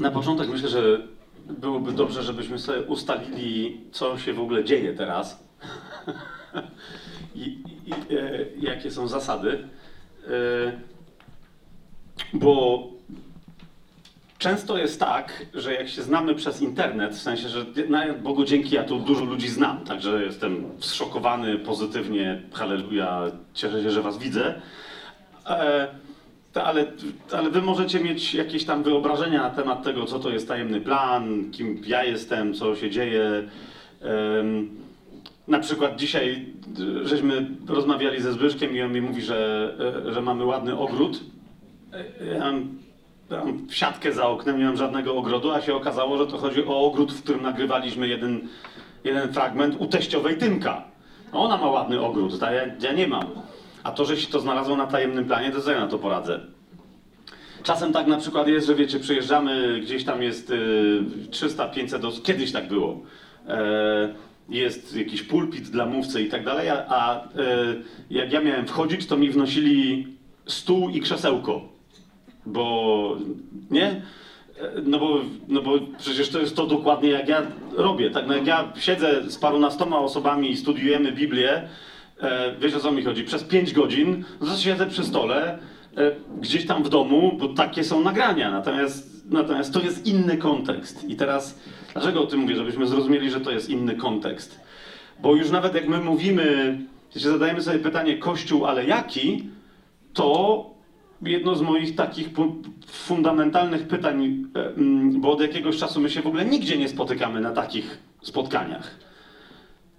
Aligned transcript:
Na 0.00 0.10
początek 0.10 0.48
myślę, 0.48 0.68
że 0.68 0.98
byłoby 1.48 1.92
dobrze, 1.92 2.22
żebyśmy 2.22 2.58
sobie 2.58 2.82
ustalili, 2.82 3.80
co 3.92 4.18
się 4.18 4.32
w 4.32 4.40
ogóle 4.40 4.64
dzieje 4.64 4.94
teraz 4.94 5.44
i, 7.34 7.62
i 7.86 7.92
e, 7.92 8.46
jakie 8.60 8.90
są 8.90 9.08
zasady. 9.08 9.68
E, 10.26 10.30
bo 12.32 12.86
często 14.38 14.78
jest 14.78 15.00
tak, 15.00 15.46
że 15.54 15.74
jak 15.74 15.88
się 15.88 16.02
znamy 16.02 16.34
przez 16.34 16.62
internet, 16.62 17.14
w 17.14 17.22
sensie, 17.22 17.48
że 17.48 17.66
na 17.88 18.14
Bogu 18.14 18.44
dzięki 18.44 18.74
ja 18.74 18.84
tu 18.84 18.98
dużo 18.98 19.24
ludzi 19.24 19.48
znam, 19.48 19.84
także 19.84 20.24
jestem 20.24 20.64
zszokowany 20.78 21.58
pozytywnie, 21.58 22.42
halleluja, 22.52 23.22
cieszę 23.54 23.82
się, 23.82 23.90
że 23.90 24.02
was 24.02 24.18
widzę. 24.18 24.60
E, 25.46 25.88
ale, 26.54 26.86
ale 27.32 27.50
wy 27.50 27.62
możecie 27.62 28.00
mieć 28.00 28.34
jakieś 28.34 28.64
tam 28.64 28.82
wyobrażenia 28.82 29.42
na 29.42 29.50
temat 29.50 29.82
tego, 29.82 30.04
co 30.04 30.18
to 30.18 30.30
jest 30.30 30.48
tajemny 30.48 30.80
plan, 30.80 31.50
kim 31.50 31.82
ja 31.86 32.04
jestem, 32.04 32.54
co 32.54 32.76
się 32.76 32.90
dzieje. 32.90 33.48
Na 35.48 35.58
przykład 35.58 35.96
dzisiaj 35.96 36.46
y, 37.02 37.08
żeśmy 37.08 37.46
rozmawiali 37.68 38.22
ze 38.22 38.32
Zbyszkiem 38.32 38.76
i 38.76 38.82
on 38.82 38.92
mi 38.92 39.00
mówi, 39.00 39.22
że, 39.22 39.70
y, 40.08 40.12
że 40.12 40.20
mamy 40.22 40.44
ładny 40.44 40.78
ogród. 40.78 41.20
Y, 42.20 42.26
Ja 42.26 42.38
mam, 42.38 42.68
mam 43.30 43.70
siatkę 43.70 44.12
za 44.12 44.28
oknem, 44.28 44.58
nie 44.58 44.64
mam 44.64 44.76
żadnego 44.76 45.16
ogrodu, 45.16 45.50
a 45.50 45.60
się 45.60 45.74
okazało, 45.74 46.18
że 46.18 46.26
to 46.26 46.38
chodzi 46.38 46.64
o 46.64 46.80
ogród, 46.80 47.12
w 47.12 47.22
którym 47.22 47.42
nagrywaliśmy 47.42 48.08
jeden, 48.08 48.48
jeden 49.04 49.32
fragment 49.32 49.76
u 49.78 49.86
teściowej 49.86 50.36
Tymka. 50.38 50.84
Ona 51.32 51.56
ma 51.56 51.70
ładny 51.70 52.00
ogród, 52.00 52.42
a 52.42 52.52
ja, 52.52 52.62
ja 52.80 52.92
nie 52.92 53.08
mam. 53.08 53.24
A 53.82 53.92
to, 53.92 54.04
że 54.04 54.16
się 54.16 54.32
to 54.32 54.40
znalazło 54.40 54.76
na 54.76 54.86
tajemnym 54.86 55.24
planie, 55.24 55.52
to 55.52 55.70
ja 55.70 55.80
na 55.80 55.88
to 55.88 55.98
poradzę? 55.98 56.40
Czasem 57.62 57.92
tak 57.92 58.06
na 58.06 58.16
przykład 58.16 58.48
jest, 58.48 58.66
że 58.66 58.74
wiecie, 58.74 59.00
przyjeżdżamy, 59.00 59.80
gdzieś 59.80 60.04
tam 60.04 60.22
jest 60.22 60.50
y, 60.50 61.02
300-500 61.30 62.06
osób, 62.06 62.24
kiedyś 62.24 62.52
tak 62.52 62.68
było. 62.68 63.00
E, 63.48 64.14
jest 64.48 64.96
jakiś 64.96 65.22
pulpit 65.22 65.68
dla 65.68 65.86
mówcy 65.86 66.22
i 66.22 66.28
tak 66.28 66.44
dalej, 66.44 66.68
a, 66.68 66.84
a 66.88 67.24
e, 67.24 67.26
jak 68.10 68.32
ja 68.32 68.40
miałem 68.40 68.66
wchodzić, 68.66 69.06
to 69.06 69.16
mi 69.16 69.30
wnosili 69.30 70.06
stół 70.46 70.88
i 70.88 71.00
krzesełko. 71.00 71.68
Bo 72.46 73.16
nie? 73.70 73.86
E, 73.86 74.02
No 74.84 74.98
bo, 74.98 75.20
no 75.48 75.62
bo 75.62 75.72
przecież 75.98 76.28
to 76.28 76.40
jest 76.40 76.56
to 76.56 76.66
dokładnie 76.66 77.10
jak 77.10 77.28
ja 77.28 77.42
robię. 77.76 78.10
Tak, 78.10 78.26
no 78.26 78.34
jak 78.34 78.46
ja 78.46 78.72
siedzę 78.78 79.30
z 79.30 79.38
parunastoma 79.38 79.98
osobami 79.98 80.50
i 80.50 80.56
studiujemy 80.56 81.12
Biblię, 81.12 81.68
e, 82.22 82.54
wiesz 82.60 82.74
o 82.74 82.80
co 82.80 82.92
mi 82.92 83.04
chodzi, 83.04 83.24
przez 83.24 83.44
5 83.44 83.72
godzin, 83.72 84.24
siedzę 84.58 84.86
przy 84.86 85.04
stole, 85.04 85.58
e, 85.96 86.12
gdzieś 86.40 86.66
tam 86.66 86.82
w 86.82 86.88
domu, 86.88 87.36
bo 87.38 87.48
takie 87.48 87.84
są 87.84 88.00
nagrania. 88.00 88.50
Natomiast, 88.50 89.24
natomiast 89.30 89.74
to 89.74 89.80
jest 89.80 90.06
inny 90.06 90.36
kontekst. 90.36 91.08
I 91.08 91.16
teraz, 91.16 91.60
dlaczego 91.92 92.22
o 92.22 92.26
tym 92.26 92.40
mówię? 92.40 92.56
Żebyśmy 92.56 92.86
zrozumieli, 92.86 93.30
że 93.30 93.40
to 93.40 93.50
jest 93.50 93.70
inny 93.70 93.94
kontekst. 93.96 94.60
Bo 95.22 95.34
już 95.34 95.50
nawet 95.50 95.74
jak 95.74 95.88
my 95.88 95.98
mówimy, 95.98 96.78
jeśli 97.14 97.30
zadajemy 97.30 97.62
sobie 97.62 97.78
pytanie 97.78 98.18
Kościół, 98.18 98.66
ale 98.66 98.84
jaki, 98.84 99.48
to 100.12 100.70
jedno 101.22 101.54
z 101.54 101.62
moich 101.62 101.94
takich 101.94 102.28
fundamentalnych 102.86 103.88
pytań, 103.88 104.44
e, 104.56 104.72
bo 105.18 105.32
od 105.32 105.40
jakiegoś 105.40 105.76
czasu 105.76 106.00
my 106.00 106.10
się 106.10 106.22
w 106.22 106.26
ogóle 106.26 106.44
nigdzie 106.44 106.78
nie 106.78 106.88
spotykamy 106.88 107.40
na 107.40 107.50
takich 107.50 107.98
spotkaniach. 108.22 109.09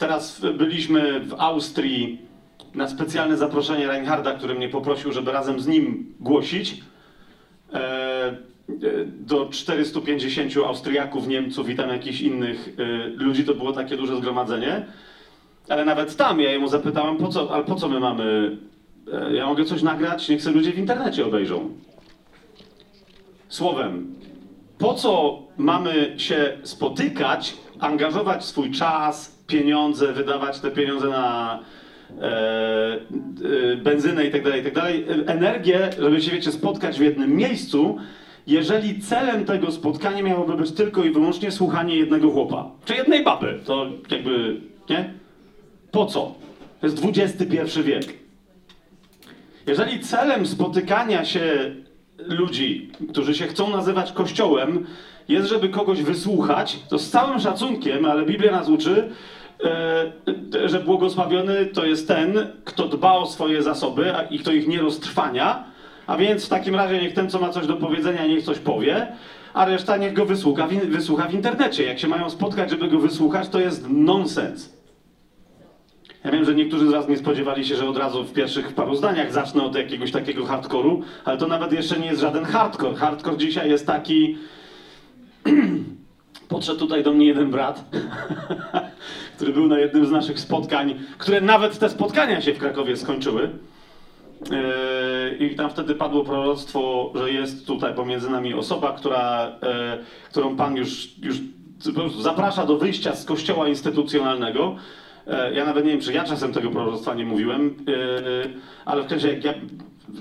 Teraz 0.02 0.42
byliśmy 0.58 1.20
w 1.20 1.34
Austrii 1.34 2.22
na 2.76 2.88
specjalne 2.88 3.38
zaproszenie 3.38 3.88
Reinharda, 3.88 4.34
który 4.34 4.56
mnie 4.56 4.70
poprosił, 4.70 5.12
żeby 5.12 5.32
razem 5.32 5.60
z 5.60 5.68
nim 5.68 6.14
głosić. 6.20 6.82
E, 7.74 7.78
e, 7.78 8.36
do 9.06 9.46
450 9.46 10.58
Austriaków, 10.58 11.28
Niemców 11.28 11.70
i 11.70 11.76
tam 11.76 11.90
jakichś 11.90 12.22
innych 12.22 12.70
e, 12.78 13.08
ludzi 13.08 13.46
to 13.46 13.54
było 13.54 13.72
takie 13.72 13.98
duże 13.98 14.18
zgromadzenie. 14.18 14.86
Ale 15.70 15.86
nawet 15.86 16.16
tam 16.16 16.40
ja 16.42 16.52
jemu 16.52 16.68
zapytałem, 16.68 17.18
po 17.18 17.28
co, 17.28 17.52
ale 17.54 17.64
po 17.64 17.76
co 17.76 17.90
my 17.90 18.00
mamy. 18.00 18.58
Ja 19.34 19.46
mogę 19.46 19.66
coś 19.66 19.82
nagrać, 19.82 20.30
niech 20.30 20.42
sobie 20.42 20.56
ludzie 20.56 20.72
w 20.72 20.80
internecie 20.80 21.26
obejrzą. 21.26 21.70
Słowem, 23.50 24.16
po 24.78 24.94
co 24.94 25.42
mamy 25.58 26.14
się 26.18 26.58
spotykać, 26.64 27.58
angażować 27.80 28.46
swój 28.46 28.72
czas, 28.72 29.41
pieniądze, 29.52 30.14
wydawać 30.14 30.60
te 30.60 30.72
pieniądze 30.72 31.10
na 31.10 31.60
e, 32.22 32.26
e, 32.26 33.76
benzynę 33.76 34.26
i 34.26 34.32
tak 34.32 34.44
dalej, 34.44 34.62
i 34.62 34.64
tak 34.64 34.74
dalej, 34.74 35.06
energię, 35.28 35.90
żeby 36.00 36.22
się, 36.22 36.32
wiecie, 36.32 36.52
spotkać 36.52 37.00
w 37.00 37.02
jednym 37.02 37.36
miejscu, 37.36 37.98
jeżeli 38.48 39.02
celem 39.02 39.46
tego 39.46 39.72
spotkania 39.72 40.24
miałoby 40.24 40.56
być 40.58 40.72
tylko 40.72 41.04
i 41.04 41.12
wyłącznie 41.12 41.52
słuchanie 41.52 41.96
jednego 41.96 42.32
chłopa, 42.32 42.72
czy 42.86 42.96
jednej 42.96 43.24
baby, 43.24 43.60
to 43.66 43.88
jakby, 44.12 44.62
nie? 44.90 45.14
Po 45.92 46.06
co? 46.06 46.36
To 46.82 46.88
jest 46.88 47.06
XXI 47.06 47.82
wiek. 47.84 48.04
Jeżeli 49.68 50.00
celem 50.00 50.48
spotykania 50.48 51.26
się 51.26 51.76
ludzi, 52.18 52.92
którzy 53.10 53.36
się 53.36 53.48
chcą 53.48 53.70
nazywać 53.70 54.12
kościołem, 54.12 54.86
jest, 55.30 55.50
żeby 55.50 55.70
kogoś 55.70 56.02
wysłuchać, 56.02 56.80
to 56.90 57.00
z 57.00 57.10
całym 57.10 57.40
szacunkiem, 57.40 58.06
ale 58.06 58.26
Biblia 58.26 58.52
nas 58.52 58.70
uczy, 58.70 59.10
że 60.66 60.80
błogosławiony 60.80 61.66
to 61.66 61.86
jest 61.86 62.08
ten, 62.08 62.48
kto 62.66 62.88
dba 62.88 63.14
o 63.14 63.26
swoje 63.26 63.64
zasoby 63.64 64.14
i 64.30 64.40
kto 64.40 64.52
ich 64.52 64.68
nie 64.68 64.82
roztrwania, 64.82 65.64
a 66.08 66.18
więc 66.18 66.46
w 66.46 66.50
takim 66.50 66.76
razie 66.76 67.02
niech 67.02 67.14
ten, 67.14 67.30
co 67.30 67.40
ma 67.40 67.50
coś 67.50 67.68
do 67.68 67.76
powiedzenia, 67.76 68.28
niech 68.28 68.44
coś 68.44 68.60
powie, 68.60 69.08
a 69.54 69.66
reszta 69.66 69.98
niech 69.98 70.14
go 70.14 70.26
wysłucha 70.26 70.68
wysłucha 70.68 71.28
w 71.28 71.34
internecie. 71.34 71.84
Jak 71.84 72.00
się 72.00 72.08
mają 72.08 72.30
spotkać, 72.30 72.70
żeby 72.70 72.88
go 72.88 73.00
wysłuchać, 73.00 73.50
to 73.50 73.60
jest 73.60 73.90
nonsens. 73.90 74.82
Ja 76.24 76.32
wiem, 76.32 76.46
że 76.46 76.56
niektórzy 76.56 76.88
z 76.88 76.92
Was 76.92 77.08
nie 77.08 77.18
spodziewali 77.18 77.66
się, 77.66 77.76
że 77.76 77.90
od 77.90 77.98
razu 77.98 78.24
w 78.24 78.34
pierwszych 78.34 78.74
paru 78.74 78.96
zdaniach 78.96 79.34
zacznę 79.34 79.64
od 79.64 79.76
jakiegoś 79.76 80.12
takiego 80.12 80.46
hardkoru, 80.46 81.02
ale 81.26 81.38
to 81.38 81.48
nawet 81.48 81.72
jeszcze 81.72 82.00
nie 82.00 82.06
jest 82.06 82.22
żaden 82.22 82.46
hardcore. 82.46 82.96
Hardcore 82.96 83.38
dzisiaj 83.38 83.70
jest 83.70 83.88
taki. 83.88 84.38
Podszedł 86.52 86.80
tutaj 86.80 87.04
do 87.04 87.14
mnie 87.14 87.26
jeden 87.26 87.52
brat, 87.52 87.86
który 89.36 89.54
był 89.54 89.68
na 89.68 89.80
jednym 89.80 90.06
z 90.06 90.12
naszych 90.12 90.40
spotkań, 90.40 91.00
które 91.18 91.42
nawet 91.42 91.80
te 91.80 91.90
spotkania 91.90 92.42
się 92.42 92.54
w 92.54 92.58
Krakowie 92.60 92.98
skończyły. 92.98 93.50
Yy, 95.40 95.48
I 95.48 95.56
tam 95.56 95.70
wtedy 95.70 95.96
padło 95.96 96.24
proroctwo, 96.24 97.12
że 97.16 97.32
jest 97.32 97.68
tutaj 97.68 97.96
pomiędzy 97.96 98.30
nami 98.30 98.54
osoba, 98.54 98.94
która, 98.94 99.52
e, 99.64 99.98
którą 100.30 100.56
Pan 100.56 100.76
już, 100.76 101.10
już 101.22 101.36
zaprasza 102.22 102.66
do 102.66 102.78
wyjścia 102.78 103.16
z 103.16 103.26
kościoła 103.26 103.68
instytucjonalnego. 103.68 104.76
E, 105.28 105.54
Ja 105.54 105.66
nawet 105.66 105.86
nie 105.86 105.92
wiem, 105.92 106.02
czy 106.02 106.14
ja 106.14 106.24
czasem 106.24 106.54
tego 106.54 106.72
proroctwa 106.72 107.14
nie 107.14 107.26
mówiłem, 107.26 107.76
e, 107.88 108.50
ale 108.86 109.04
w 109.04 109.08
każdym 109.08 109.30
razie 109.32 109.34
jak 109.34 109.44
ja 109.44 109.54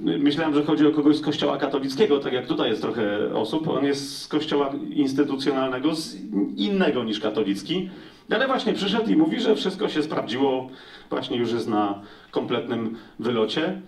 myślałem, 0.03 0.55
że 0.55 0.65
chodzi 0.65 0.87
o 0.87 0.91
kogoś 0.91 1.17
z 1.17 1.21
kościoła 1.21 1.59
katolickiego, 1.59 2.19
tak 2.19 2.33
jak 2.33 2.47
tutaj 2.47 2.71
jest 2.71 2.83
trochę 2.83 3.35
osób. 3.35 3.69
On 3.69 3.85
jest 3.85 4.23
z 4.23 4.29
kościoła 4.29 4.73
instytucjonalnego, 4.91 5.95
z 5.95 6.17
innego 6.57 7.05
niż 7.05 7.21
katolicki. 7.21 7.91
Ale 8.31 8.47
właśnie 8.47 8.73
przyszedł 8.73 9.11
i 9.11 9.17
mówi, 9.17 9.41
że 9.41 9.57
wszystko 9.57 9.89
się 9.89 10.03
sprawdziło, 10.03 10.71
właśnie 11.11 11.37
już 11.37 11.53
jest 11.53 11.69
na 11.69 12.03
kompletnym 12.31 12.97
wylocie. 13.19 13.81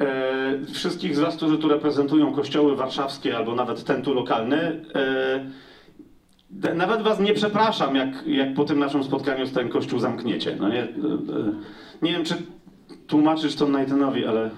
E, 0.00 0.66
wszystkich 0.72 1.16
z 1.16 1.18
Was, 1.18 1.36
którzy 1.36 1.58
tu 1.58 1.68
reprezentują 1.68 2.32
kościoły 2.32 2.76
warszawskie 2.76 3.36
albo 3.36 3.54
nawet 3.54 3.84
ten 3.84 4.02
tu 4.02 4.14
lokalny, 4.14 4.84
e, 4.94 6.74
nawet 6.74 7.02
Was 7.02 7.20
nie 7.20 7.34
przepraszam, 7.34 7.96
jak, 7.96 8.26
jak 8.26 8.54
po 8.54 8.64
tym 8.64 8.78
naszym 8.78 9.04
spotkaniu 9.04 9.46
ten 9.46 9.68
kościół 9.68 9.98
zamkniecie. 9.98 10.56
No 10.60 10.68
nie, 10.68 10.82
e, 10.82 10.86
e, 10.86 10.88
nie 12.02 12.12
wiem, 12.12 12.24
czy 12.24 12.34
tłumaczysz 13.06 13.54
to 13.54 13.68
Nathanowi, 13.68 14.26
ale... 14.26 14.50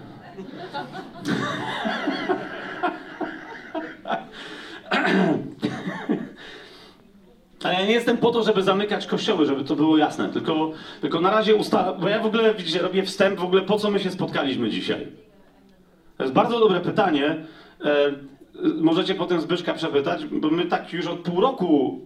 Ale 7.65 7.75
ja 7.75 7.87
nie 7.87 7.93
jestem 7.93 8.17
po 8.17 8.31
to, 8.31 8.43
żeby 8.43 8.63
zamykać 8.63 9.07
kościoły, 9.07 9.47
żeby 9.47 9.65
to 9.65 9.77
było 9.77 9.99
jasne, 9.99 10.29
tylko, 10.29 10.71
tylko 11.01 11.21
na 11.21 11.31
razie 11.31 11.55
ustalam, 11.55 12.01
bo 12.01 12.09
ja 12.09 12.19
w 12.19 12.27
ogóle, 12.27 12.55
widzicie, 12.55 12.79
robię 12.79 13.03
wstęp 13.03 13.41
w 13.41 13.45
ogóle, 13.45 13.63
po 13.63 13.79
co 13.79 13.91
my 13.91 14.01
się 14.01 14.11
spotkaliśmy 14.11 14.71
dzisiaj. 14.71 15.09
To 16.17 16.23
jest 16.23 16.35
bardzo 16.35 16.61
dobre 16.61 16.81
pytanie. 16.81 17.45
E, 17.85 18.13
możecie 18.81 19.15
potem 19.15 19.41
Zbyszka 19.41 19.75
przepytać, 19.75 20.27
bo 20.27 20.51
my 20.51 20.65
tak 20.65 20.93
już 20.93 21.07
od 21.07 21.19
pół 21.19 21.41
roku, 21.41 22.01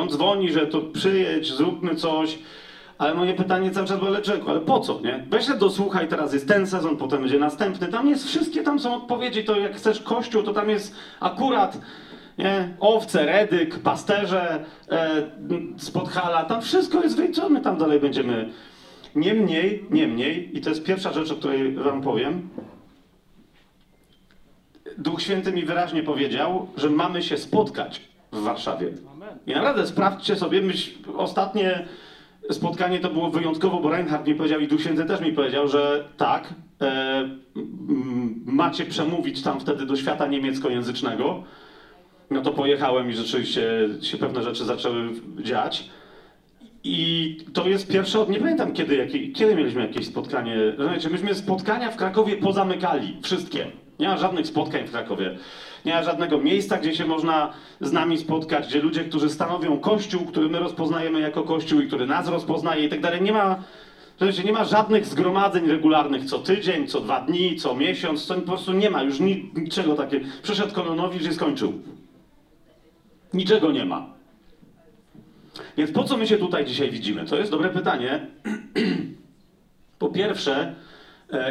on 0.00 0.08
dzwoni, 0.08 0.52
że 0.52 0.66
to 0.66 0.80
przyjedź, 0.80 1.52
zróbmy 1.52 1.94
coś, 1.94 2.38
ale 2.98 3.14
moje 3.14 3.34
pytanie 3.34 3.70
cały 3.70 3.86
czas 3.86 3.98
było, 3.98 4.08
ale 4.08 4.22
ale 4.48 4.60
po 4.60 4.80
co, 4.80 5.00
nie? 5.00 5.24
Weź 5.30 5.46
się 5.46 5.54
dosłuchaj, 5.54 6.08
teraz 6.08 6.32
jest 6.32 6.48
ten 6.48 6.66
sezon, 6.66 6.96
potem 6.96 7.20
będzie 7.20 7.38
następny, 7.38 7.88
tam 7.88 8.08
jest, 8.08 8.26
wszystkie 8.26 8.62
tam 8.62 8.80
są 8.80 8.94
odpowiedzi, 8.94 9.44
to 9.44 9.56
jak 9.56 9.76
chcesz 9.76 10.00
kościół, 10.00 10.42
to 10.42 10.52
tam 10.52 10.70
jest 10.70 10.94
akurat, 11.20 11.78
nie? 12.38 12.74
Owce, 12.80 13.26
redyk, 13.26 13.78
pasterze 13.78 14.64
e, 14.90 15.22
z 15.76 15.90
Podhala, 15.90 16.44
tam 16.44 16.62
wszystko 16.62 17.02
jest 17.02 17.18
my 17.50 17.60
tam 17.60 17.78
dalej 17.78 18.00
będziemy. 18.00 18.48
Niemniej, 19.14 19.84
niemniej, 19.90 20.58
i 20.58 20.60
to 20.60 20.70
jest 20.70 20.84
pierwsza 20.84 21.12
rzecz, 21.12 21.32
o 21.32 21.36
której 21.36 21.74
wam 21.74 22.02
powiem, 22.02 22.48
Duch 24.98 25.22
Święty 25.22 25.52
mi 25.52 25.64
wyraźnie 25.64 26.02
powiedział, 26.02 26.68
że 26.76 26.90
mamy 26.90 27.22
się 27.22 27.36
spotkać 27.36 28.00
w 28.32 28.40
Warszawie. 28.42 28.88
I 29.46 29.54
naprawdę 29.54 29.86
sprawdźcie 29.86 30.36
sobie, 30.36 30.62
myśl, 30.62 30.90
ostatnie 31.16 31.86
spotkanie 32.50 33.00
to 33.00 33.10
było 33.10 33.30
wyjątkowo, 33.30 33.80
bo 33.80 33.90
Reinhardt 33.90 34.26
mi 34.26 34.34
powiedział 34.34 34.60
i 34.60 34.78
Święty 34.78 35.04
też 35.04 35.20
mi 35.20 35.32
powiedział, 35.32 35.68
że 35.68 36.08
tak, 36.16 36.54
e, 36.82 37.28
macie 38.44 38.84
przemówić 38.84 39.42
tam 39.42 39.60
wtedy 39.60 39.86
do 39.86 39.96
świata 39.96 40.26
niemieckojęzycznego. 40.26 41.44
No 42.30 42.42
to 42.42 42.52
pojechałem 42.52 43.10
i 43.10 43.14
rzeczywiście 43.14 43.88
się 44.02 44.18
pewne 44.18 44.42
rzeczy 44.42 44.64
zaczęły 44.64 45.10
dziać. 45.42 45.90
I 46.84 47.36
to 47.52 47.68
jest 47.68 47.88
pierwsze 47.88 48.20
od, 48.20 48.28
nie 48.28 48.38
pamiętam 48.38 48.72
kiedy, 48.72 49.06
kiedy 49.34 49.54
mieliśmy 49.54 49.80
jakieś 49.80 50.06
spotkanie. 50.06 50.56
Rozumiecie, 50.76 51.10
myśmy 51.10 51.34
spotkania 51.34 51.90
w 51.90 51.96
Krakowie 51.96 52.36
pozamykali, 52.36 53.16
wszystkie. 53.22 53.66
Nie 53.98 54.08
ma 54.08 54.16
żadnych 54.16 54.46
spotkań 54.46 54.86
w 54.86 54.90
Krakowie. 54.90 55.38
Nie 55.84 55.94
ma 55.94 56.02
żadnego 56.02 56.38
miejsca, 56.38 56.78
gdzie 56.78 56.94
się 56.94 57.06
można 57.06 57.52
z 57.80 57.92
nami 57.92 58.18
spotkać, 58.18 58.66
gdzie 58.68 58.82
ludzie, 58.82 59.04
którzy 59.04 59.30
stanowią 59.30 59.78
Kościół, 59.78 60.26
który 60.26 60.48
my 60.48 60.58
rozpoznajemy 60.58 61.20
jako 61.20 61.42
Kościół 61.42 61.80
i 61.80 61.86
który 61.86 62.06
nas 62.06 62.28
rozpoznaje 62.28 62.84
i 62.84 62.88
tak 62.88 63.00
dalej, 63.00 63.22
nie 63.22 63.32
ma, 63.32 63.62
rozumiecie, 64.20 64.44
nie 64.44 64.52
ma 64.52 64.64
żadnych 64.64 65.06
zgromadzeń 65.06 65.66
regularnych 65.66 66.24
co 66.24 66.38
tydzień, 66.38 66.86
co 66.86 67.00
dwa 67.00 67.20
dni, 67.20 67.56
co 67.56 67.74
miesiąc, 67.74 68.26
to 68.26 68.34
po 68.34 68.40
prostu 68.40 68.72
nie 68.72 68.90
ma 68.90 69.02
już 69.02 69.20
ni- 69.20 69.50
niczego 69.54 69.94
takiego. 69.94 70.26
Przyszedł 70.42 70.74
Kononowicz 70.74 71.22
i 71.22 71.34
skończył. 71.34 71.72
Niczego 73.34 73.72
nie 73.72 73.84
ma. 73.84 74.06
Więc 75.76 75.90
po 75.92 76.04
co 76.04 76.16
my 76.16 76.26
się 76.26 76.38
tutaj 76.38 76.64
dzisiaj 76.64 76.90
widzimy? 76.90 77.24
To 77.24 77.36
jest 77.36 77.50
dobre 77.50 77.68
pytanie. 77.68 78.26
Po 79.98 80.08
pierwsze, 80.08 80.74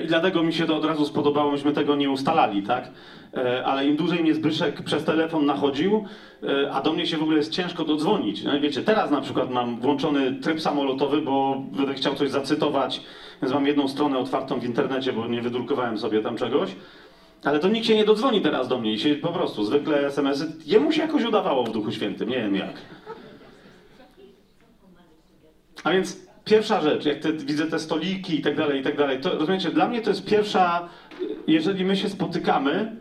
i 0.04 0.07
dlatego 0.07 0.44
mi 0.44 0.54
się 0.54 0.66
to 0.66 0.77
od 0.77 0.86
razu 0.86 1.06
spodobało, 1.06 1.51
myśmy 1.51 1.74
tego 1.74 1.95
nie 1.95 2.10
ustalali, 2.10 2.63
tak? 2.63 2.92
E, 3.38 3.66
ale 3.66 3.88
im 3.88 3.95
dłużej 3.95 4.19
mnie 4.19 4.36
Zbyszek 4.36 4.81
przez 4.81 5.04
telefon 5.04 5.45
nachodził, 5.45 6.06
e, 6.44 6.72
a 6.72 6.81
do 6.81 6.94
mnie 6.94 7.07
się 7.07 7.18
w 7.18 7.22
ogóle 7.22 7.38
jest 7.38 7.51
ciężko 7.51 7.86
dodzwonić. 7.86 8.44
Wiecie, 8.62 8.81
teraz 8.81 9.12
na 9.12 9.22
przykład 9.22 9.50
mam 9.50 9.80
włączony 9.80 10.33
tryb 10.33 10.62
samolotowy, 10.62 11.22
bo 11.22 11.63
będę 11.72 11.94
chciał 11.94 12.16
coś 12.16 12.30
zacytować, 12.30 13.01
więc 13.42 13.54
mam 13.54 13.68
jedną 13.68 13.88
stronę 13.88 14.18
otwartą 14.18 14.60
w 14.60 14.66
internecie, 14.66 15.13
bo 15.13 15.27
nie 15.27 15.42
wydrukowałem 15.42 15.98
sobie 15.98 16.22
tam 16.22 16.38
czegoś. 16.38 16.75
Ale 17.44 17.60
to 17.60 17.68
nikt 17.68 17.88
się 17.88 17.95
nie 17.95 18.06
dodzwoni 18.06 18.42
teraz 18.42 18.68
do 18.68 18.80
mnie 18.80 18.94
i 18.94 19.00
się 19.00 19.16
po 19.16 19.27
prostu, 19.27 19.63
zwykle 19.63 20.07
SMS-y, 20.07 20.51
jemu 20.66 20.92
się 20.92 21.01
jakoś 21.01 21.24
udawało 21.24 21.63
w 21.63 21.72
Duchu 21.72 21.92
Świętym, 21.92 22.30
nie 22.30 22.38
wiem 22.38 22.56
jak. 22.56 22.74
A 25.83 25.92
więc 25.92 26.25
pierwsza 26.45 26.81
rzecz, 26.81 27.06
jak 27.06 27.19
te, 27.19 27.33
widzę 27.33 27.65
te 27.65 27.80
stoliki 27.80 28.39
i 28.39 28.42
tak 28.42 28.56
dalej, 28.56 28.80
i 28.80 28.83
tak 28.83 28.97
dalej, 28.97 29.21
to 29.21 29.38
rozumiecie, 29.38 29.71
dla 29.71 29.88
mnie 29.88 30.01
to 30.01 30.09
jest 30.09 30.25
pierwsza, 30.25 30.89
jeżeli 31.47 31.86
my 31.86 31.97
się 31.97 32.09
spotykamy, 32.09 32.95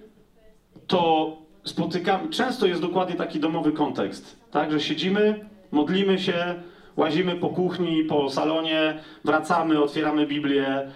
to 0.86 1.36
spotykamy, 1.64 2.28
często 2.28 2.66
jest 2.66 2.80
dokładnie 2.80 3.16
taki 3.16 3.40
domowy 3.40 3.72
kontekst, 3.72 4.40
tak, 4.50 4.72
że 4.72 4.80
siedzimy, 4.80 5.48
modlimy 5.70 6.18
się, 6.18 6.62
łazimy 6.96 7.36
po 7.36 7.48
kuchni, 7.48 8.04
po 8.04 8.30
salonie, 8.30 8.98
wracamy, 9.24 9.82
otwieramy 9.82 10.26
Biblię, 10.26 10.90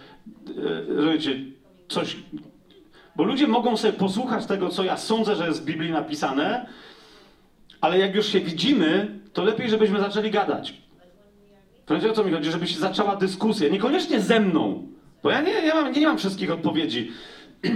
yy, 0.57 0.87
rozumiecie, 0.89 1.37
coś, 1.89 2.17
bo 3.17 3.25
ludzie 3.25 3.47
mogą 3.47 3.77
sobie 3.77 3.93
posłuchać 3.93 4.47
tego, 4.47 4.69
co 4.69 4.85
ja 4.85 4.97
sądzę, 4.97 5.37
że 5.37 5.47
jest 5.47 5.63
w 5.63 5.65
Biblii 5.65 5.91
napisane, 5.91 6.67
ale 7.81 7.99
jak 7.99 8.15
już 8.15 8.27
się 8.27 8.41
widzimy, 8.41 9.19
to 9.33 9.45
lepiej, 9.45 9.71
żebyśmy 9.71 10.01
zaczęli 10.01 10.31
gadać. 10.31 10.88
Wiecie 11.91 12.11
o 12.11 12.13
co 12.13 12.25
mi 12.25 12.33
chodzi? 12.33 12.51
Żeby 12.51 12.67
się 12.67 12.81
zaczęła 12.81 13.17
dyskusja. 13.17 13.69
Niekoniecznie 13.69 14.21
ze 14.21 14.41
mną. 14.41 14.89
Bo 15.23 15.31
ja 15.31 15.41
nie, 15.41 15.53
ja 15.53 15.75
mam, 15.75 15.93
nie 15.93 16.07
mam 16.07 16.19
wszystkich 16.19 16.51
odpowiedzi. 16.51 17.13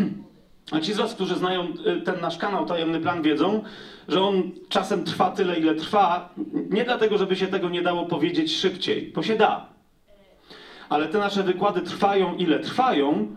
A 0.72 0.80
ci 0.80 0.92
z 0.92 0.96
Was, 0.96 1.14
którzy 1.14 1.34
znają 1.36 1.68
y, 1.86 2.02
ten 2.02 2.20
nasz 2.20 2.38
kanał 2.38 2.66
Tajemny 2.66 3.00
Plan, 3.00 3.22
wiedzą, 3.22 3.62
że 4.08 4.22
on 4.22 4.50
czasem 4.68 5.04
trwa 5.04 5.30
tyle, 5.30 5.58
ile 5.58 5.74
trwa. 5.74 6.34
Nie 6.70 6.84
dlatego, 6.84 7.18
żeby 7.18 7.36
się 7.36 7.46
tego 7.46 7.68
nie 7.68 7.82
dało 7.82 8.06
powiedzieć 8.06 8.56
szybciej, 8.56 9.12
bo 9.14 9.22
się 9.22 9.36
da. 9.36 9.66
Ale 10.88 11.08
te 11.08 11.18
nasze 11.18 11.42
wykłady 11.42 11.80
trwają, 11.80 12.36
ile 12.36 12.58
trwają. 12.58 13.36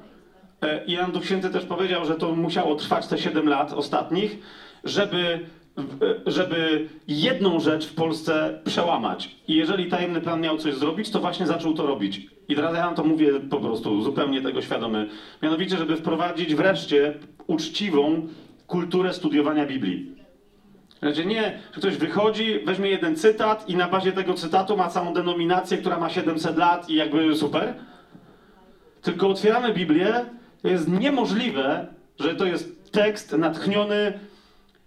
E, 0.61 0.85
I 0.85 0.91
Jan 0.91 1.11
Duch 1.11 1.25
Święty 1.25 1.49
też 1.49 1.65
powiedział, 1.65 2.05
że 2.05 2.15
to 2.15 2.35
musiało 2.35 2.75
trwać 2.75 3.07
te 3.07 3.17
7 3.17 3.49
lat 3.49 3.73
ostatnich, 3.73 4.37
żeby 4.83 5.39
żeby 6.25 6.89
jedną 7.07 7.59
rzecz 7.59 7.87
w 7.87 7.95
Polsce 7.95 8.59
przełamać. 8.65 9.35
I 9.47 9.55
jeżeli 9.55 9.89
tajemny 9.89 10.21
plan 10.21 10.41
miał 10.41 10.57
coś 10.57 10.73
zrobić, 10.73 11.09
to 11.09 11.19
właśnie 11.19 11.47
zaczął 11.47 11.73
to 11.73 11.87
robić. 11.87 12.21
I 12.47 12.55
teraz 12.55 12.75
ja 12.75 12.85
wam 12.85 12.95
to 12.95 13.03
mówię 13.03 13.39
po 13.49 13.57
prostu 13.57 14.01
zupełnie 14.01 14.41
tego 14.41 14.61
świadomy. 14.61 15.09
Mianowicie, 15.41 15.77
żeby 15.77 15.95
wprowadzić 15.95 16.55
wreszcie 16.55 17.13
uczciwą 17.47 18.27
kulturę 18.67 19.13
studiowania 19.13 19.65
Biblii. 19.65 20.15
Znaczy 20.99 21.25
nie, 21.25 21.59
że 21.73 21.79
ktoś 21.81 21.97
wychodzi, 21.97 22.59
weźmie 22.65 22.89
jeden 22.89 23.15
cytat 23.15 23.69
i 23.69 23.75
na 23.75 23.87
bazie 23.87 24.11
tego 24.11 24.33
cytatu 24.33 24.77
ma 24.77 24.89
całą 24.89 25.13
denominację, 25.13 25.77
która 25.77 25.99
ma 25.99 26.09
700 26.09 26.57
lat 26.57 26.89
i 26.89 26.95
jakby 26.95 27.35
super. 27.35 27.73
Tylko 29.01 29.29
otwieramy 29.29 29.73
Biblię, 29.73 30.25
to 30.61 30.67
jest 30.67 30.87
niemożliwe, 30.87 31.87
że 32.19 32.35
to 32.35 32.45
jest 32.45 32.91
tekst 32.91 33.31
natchniony 33.37 34.19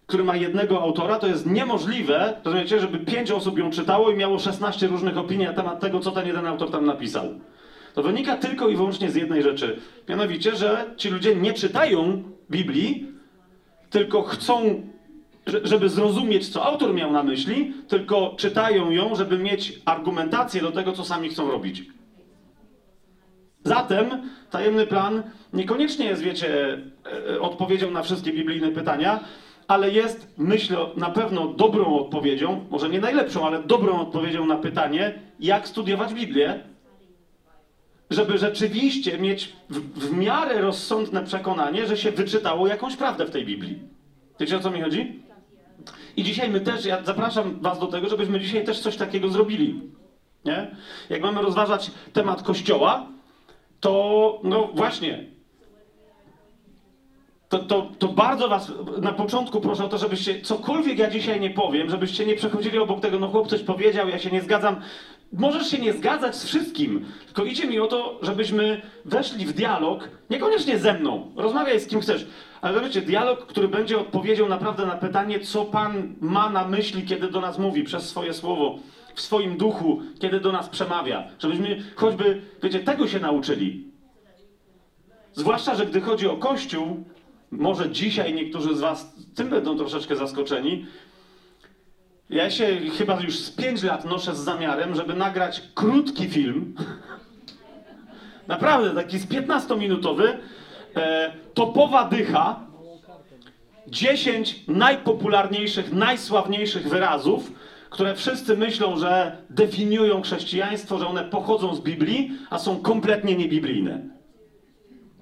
który 0.09 0.25
ma 0.25 0.37
jednego 0.37 0.83
autora, 0.83 1.19
to 1.19 1.27
jest 1.27 1.47
niemożliwe, 1.47 2.41
rozumiecie, 2.45 2.81
żeby 2.81 2.99
pięć 2.99 3.31
osób 3.31 3.59
ją 3.59 3.71
czytało 3.71 4.11
i 4.11 4.17
miało 4.17 4.39
16 4.39 4.87
różnych 4.87 5.19
opinii 5.19 5.47
na 5.47 5.53
temat 5.53 5.81
tego, 5.81 6.01
co 6.01 6.11
ten 6.11 6.27
jeden 6.27 6.47
autor 6.47 6.71
tam 6.71 6.85
napisał. 6.87 7.25
To 7.95 8.03
wynika 8.03 8.37
tylko 8.37 8.69
i 8.69 8.77
wyłącznie 8.77 9.11
z 9.11 9.15
jednej 9.15 9.43
rzeczy. 9.43 9.81
Mianowicie, 10.09 10.57
że 10.57 10.85
ci 10.97 11.09
ludzie 11.11 11.35
nie 11.37 11.53
czytają 11.53 12.23
Biblii, 12.51 13.13
tylko 13.91 14.23
chcą, 14.23 14.83
że- 15.47 15.61
żeby 15.67 15.89
zrozumieć, 15.89 16.49
co 16.49 16.65
autor 16.65 16.95
miał 16.95 17.13
na 17.13 17.23
myśli, 17.23 17.75
tylko 17.89 18.35
czytają 18.39 18.91
ją, 18.91 19.15
żeby 19.15 19.39
mieć 19.39 19.81
argumentację 19.85 20.63
do 20.63 20.71
tego, 20.73 20.93
co 20.93 21.05
sami 21.05 21.29
chcą 21.29 21.51
robić. 21.51 21.83
Zatem 23.65 24.11
tajemny 24.51 24.87
plan 24.87 25.23
niekoniecznie 25.53 26.07
jest, 26.07 26.23
wiecie, 26.23 26.79
e, 27.29 27.35
e, 27.35 27.41
odpowiedzią 27.41 27.91
na 27.91 28.03
wszystkie 28.03 28.33
biblijne 28.33 28.69
pytania, 28.69 29.21
ale 29.69 29.91
jest, 29.91 30.29
myślę, 30.39 30.79
na 30.97 31.11
pewno 31.11 31.49
dobrą 31.49 31.99
odpowiedzią, 31.99 32.65
może 32.71 32.89
nie 32.89 33.01
najlepszą, 33.01 33.47
ale 33.47 33.63
dobrą 33.63 34.01
odpowiedzią 34.01 34.47
na 34.47 34.57
pytanie, 34.57 35.15
jak 35.41 35.69
studiować 35.69 36.15
Biblię, 36.15 36.61
żeby 38.11 38.39
rzeczywiście 38.39 39.19
mieć 39.19 39.53
w, 39.71 40.09
w 40.09 40.17
miarę 40.17 40.61
rozsądne 40.61 41.25
przekonanie, 41.25 41.87
że 41.87 41.97
się 41.97 42.11
wyczytało 42.11 42.67
jakąś 42.67 42.97
prawdę 42.97 43.27
w 43.27 43.31
tej 43.31 43.47
Biblii. 43.47 43.79
Wiecie 44.41 44.57
o 44.57 44.61
co 44.61 44.71
mi 44.71 44.83
chodzi? 44.83 45.23
I 46.17 46.25
dzisiaj 46.25 46.51
my 46.51 46.61
też, 46.61 46.85
ja 46.85 47.03
zapraszam 47.03 47.61
Was 47.61 47.79
do 47.79 47.87
tego, 47.87 48.09
żebyśmy 48.09 48.41
dzisiaj 48.41 48.65
też 48.65 48.81
coś 48.81 48.97
takiego 48.97 49.29
zrobili. 49.29 49.81
Nie? 50.45 50.77
Jak 51.11 51.23
mamy 51.23 51.43
rozważać 51.43 51.91
temat 52.13 52.43
Kościoła, 52.43 53.07
to 53.81 54.41
no 54.45 54.71
właśnie, 54.75 55.25
to, 57.49 57.59
to, 57.59 57.91
to 57.99 58.09
bardzo 58.09 58.49
was 58.49 58.73
na 59.01 59.13
początku 59.13 59.61
proszę 59.61 59.85
o 59.85 59.89
to, 59.89 59.99
żebyście 59.99 60.41
cokolwiek 60.41 60.99
ja 60.99 61.11
dzisiaj 61.11 61.41
nie 61.41 61.51
powiem, 61.51 61.91
żebyście 61.91 62.27
nie 62.27 62.35
przechodzili 62.35 62.79
obok 62.79 63.01
tego, 63.01 63.19
no 63.19 63.29
chłop 63.29 63.49
coś 63.49 63.63
powiedział, 63.63 64.09
ja 64.09 64.19
się 64.19 64.31
nie 64.31 64.43
zgadzam. 64.43 64.81
Możesz 65.33 65.71
się 65.71 65.79
nie 65.79 65.93
zgadzać 65.93 66.37
z 66.37 66.45
wszystkim, 66.45 67.07
tylko 67.27 67.45
idzie 67.45 67.67
mi 67.67 67.81
o 67.81 67.87
to, 67.87 68.19
żebyśmy 68.23 68.83
weszli 69.05 69.47
w 69.47 69.53
dialog, 69.53 70.09
niekoniecznie 70.31 70.79
ze 70.79 70.95
mną, 70.95 71.33
rozmawiaj 71.37 71.81
z 71.81 71.87
kim 71.87 72.01
chcesz, 72.01 72.27
ale 72.61 72.81
wiecie, 72.81 73.03
dialog, 73.03 73.47
który 73.47 73.69
będzie 73.69 73.99
odpowiedzią 73.99 74.49
naprawdę 74.49 74.87
na 74.87 74.97
pytanie, 74.97 75.41
co 75.41 75.65
Pan 75.65 76.15
ma 76.21 76.51
na 76.51 76.69
myśli, 76.69 77.03
kiedy 77.03 77.31
do 77.31 77.41
nas 77.41 77.59
mówi 77.59 77.85
przez 77.85 78.09
swoje 78.09 78.35
słowo, 78.35 78.79
w 79.15 79.21
swoim 79.21 79.57
duchu, 79.57 80.03
kiedy 80.19 80.41
do 80.41 80.53
nas 80.53 80.69
przemawia. 80.69 81.29
Żebyśmy 81.39 81.83
choćby, 81.97 82.43
wiecie, 82.63 82.81
tego 82.81 83.09
się 83.09 83.21
nauczyli. 83.21 83.85
Zwłaszcza, 85.35 85.75
że 85.75 85.87
gdy 85.87 86.01
chodzi 86.01 86.29
o 86.29 86.37
Kościół, 86.37 87.05
może 87.51 87.91
dzisiaj 87.91 88.35
niektórzy 88.35 88.77
z 88.77 88.81
Was 88.81 89.13
tym 89.35 89.49
będą 89.49 89.79
troszeczkę 89.79 90.17
zaskoczeni. 90.17 90.87
Ja 92.31 92.51
się 92.51 92.67
chyba 92.99 93.21
już 93.21 93.39
z 93.39 93.51
5 93.51 93.83
lat 93.83 94.05
noszę 94.05 94.35
z 94.35 94.39
zamiarem, 94.39 94.95
żeby 94.95 95.15
nagrać 95.15 95.63
krótki 95.75 96.29
film. 96.29 96.75
Naprawdę, 98.49 98.91
taki 98.91 99.19
z 99.19 99.27
15-minutowy. 99.27 100.37
E, 100.97 101.33
topowa 101.55 102.05
dycha. 102.05 102.69
10 103.87 104.65
najpopularniejszych, 104.69 105.93
najsławniejszych 105.93 106.89
wyrazów, 106.89 107.53
które 107.91 108.15
wszyscy 108.15 108.57
myślą, 108.57 108.99
że 108.99 109.37
definiują 109.51 110.23
chrześcijaństwo, 110.23 110.99
że 110.99 111.07
one 111.07 111.25
pochodzą 111.25 111.75
z 111.75 111.81
Biblii, 111.81 112.33
a 112.51 112.59
są 112.59 112.77
kompletnie 112.77 113.37
niebiblijne. 113.37 114.18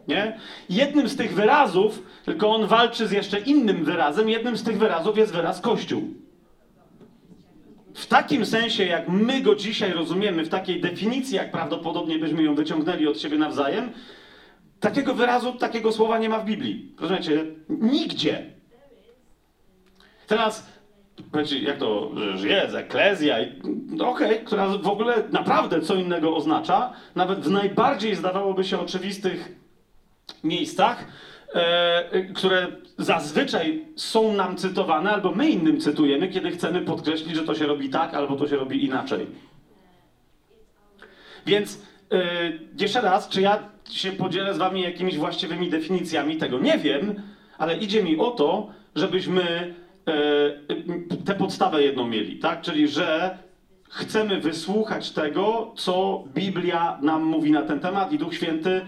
Nie? 0.09 0.39
Jednym 0.71 1.09
z 1.09 1.17
tych 1.17 1.35
wyrazów, 1.35 2.03
tylko 2.25 2.55
on 2.55 2.67
walczy 2.67 3.07
z 3.07 3.13
jeszcze 3.13 3.41
innym 3.41 3.85
wyrazem, 3.85 4.29
jednym 4.29 4.57
z 4.57 4.63
tych 4.63 4.79
wyrazów 4.79 5.19
jest 5.19 5.33
wyraz 5.33 5.61
Kościół. 5.61 6.03
W 7.95 8.07
takim 8.07 8.47
sensie, 8.47 8.85
jak 8.85 9.09
my 9.09 9.41
go 9.41 9.55
dzisiaj 9.55 9.93
rozumiemy, 9.93 10.45
w 10.45 10.49
takiej 10.49 10.81
definicji, 10.81 11.37
jak 11.37 11.53
prawdopodobnie 11.53 12.19
byśmy 12.19 12.43
ją 12.43 12.55
wyciągnęli 12.55 13.07
od 13.07 13.21
siebie 13.21 13.39
nawzajem, 13.39 13.91
takiego 14.81 15.15
wyrazu, 15.15 15.53
takiego 15.53 15.93
słowa 15.93 16.19
nie 16.19 16.29
ma 16.29 16.39
w 16.39 16.45
Biblii. 16.45 16.95
Rozumiecie? 17.01 17.45
Nigdzie. 17.69 18.47
Teraz, 20.27 20.67
jak 21.63 21.79
to 21.79 22.11
że 22.35 22.49
jest, 22.49 22.75
eklezja, 22.75 23.37
okej, 24.01 24.41
która 24.45 24.69
w 24.69 24.89
ogóle 24.89 25.15
naprawdę 25.33 25.81
co 25.81 25.95
innego 25.95 26.37
oznacza, 26.37 26.93
nawet 27.15 27.41
w 27.41 27.51
najbardziej 27.51 28.15
zdawałoby 28.15 28.65
się 28.65 28.81
oczywistych 28.81 29.66
miejscach, 30.45 31.04
e, 31.54 32.25
które 32.35 32.66
zazwyczaj 32.99 33.85
są 33.97 34.33
nam 34.33 34.56
cytowane, 34.56 35.11
albo 35.11 35.33
my 35.33 35.50
innym 35.50 35.80
cytujemy, 35.80 36.28
kiedy 36.28 36.50
chcemy 36.50 36.80
podkreślić, 36.80 37.37
że 37.37 37.42
to 37.42 37.54
się 37.54 37.66
robi 37.66 37.88
tak, 37.88 38.14
albo 38.14 38.37
to 38.37 38.49
się 38.49 38.56
robi 38.56 38.85
inaczej. 38.85 39.26
Więc 41.47 41.83
e, 42.12 42.18
jeszcze 42.78 43.00
raz, 43.00 43.28
czy 43.28 43.40
ja 43.40 43.59
się 43.90 44.12
podzielę 44.12 44.54
z 44.54 44.59
wami 44.59 44.83
jakimiś 44.83 45.16
właściwymi 45.16 45.71
definicjami, 45.71 46.37
tego 46.37 46.59
nie 46.59 46.78
wiem, 46.78 47.23
ale 47.59 47.76
idzie 47.76 48.02
mi 48.02 48.18
o 48.18 48.30
to, 48.30 48.71
żebyśmy 48.95 49.75
e, 50.06 51.16
tę 51.25 51.35
podstawę 51.35 51.83
jedną 51.83 52.09
mieli, 52.09 52.38
tak? 52.38 52.61
Czyli, 52.61 52.88
że 52.88 53.38
chcemy 53.88 54.40
wysłuchać 54.40 55.11
tego, 55.11 55.73
co 55.76 56.25
Biblia 56.35 56.99
nam 57.02 57.23
mówi 57.23 57.50
na 57.50 57.62
ten 57.62 57.80
temat 57.80 58.12
i 58.12 58.18
Duch 58.18 58.35
Święty, 58.35 58.80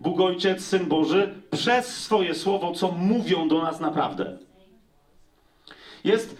Bóg 0.00 0.20
Ojciec, 0.20 0.64
Syn 0.64 0.86
Boży, 0.86 1.34
przez 1.50 1.86
swoje 1.86 2.34
słowo, 2.34 2.72
co 2.72 2.92
mówią 2.92 3.48
do 3.48 3.62
nas 3.62 3.80
naprawdę. 3.80 4.38
Jest, 6.04 6.36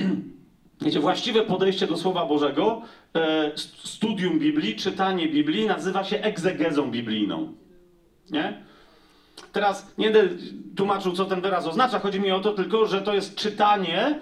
wiecie, 0.82 1.00
właściwe 1.00 1.42
podejście 1.42 1.86
do 1.86 1.96
Słowa 1.96 2.26
Bożego, 2.26 2.82
e, 3.14 3.52
studium 3.56 4.38
Biblii, 4.38 4.76
czytanie 4.76 5.28
Biblii 5.28 5.66
nazywa 5.66 6.04
się 6.04 6.20
egzegezą 6.20 6.90
biblijną. 6.90 7.52
Nie? 8.30 8.62
Teraz 9.52 9.94
nie 9.98 10.10
będę 10.10 10.34
tłumaczył, 10.76 11.12
co 11.12 11.24
ten 11.24 11.40
wyraz 11.40 11.66
oznacza. 11.66 11.98
Chodzi 11.98 12.20
mi 12.20 12.30
o 12.30 12.40
to 12.40 12.52
tylko, 12.52 12.86
że 12.86 13.02
to 13.02 13.14
jest 13.14 13.34
czytanie, 13.34 14.20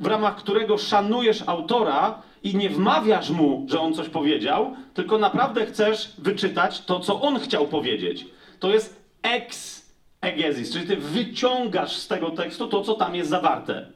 w 0.00 0.06
ramach 0.06 0.36
którego 0.36 0.78
szanujesz 0.78 1.42
autora 1.46 2.22
i 2.42 2.56
nie 2.56 2.70
wmawiasz 2.70 3.30
mu, 3.30 3.66
że 3.68 3.80
on 3.80 3.94
coś 3.94 4.08
powiedział, 4.08 4.76
tylko 4.94 5.18
naprawdę 5.18 5.66
chcesz 5.66 6.12
wyczytać 6.18 6.80
to, 6.80 7.00
co 7.00 7.20
on 7.20 7.40
chciał 7.40 7.66
powiedzieć. 7.66 8.26
To 8.58 8.70
jest 8.70 9.02
ex 9.22 9.78
egezis, 10.20 10.72
czyli 10.72 10.86
ty 10.86 10.96
wyciągasz 10.96 11.96
z 11.96 12.08
tego 12.08 12.30
tekstu 12.30 12.68
to, 12.68 12.82
co 12.82 12.94
tam 12.94 13.14
jest 13.14 13.30
zawarte. 13.30 13.86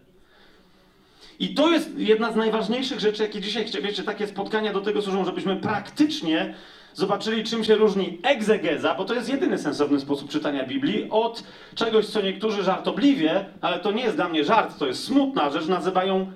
I 1.38 1.54
to 1.54 1.70
jest 1.70 1.98
jedna 1.98 2.32
z 2.32 2.36
najważniejszych 2.36 3.00
rzeczy, 3.00 3.22
jakie 3.22 3.40
dzisiaj. 3.40 3.66
Wiecie, 3.82 4.02
takie 4.02 4.26
spotkania 4.26 4.72
do 4.72 4.80
tego 4.80 5.02
służą, 5.02 5.24
żebyśmy 5.24 5.56
praktycznie 5.56 6.54
zobaczyli, 6.94 7.44
czym 7.44 7.64
się 7.64 7.74
różni 7.74 8.18
egzegeza, 8.22 8.94
bo 8.94 9.04
to 9.04 9.14
jest 9.14 9.28
jedyny 9.28 9.58
sensowny 9.58 10.00
sposób 10.00 10.30
czytania 10.30 10.66
Biblii, 10.66 11.06
od 11.10 11.44
czegoś, 11.74 12.06
co 12.06 12.22
niektórzy 12.22 12.62
żartobliwie, 12.62 13.44
ale 13.60 13.78
to 13.80 13.92
nie 13.92 14.02
jest 14.02 14.16
dla 14.16 14.28
mnie 14.28 14.44
żart, 14.44 14.78
to 14.78 14.86
jest 14.86 15.04
smutna 15.04 15.50
rzecz, 15.50 15.66
nazywają 15.66 16.32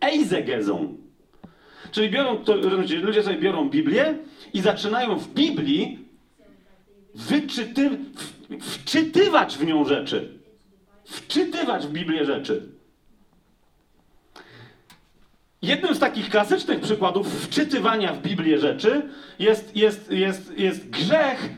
eizegezą. 0.00 0.96
Czyli 1.90 2.10
biorą, 2.10 2.36
to, 2.36 2.56
ludzie 3.02 3.22
sobie 3.22 3.38
biorą 3.38 3.70
Biblię 3.70 4.18
i 4.52 4.60
zaczynają 4.60 5.18
w 5.18 5.28
Biblii 5.28 5.98
wyczyty, 7.14 7.90
w, 7.90 8.64
wczytywać 8.64 9.58
w 9.58 9.66
nią 9.66 9.84
rzeczy. 9.84 10.38
Wczytywać 11.04 11.86
w 11.86 11.90
Biblię 11.90 12.24
rzeczy. 12.24 12.75
Jednym 15.62 15.94
z 15.94 15.98
takich 15.98 16.30
klasycznych 16.30 16.80
przykładów 16.80 17.44
wczytywania 17.44 18.12
w 18.12 18.22
Biblię 18.22 18.58
rzeczy 18.58 19.02
jest, 19.38 19.76
jest, 19.76 20.12
jest, 20.12 20.58
jest 20.58 20.90
grzech, 20.90 21.48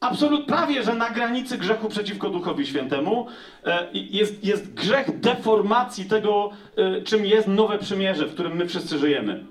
absolut 0.00 0.46
prawie 0.46 0.82
że 0.82 0.94
na 0.94 1.10
granicy 1.10 1.58
grzechu 1.58 1.88
przeciwko 1.88 2.30
Duchowi 2.30 2.66
Świętemu. 2.66 3.26
E, 3.64 3.88
Jest, 3.92 4.44
jest 4.44 4.74
grzech 4.74 5.20
deformacji 5.20 6.04
tego, 6.04 6.50
e, 6.76 7.02
czym 7.02 7.26
jest 7.26 7.48
nowe 7.48 7.78
przymierze, 7.78 8.26
w 8.26 8.34
którym 8.34 8.56
my 8.56 8.66
wszyscy 8.66 8.98
żyjemy. 8.98 9.44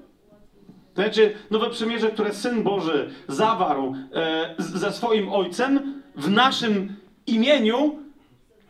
To 0.94 1.02
znaczy, 1.02 1.34
nowe 1.52 1.70
przymierze, 1.70 2.12
które 2.12 2.34
Syn 2.34 2.64
Boży 2.64 3.10
zawarł 3.28 3.96
e, 4.16 4.56
ze 4.58 4.92
swoim 4.92 5.30
Ojcem 5.30 6.02
w 6.16 6.30
naszym 6.30 6.96
imieniu, 7.28 8.00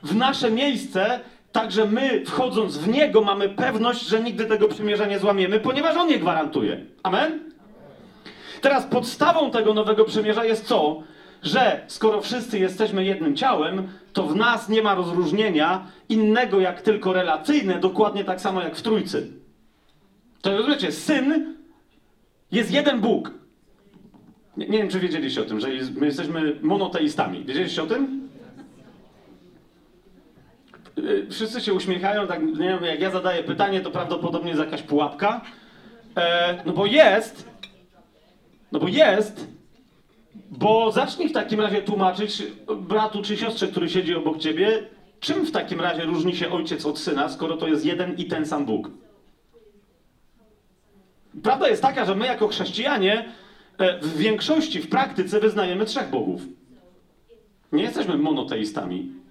w 0.04 0.16
nasze 0.16 0.52
miejsce, 0.52 1.20
tak 1.54 1.72
że 1.72 1.86
my, 1.86 2.24
wchodząc 2.26 2.78
w 2.78 2.88
Niego, 2.88 3.22
mamy 3.22 3.50
pewność, 3.50 4.02
że 4.08 4.22
nigdy 4.22 4.46
tego 4.46 4.68
przymierza 4.68 5.06
nie 5.06 5.20
złamiemy, 5.20 5.60
ponieważ 5.60 5.98
On 5.98 6.10
je 6.10 6.20
gwarantuje. 6.20 6.86
Amen? 7.04 7.40
Teraz 8.62 8.86
podstawą 8.86 9.52
tego 9.52 9.74
nowego 9.74 10.06
przymierza 10.06 10.46
jest 10.46 10.66
co? 10.66 11.04
Że 11.44 11.82
skoro 11.88 12.22
wszyscy 12.22 12.60
jesteśmy 12.60 13.06
jednym 13.06 13.36
ciałem, 13.36 13.88
to 14.14 14.24
w 14.24 14.36
nas 14.36 14.70
nie 14.70 14.82
ma 14.82 14.96
rozróżnienia 14.96 15.88
innego 16.10 16.60
jak 16.60 16.82
tylko 16.82 17.14
relacyjne, 17.14 17.80
dokładnie 17.80 18.24
tak 18.24 18.42
samo 18.42 18.62
jak 18.62 18.76
w 18.76 18.82
Trójcy. 18.82 19.32
To 20.42 20.58
rozumiecie, 20.58 20.92
Syn 20.92 21.56
jest 22.52 22.72
jeden 22.72 23.02
Bóg. 23.02 23.32
Nie, 24.58 24.70
nie 24.70 24.78
wiem, 24.78 24.90
czy 24.90 25.00
wiedzieliście 25.00 25.42
o 25.42 25.46
tym, 25.46 25.60
że 25.60 25.68
my 25.96 26.06
jesteśmy 26.06 26.56
monoteistami. 26.62 27.46
Wiedzieliście 27.46 27.84
o 27.84 27.88
tym? 27.88 28.30
Y, 31.04 31.28
Wszyscy 31.32 31.62
się 31.62 31.74
uśmiechają, 31.74 32.28
tak 32.28 32.44
nie 32.44 32.70
wiem, 32.70 32.84
jak 32.84 33.00
ja 33.00 33.12
zadaję 33.12 33.44
pytanie, 33.44 33.82
to 33.82 33.92
prawdopodobnie 33.92 34.50
jest 34.50 34.62
jakaś 34.62 34.82
pułapka. 34.82 35.42
E, 36.18 36.64
no 36.66 36.74
bo 36.74 36.86
jest, 36.86 37.50
no 38.72 38.80
bo 38.80 38.88
jest, 38.88 39.48
bo 40.50 40.92
zacznij 40.92 41.30
w 41.30 41.34
takim 41.34 41.62
razie 41.62 41.82
tłumaczyć 41.82 42.44
bratu 42.78 43.22
czy 43.22 43.38
siostrze, 43.38 43.68
który 43.68 43.90
siedzi 43.90 44.16
obok 44.16 44.38
ciebie, 44.38 44.84
czym 45.20 45.46
w 45.46 45.52
takim 45.52 45.82
razie 45.82 46.04
różni 46.04 46.36
się 46.36 46.52
ojciec 46.52 46.86
od 46.86 47.00
syna, 47.00 47.30
skoro 47.30 47.58
to 47.58 47.68
jest 47.68 47.86
jeden 47.86 48.18
i 48.18 48.26
ten 48.26 48.46
sam 48.46 48.66
Bóg. 48.66 48.90
Prawda 51.44 51.70
jest 51.70 51.82
taka, 51.82 52.06
że 52.06 52.16
my 52.16 52.26
jako 52.26 52.48
chrześcijanie 52.48 53.26
e, 53.78 54.00
w 54.00 54.18
większości, 54.18 54.82
w 54.82 54.90
praktyce 54.90 55.40
wyznajemy 55.40 55.86
trzech 55.86 56.10
bogów. 56.10 56.42
Nie 57.72 57.84
jesteśmy 57.84 58.18
monoteistami. 58.18 59.23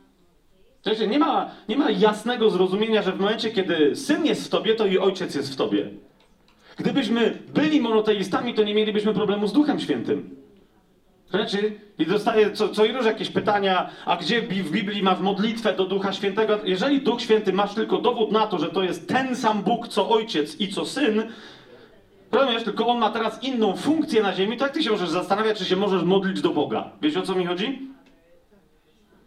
Słuchajcie, 0.83 1.07
nie 1.07 1.19
ma, 1.19 1.51
nie 1.69 1.77
ma 1.77 1.91
jasnego 1.91 2.51
zrozumienia, 2.51 3.03
że 3.03 3.13
w 3.13 3.21
momencie, 3.21 3.51
kiedy 3.51 3.97
syn 3.97 4.27
jest 4.27 4.47
w 4.47 4.49
tobie, 4.49 4.75
to 4.75 4.87
i 4.87 4.99
ojciec 4.99 5.35
jest 5.35 5.53
w 5.53 5.57
tobie. 5.57 5.91
Gdybyśmy 6.77 7.39
byli 7.55 7.81
monoteistami, 7.81 8.55
to 8.55 8.63
nie 8.63 8.75
mielibyśmy 8.75 9.15
problemu 9.15 9.47
z 9.47 9.53
Duchem 9.53 9.81
Świętym. 9.81 10.37
Rzeczy 11.35 11.73
i 11.99 12.07
dostaję 12.07 12.51
co, 12.51 12.69
co 12.69 12.85
iluż 12.85 13.07
jakieś 13.07 13.31
pytania, 13.31 13.91
a 14.07 14.17
gdzie 14.17 14.43
w 14.43 14.71
Biblii 14.71 15.03
ma 15.03 15.15
w 15.15 15.23
modlitwę 15.23 15.73
do 15.73 15.85
Ducha 15.85 16.13
Świętego? 16.13 16.59
Jeżeli 16.65 17.01
Duch 17.01 17.21
Święty 17.21 17.53
masz 17.53 17.75
tylko 17.75 17.99
dowód 17.99 18.33
na 18.33 18.47
to, 18.47 18.59
że 18.59 18.69
to 18.69 18.83
jest 18.83 19.09
ten 19.09 19.37
sam 19.37 19.63
Bóg, 19.63 19.89
co 19.89 20.09
Ojciec 20.09 20.61
i 20.61 20.69
co 20.69 20.87
Syn, 20.87 21.23
rozumiesz, 22.33 22.65
tylko 22.65 22.87
On 22.87 22.99
ma 22.99 23.11
teraz 23.11 23.43
inną 23.43 23.77
funkcję 23.77 24.23
na 24.23 24.35
ziemi, 24.35 24.57
to 24.57 24.65
jak 24.65 24.75
ty 24.75 24.83
się 24.83 24.91
możesz 24.91 25.11
zastanawiać, 25.11 25.59
czy 25.59 25.65
się 25.65 25.77
możesz 25.77 26.03
modlić 26.03 26.41
do 26.41 26.51
Boga? 26.51 26.91
Wiesz 27.03 27.17
o 27.17 27.23
co 27.23 27.35
mi 27.35 27.47
chodzi? 27.47 27.93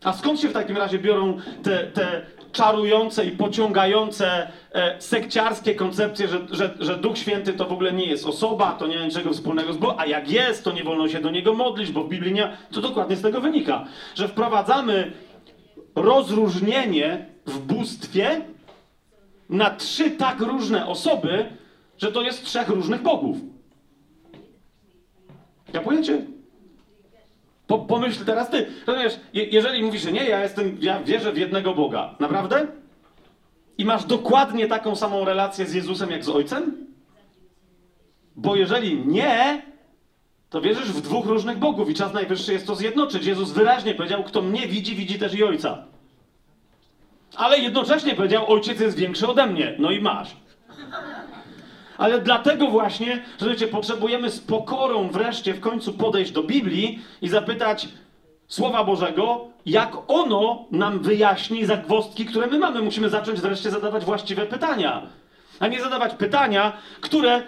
A 0.05 0.13
skąd 0.13 0.39
się 0.39 0.49
w 0.49 0.53
takim 0.53 0.77
razie 0.77 0.99
biorą 0.99 1.37
te, 1.63 1.83
te 1.83 2.21
czarujące 2.51 3.25
i 3.25 3.31
pociągające 3.31 4.47
e, 4.73 5.01
sekciarskie 5.01 5.75
koncepcje, 5.75 6.27
że, 6.27 6.47
że, 6.51 6.73
że 6.79 6.97
Duch 6.97 7.17
Święty 7.17 7.53
to 7.53 7.65
w 7.65 7.71
ogóle 7.71 7.93
nie 7.93 8.05
jest 8.05 8.25
osoba, 8.25 8.71
to 8.71 8.87
nie 8.87 8.99
ma 8.99 9.05
niczego 9.05 9.33
wspólnego 9.33 9.73
z 9.73 9.77
Bogiem, 9.77 9.99
a 9.99 10.05
jak 10.05 10.31
jest, 10.31 10.63
to 10.63 10.71
nie 10.71 10.83
wolno 10.83 11.09
się 11.09 11.21
do 11.21 11.31
Niego 11.31 11.53
modlić, 11.53 11.91
bo 11.91 12.03
w 12.03 12.09
Biblii 12.09 12.33
nie... 12.33 12.57
To 12.71 12.81
dokładnie 12.81 13.15
z 13.15 13.21
tego 13.21 13.41
wynika, 13.41 13.85
że 14.15 14.27
wprowadzamy 14.27 15.11
rozróżnienie 15.95 17.25
w 17.45 17.59
bóstwie 17.59 18.41
na 19.49 19.69
trzy 19.69 20.11
tak 20.11 20.39
różne 20.39 20.87
osoby, 20.87 21.45
że 21.97 22.11
to 22.11 22.21
jest 22.21 22.45
trzech 22.45 22.69
różnych 22.69 23.01
bogów. 23.01 23.37
Ja 25.73 25.81
pojęcie? 25.81 26.34
Po, 27.67 27.79
pomyśl 27.79 28.25
teraz 28.25 28.49
ty. 28.49 28.67
Rozumiesz, 28.87 29.19
je, 29.33 29.43
jeżeli 29.43 29.83
mówisz, 29.83 30.01
że 30.01 30.11
nie, 30.11 30.23
ja 30.23 30.43
jestem, 30.43 30.77
ja 30.81 31.03
wierzę 31.03 31.31
w 31.33 31.37
jednego 31.37 31.73
Boga. 31.73 32.15
Naprawdę? 32.19 32.67
I 33.77 33.85
masz 33.85 34.05
dokładnie 34.05 34.67
taką 34.67 34.95
samą 34.95 35.25
relację 35.25 35.65
z 35.65 35.73
Jezusem 35.73 36.11
jak 36.11 36.23
z 36.25 36.29
Ojcem? 36.29 36.87
Bo 38.35 38.55
jeżeli 38.55 39.05
nie, 39.05 39.61
to 40.49 40.61
wierzysz 40.61 40.91
w 40.91 41.01
dwóch 41.01 41.25
różnych 41.25 41.57
Bogów 41.57 41.89
i 41.89 41.93
czas 41.93 42.13
najwyższy 42.13 42.53
jest 42.53 42.67
to 42.67 42.75
zjednoczyć. 42.75 43.25
Jezus 43.25 43.51
wyraźnie 43.51 43.95
powiedział, 43.95 44.23
kto 44.23 44.41
mnie 44.41 44.67
widzi, 44.67 44.95
widzi 44.95 45.19
też 45.19 45.33
i 45.33 45.43
Ojca. 45.43 45.85
Ale 47.35 47.59
jednocześnie 47.59 48.15
powiedział, 48.15 48.51
Ojciec 48.51 48.79
jest 48.79 48.97
większy 48.97 49.27
ode 49.27 49.47
mnie. 49.47 49.75
No 49.79 49.91
i 49.91 50.01
masz. 50.01 50.35
Ale 51.97 52.21
dlatego 52.21 52.67
właśnie, 52.67 53.23
że 53.41 53.49
wiecie, 53.49 53.67
potrzebujemy 53.67 54.29
z 54.29 54.39
pokorą 54.39 55.09
wreszcie 55.09 55.53
w 55.53 55.59
końcu 55.59 55.93
podejść 55.93 56.31
do 56.31 56.43
Biblii 56.43 56.99
i 57.21 57.29
zapytać 57.29 57.87
Słowa 58.47 58.83
Bożego, 58.83 59.47
jak 59.65 59.91
ono 60.07 60.65
nam 60.71 60.99
wyjaśni 60.99 61.65
zagwozdki, 61.65 62.25
które 62.25 62.47
my 62.47 62.59
mamy. 62.59 62.81
Musimy 62.81 63.09
zacząć 63.09 63.41
wreszcie 63.41 63.71
zadawać 63.71 64.05
właściwe 64.05 64.45
pytania. 64.45 65.09
A 65.59 65.67
nie 65.67 65.81
zadawać 65.81 66.13
pytania, 66.13 66.77
które 67.01 67.43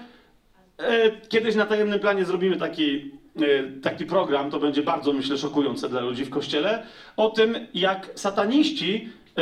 e, 0.78 1.12
kiedyś 1.30 1.56
na 1.56 1.66
tajemnym 1.66 2.00
planie 2.00 2.26
zrobimy 2.26 2.58
taki 2.58 3.12
y, 3.42 3.82
taki 3.84 4.06
program, 4.06 4.52
to 4.52 4.60
będzie 4.60 4.84
bardzo, 4.84 5.14
myślę, 5.14 5.38
szokujące 5.38 5.90
dla 5.90 6.02
ludzi 6.02 6.26
w 6.26 6.30
kościele, 6.30 6.84
o 7.18 7.30
tym, 7.30 7.68
jak 7.74 8.10
sataniści 8.16 9.10
y, 9.40 9.42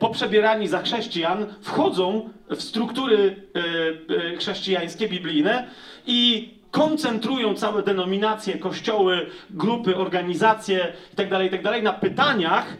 poprzebierani 0.00 0.68
za 0.68 0.82
chrześcijan 0.82 1.46
wchodzą 1.62 2.28
w 2.50 2.62
struktury 2.62 3.16
y, 3.18 4.14
y, 4.14 4.36
chrześcijańskie, 4.36 5.08
biblijne 5.08 5.66
i 6.06 6.50
koncentrują 6.70 7.54
całe 7.54 7.82
denominacje, 7.82 8.58
kościoły, 8.58 9.26
grupy, 9.50 9.96
organizacje 9.96 10.92
itd., 11.10 11.44
itd. 11.44 11.82
na 11.82 11.92
pytaniach, 11.92 12.76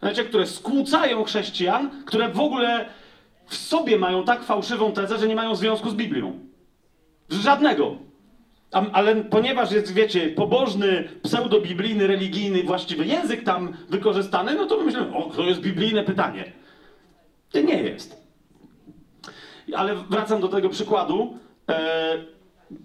znaczy, 0.00 0.24
które 0.24 0.46
skłócają 0.46 1.24
chrześcijan, 1.24 1.90
które 2.04 2.28
w 2.28 2.40
ogóle 2.40 2.84
w 3.46 3.56
sobie 3.56 3.98
mają 3.98 4.24
tak 4.24 4.44
fałszywą 4.44 4.92
tezę, 4.92 5.18
że 5.18 5.28
nie 5.28 5.36
mają 5.36 5.54
związku 5.54 5.90
z 5.90 5.94
Biblią. 5.94 6.38
Żadnego. 7.30 7.96
Ale 8.92 9.16
ponieważ 9.16 9.72
jest, 9.72 9.94
wiecie, 9.94 10.28
pobożny, 10.28 11.08
pseudobiblijny, 11.22 12.06
religijny, 12.06 12.62
właściwy 12.62 13.06
język 13.06 13.44
tam 13.44 13.76
wykorzystany, 13.88 14.54
no 14.54 14.66
to 14.66 14.76
my 14.76 14.84
myślimy, 14.84 15.16
o, 15.16 15.22
to 15.22 15.42
jest 15.42 15.60
biblijne 15.60 16.02
pytanie. 16.02 16.63
Nie 17.62 17.82
jest. 17.82 18.24
Ale 19.76 19.94
wracam 19.94 20.40
do 20.40 20.48
tego 20.48 20.68
przykładu, 20.68 21.38
e, 21.68 22.16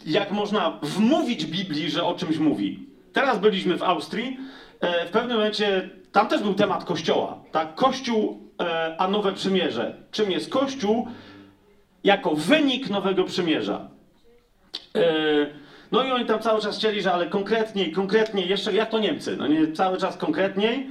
jak 0.06 0.32
można 0.32 0.80
wmówić 0.82 1.46
Biblii, 1.46 1.90
że 1.90 2.04
o 2.04 2.14
czymś 2.14 2.38
mówi. 2.38 2.88
Teraz 3.14 3.40
byliśmy 3.40 3.78
w 3.78 3.84
Austrii, 3.84 4.38
e, 4.80 5.06
w 5.08 5.10
pewnym 5.10 5.38
momencie, 5.38 5.90
tam 6.12 6.28
też 6.28 6.42
był 6.42 6.54
temat 6.54 6.86
Kościoła, 6.86 7.38
tak? 7.52 7.76
Kościół, 7.76 8.50
e, 8.62 8.96
a 9.00 9.08
nowe 9.08 9.34
przymierze. 9.34 9.96
Czym 10.12 10.32
jest 10.32 10.50
Kościół? 10.50 11.08
Jako 12.04 12.36
wynik 12.36 12.90
nowego 12.90 13.24
przymierza. 13.24 13.90
No 15.92 16.04
i 16.04 16.12
oni 16.12 16.26
tam 16.26 16.40
cały 16.40 16.62
czas 16.62 16.78
chcieli, 16.78 17.02
że 17.02 17.14
ale 17.14 17.28
konkretniej, 17.28 17.92
konkretniej, 17.92 18.50
jeszcze 18.50 18.74
jak 18.74 18.90
to 18.90 19.00
Niemcy, 19.00 19.38
no 19.38 19.48
nie, 19.48 19.72
cały 19.72 19.98
czas 19.98 20.18
konkretniej. 20.18 20.88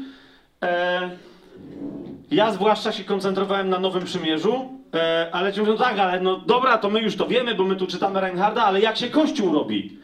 Ja 2.30 2.52
zwłaszcza 2.52 2.92
się 2.92 3.04
koncentrowałem 3.04 3.68
na 3.68 3.78
Nowym 3.78 4.04
Przymierzu, 4.04 4.68
e, 4.94 5.28
ale 5.32 5.52
ci 5.52 5.60
mówią, 5.60 5.76
tak, 5.76 5.98
ale 5.98 6.20
no 6.20 6.36
dobra, 6.36 6.78
to 6.78 6.90
my 6.90 7.00
już 7.00 7.16
to 7.16 7.26
wiemy, 7.26 7.54
bo 7.54 7.64
my 7.64 7.76
tu 7.76 7.86
czytamy 7.86 8.20
Reinharda, 8.20 8.62
ale 8.62 8.80
jak 8.80 8.96
się 8.96 9.10
Kościół 9.10 9.54
robi? 9.54 9.98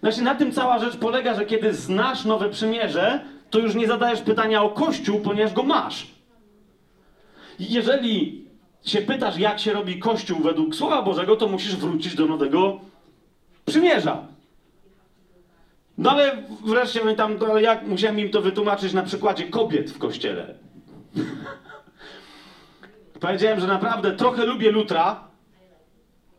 Znaczy 0.00 0.22
na 0.22 0.34
tym 0.34 0.52
cała 0.52 0.78
rzecz 0.78 0.96
polega, 0.96 1.34
że 1.34 1.46
kiedy 1.46 1.74
znasz 1.74 2.24
Nowe 2.24 2.50
Przymierze, 2.50 3.20
to 3.50 3.58
już 3.58 3.74
nie 3.74 3.86
zadajesz 3.86 4.20
pytania 4.20 4.62
o 4.62 4.68
Kościół, 4.68 5.20
ponieważ 5.20 5.52
go 5.52 5.62
masz. 5.62 6.06
Jeżeli 7.58 8.44
się 8.84 9.02
pytasz, 9.02 9.38
jak 9.38 9.60
się 9.60 9.72
robi 9.72 9.98
Kościół 9.98 10.40
według 10.40 10.74
Słowa 10.74 11.02
Bożego, 11.02 11.36
to 11.36 11.48
musisz 11.48 11.76
wrócić 11.76 12.14
do 12.14 12.26
Nowego 12.26 12.80
Przymierza. 13.64 14.26
No 15.98 16.10
ale 16.10 16.42
wreszcie 16.66 17.14
tam, 17.14 17.38
no 17.38 17.46
ale 17.46 17.62
jak 17.62 17.86
musiałem 17.86 18.20
im 18.20 18.30
to 18.30 18.42
wytłumaczyć 18.42 18.92
na 18.92 19.02
przykładzie 19.02 19.44
kobiet 19.44 19.90
w 19.90 19.98
kościele. 19.98 20.61
Powiedziałem, 23.20 23.60
że 23.60 23.66
naprawdę 23.66 24.12
trochę 24.12 24.46
lubię 24.46 24.70
Lutra, 24.70 25.24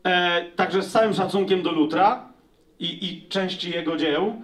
e, 0.04 0.44
także 0.56 0.82
z 0.82 0.92
całym 0.92 1.14
szacunkiem 1.14 1.62
do 1.62 1.72
Lutra 1.72 2.28
i, 2.78 3.06
i 3.06 3.28
części 3.28 3.70
jego 3.70 3.96
dzieł. 3.96 4.42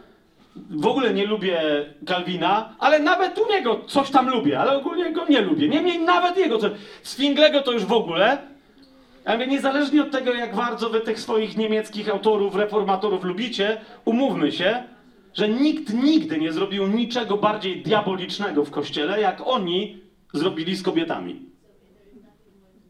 W 0.70 0.86
ogóle 0.86 1.14
nie 1.14 1.26
lubię 1.26 1.60
Kalwina, 2.06 2.74
ale 2.78 2.98
nawet 2.98 3.38
u 3.38 3.48
niego 3.48 3.80
coś 3.86 4.10
tam 4.10 4.28
lubię, 4.28 4.60
ale 4.60 4.76
ogólnie 4.76 5.12
go 5.12 5.26
nie 5.28 5.40
lubię. 5.40 5.68
Niemniej 5.68 6.02
nawet 6.02 6.36
jego 6.36 6.58
coś. 6.58 6.72
Swinglego 7.02 7.62
to 7.62 7.72
już 7.72 7.84
w 7.84 7.92
ogóle. 7.92 8.38
Ale 9.24 9.46
niezależnie 9.46 10.02
od 10.02 10.10
tego, 10.10 10.34
jak 10.34 10.56
bardzo 10.56 10.90
wy 10.90 11.00
tych 11.00 11.20
swoich 11.20 11.56
niemieckich 11.56 12.08
autorów, 12.08 12.54
reformatorów 12.54 13.24
lubicie, 13.24 13.80
umówmy 14.04 14.52
się, 14.52 14.82
że 15.34 15.48
nikt 15.48 15.94
nigdy 15.94 16.38
nie 16.38 16.52
zrobił 16.52 16.86
niczego 16.86 17.36
bardziej 17.36 17.82
diabolicznego 17.82 18.64
w 18.64 18.70
kościele, 18.70 19.20
jak 19.20 19.46
oni 19.46 20.09
zrobili 20.32 20.76
z 20.76 20.82
kobietami. 20.82 21.42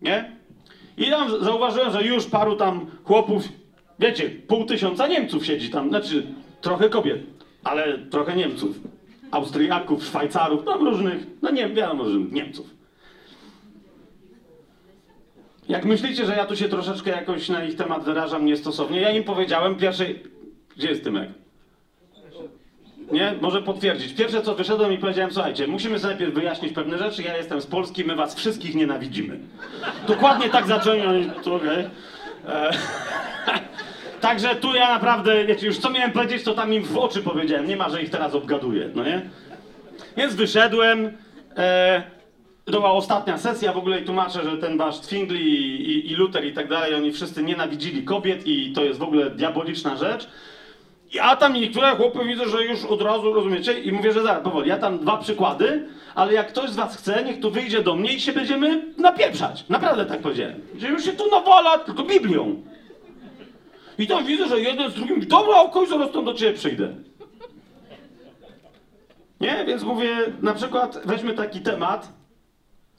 Nie? 0.02 0.36
I 0.96 1.10
tam 1.10 1.44
zauważyłem, 1.44 1.92
że 1.92 2.04
już 2.04 2.26
paru 2.26 2.56
tam 2.56 2.86
chłopów, 3.04 3.48
wiecie, 3.98 4.30
pół 4.30 4.64
tysiąca 4.64 5.06
Niemców 5.06 5.46
siedzi 5.46 5.70
tam, 5.70 5.88
znaczy 5.88 6.26
trochę 6.60 6.88
kobiet, 6.88 7.20
ale 7.64 7.98
trochę 7.98 8.36
Niemców. 8.36 8.80
Austriaków, 9.30 10.04
Szwajcarów, 10.04 10.64
tam 10.64 10.84
różnych, 10.84 11.26
no 11.42 11.50
nie 11.50 11.68
wiadomo, 11.68 12.04
że 12.04 12.18
Niemców. 12.18 12.66
Jak 15.68 15.84
myślicie, 15.84 16.26
że 16.26 16.36
ja 16.36 16.46
tu 16.46 16.56
się 16.56 16.68
troszeczkę 16.68 17.10
jakoś 17.10 17.48
na 17.48 17.64
ich 17.64 17.76
temat 17.76 18.04
wyrażam 18.04 18.44
niestosownie, 18.44 19.00
ja 19.00 19.10
im 19.10 19.24
powiedziałem 19.24 19.76
pierwszej... 19.76 20.22
Gdzie 20.76 20.88
jest 20.88 21.04
Tymek? 21.04 21.39
Nie? 23.12 23.34
Może 23.40 23.62
potwierdzić. 23.62 24.14
Pierwsze 24.14 24.42
co 24.42 24.54
wyszedłem 24.54 24.92
i 24.92 24.98
powiedziałem, 24.98 25.32
słuchajcie, 25.32 25.66
musimy 25.66 25.98
sobie 25.98 26.10
najpierw 26.10 26.34
wyjaśnić 26.34 26.72
pewne 26.72 26.98
rzeczy, 26.98 27.22
ja 27.22 27.36
jestem 27.36 27.60
z 27.60 27.66
Polski, 27.66 28.04
my 28.04 28.16
was 28.16 28.34
wszystkich 28.34 28.74
nienawidzimy. 28.74 29.38
Dokładnie 30.06 30.48
tak 30.48 30.66
zacząłem, 30.66 31.30
okej. 31.46 31.84
E, 32.48 32.70
Także 34.20 34.56
tu 34.56 34.74
ja 34.74 34.90
naprawdę, 34.90 35.44
wiecie, 35.44 35.66
już 35.66 35.78
co 35.78 35.90
miałem 35.90 36.12
powiedzieć, 36.12 36.42
to 36.42 36.54
tam 36.54 36.74
im 36.74 36.84
w 36.84 36.98
oczy 36.98 37.22
powiedziałem, 37.22 37.68
nie 37.68 37.76
ma, 37.76 37.88
że 37.88 38.02
ich 38.02 38.10
teraz 38.10 38.34
obgaduję, 38.34 38.90
no 38.94 39.04
nie? 39.04 39.22
Więc 40.16 40.34
wyszedłem, 40.34 41.16
e, 41.56 42.02
to 42.64 42.72
była 42.72 42.92
ostatnia 42.92 43.38
sesja, 43.38 43.72
w 43.72 43.78
ogóle 43.78 44.00
i 44.00 44.04
tłumaczę, 44.04 44.44
że 44.44 44.56
ten 44.56 44.78
wasz 44.78 44.96
Zwingli 44.96 45.40
i, 45.40 45.90
i, 45.90 46.12
i 46.12 46.14
Luther 46.14 46.44
i 46.44 46.52
tak 46.52 46.68
dalej, 46.68 46.94
oni 46.94 47.12
wszyscy 47.12 47.42
nienawidzili 47.42 48.04
kobiet 48.04 48.46
i 48.46 48.72
to 48.72 48.84
jest 48.84 48.98
w 48.98 49.02
ogóle 49.02 49.30
diaboliczna 49.30 49.96
rzecz. 49.96 50.28
Ja 51.12 51.36
tam 51.36 51.52
niektóre 51.52 51.96
chłopy 51.96 52.24
widzę, 52.24 52.48
że 52.48 52.64
już 52.64 52.84
od 52.84 53.02
razu 53.02 53.32
rozumiecie 53.32 53.80
i 53.80 53.92
mówię, 53.92 54.12
że 54.12 54.22
zaraz, 54.22 54.44
powoli, 54.44 54.68
ja 54.68 54.78
tam 54.78 54.98
dwa 54.98 55.16
przykłady, 55.16 55.88
ale 56.14 56.32
jak 56.32 56.48
ktoś 56.48 56.70
z 56.70 56.76
was 56.76 56.96
chce, 56.96 57.24
niech 57.24 57.40
tu 57.40 57.50
wyjdzie 57.50 57.82
do 57.82 57.96
mnie 57.96 58.12
i 58.12 58.20
się 58.20 58.32
będziemy 58.32 58.94
napieprzać. 58.98 59.64
Naprawdę 59.68 60.06
tak 60.06 60.20
powiedziałem. 60.20 60.60
Że 60.78 60.88
już 60.88 61.04
się 61.04 61.12
tu 61.12 61.30
nawala 61.30 61.78
tylko 61.78 62.02
Biblią. 62.02 62.62
I 63.98 64.06
tam 64.06 64.24
widzę, 64.24 64.48
że 64.48 64.60
jeden 64.60 64.90
z 64.90 64.94
drugim 64.94 65.26
dobra, 65.26 65.56
okej, 65.56 65.86
zaraz 65.86 66.12
tam 66.12 66.24
do 66.24 66.34
ciebie 66.34 66.52
przyjdę. 66.52 66.94
Nie, 69.40 69.64
więc 69.66 69.82
mówię, 69.82 70.16
na 70.42 70.54
przykład 70.54 71.00
weźmy 71.04 71.34
taki 71.34 71.60
temat, 71.60 72.12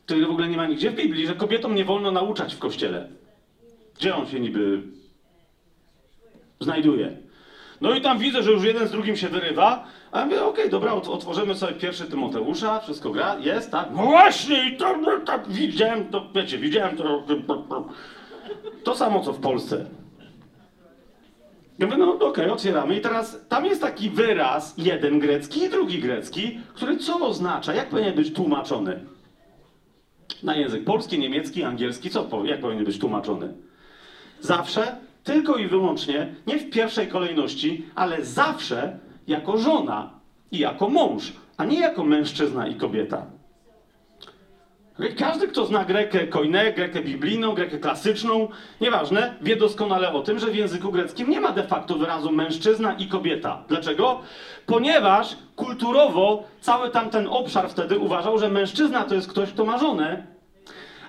który 0.05 0.25
w 0.25 0.29
ogóle 0.29 0.47
nie 0.47 0.57
ma 0.57 0.67
nigdzie 0.67 0.91
w 0.91 0.95
Biblii, 0.95 1.27
że 1.27 1.35
kobietom 1.35 1.75
nie 1.75 1.85
wolno 1.85 2.11
nauczać 2.11 2.55
w 2.55 2.59
kościele. 2.59 3.09
Gdzie 3.95 4.15
on 4.15 4.27
się 4.27 4.39
niby 4.39 4.81
znajduje? 6.59 7.17
No 7.81 7.93
i 7.95 8.01
tam 8.01 8.19
widzę, 8.19 8.43
że 8.43 8.51
już 8.51 8.63
jeden 8.63 8.87
z 8.87 8.91
drugim 8.91 9.15
się 9.17 9.29
wyrywa, 9.29 9.83
a 10.11 10.19
ja 10.19 10.25
mówię, 10.25 10.43
okej, 10.43 10.69
dobra, 10.69 10.91
ot- 10.93 11.07
otworzymy 11.07 11.55
sobie 11.55 11.73
pierwszy 11.73 12.05
Tymoteusza, 12.05 12.79
wszystko 12.79 13.09
gra, 13.09 13.35
jest, 13.39 13.71
tak? 13.71 13.87
No 13.91 14.03
właśnie, 14.05 14.69
i 14.69 14.77
tam, 14.77 15.05
tak, 15.25 15.47
widziałem 15.49 16.05
to, 16.05 16.27
wiecie, 16.35 16.57
widziałem 16.57 16.97
to, 16.97 17.23
to 18.83 18.95
samo 18.95 19.19
co 19.23 19.33
w 19.33 19.39
Polsce. 19.39 19.85
Ja 21.79 21.87
mówię, 21.87 21.97
no 21.97 22.13
okej, 22.27 22.49
otwieramy 22.49 22.95
i 22.95 23.01
teraz 23.01 23.45
tam 23.49 23.65
jest 23.65 23.81
taki 23.81 24.09
wyraz, 24.09 24.73
jeden 24.77 25.19
grecki 25.19 25.63
i 25.63 25.69
drugi 25.69 25.99
grecki, 25.99 26.59
który 26.73 26.97
co 26.97 27.19
oznacza, 27.27 27.73
jak 27.73 27.89
powinien 27.89 28.15
być 28.15 28.33
tłumaczony? 28.33 28.99
Na 30.43 30.55
język 30.55 30.83
polski, 30.83 31.19
niemiecki, 31.19 31.63
angielski, 31.63 32.09
co, 32.09 32.45
jak 32.45 32.61
powinien 32.61 32.85
być 32.85 32.99
tłumaczony? 32.99 33.53
Zawsze, 34.39 34.95
tylko 35.23 35.55
i 35.55 35.67
wyłącznie, 35.67 36.35
nie 36.47 36.57
w 36.57 36.69
pierwszej 36.69 37.07
kolejności, 37.07 37.85
ale 37.95 38.25
zawsze 38.25 38.99
jako 39.27 39.57
żona 39.57 40.09
i 40.51 40.59
jako 40.59 40.89
mąż, 40.89 41.33
a 41.57 41.65
nie 41.65 41.79
jako 41.79 42.03
mężczyzna 42.03 42.67
i 42.67 42.75
kobieta. 42.75 43.25
Każdy, 45.17 45.47
kto 45.47 45.65
zna 45.65 45.85
Grekę 45.85 46.27
koinę, 46.27 46.73
Grekę 46.73 47.01
biblijną, 47.01 47.53
Grekę 47.53 47.79
klasyczną, 47.79 48.47
nieważne, 48.81 49.35
wie 49.41 49.55
doskonale 49.55 50.13
o 50.13 50.21
tym, 50.21 50.39
że 50.39 50.47
w 50.47 50.55
języku 50.55 50.91
greckim 50.91 51.29
nie 51.29 51.41
ma 51.41 51.51
de 51.51 51.63
facto 51.63 51.95
wyrazu 51.95 52.31
mężczyzna 52.31 52.93
i 52.93 53.07
kobieta. 53.07 53.63
Dlaczego? 53.67 54.21
Ponieważ 54.65 55.37
kulturowo 55.55 56.43
cały 56.61 56.89
tamten 56.89 57.27
obszar 57.27 57.69
wtedy 57.69 57.99
uważał, 57.99 58.37
że 58.37 58.49
mężczyzna 58.49 59.03
to 59.03 59.15
jest 59.15 59.29
ktoś, 59.29 59.51
kto 59.51 59.65
ma 59.65 59.77
żonę, 59.77 60.27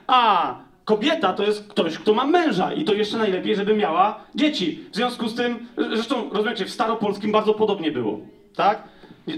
a 0.06 0.54
kobieta 0.84 1.32
to 1.32 1.42
jest 1.42 1.68
ktoś, 1.68 1.98
kto 1.98 2.14
ma 2.14 2.26
męża 2.26 2.72
i 2.72 2.84
to 2.84 2.94
jeszcze 2.94 3.18
najlepiej, 3.18 3.56
żeby 3.56 3.74
miała 3.74 4.20
dzieci. 4.34 4.84
W 4.92 4.96
związku 4.96 5.28
z 5.28 5.34
tym, 5.34 5.66
zresztą 5.76 6.30
rozumiecie, 6.32 6.64
w 6.64 6.70
staropolskim 6.70 7.32
bardzo 7.32 7.54
podobnie 7.54 7.92
było, 7.92 8.20
tak? 8.56 8.82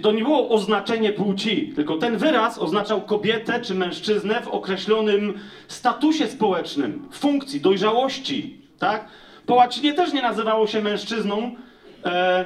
To 0.02 0.12
nie 0.12 0.22
było 0.22 0.48
oznaczenie 0.48 1.12
płci, 1.12 1.72
tylko 1.76 1.96
ten 1.96 2.16
wyraz 2.16 2.58
oznaczał 2.58 3.02
kobietę 3.02 3.60
czy 3.60 3.74
mężczyznę 3.74 4.42
w 4.42 4.48
określonym 4.48 5.34
statusie 5.68 6.26
społecznym, 6.26 7.08
funkcji, 7.12 7.60
dojrzałości, 7.60 8.58
tak? 8.78 9.08
Po 9.46 9.54
łacinie 9.54 9.94
też 9.94 10.12
nie 10.12 10.22
nazywało 10.22 10.66
się 10.66 10.82
mężczyzną, 10.82 11.54
e, 12.04 12.44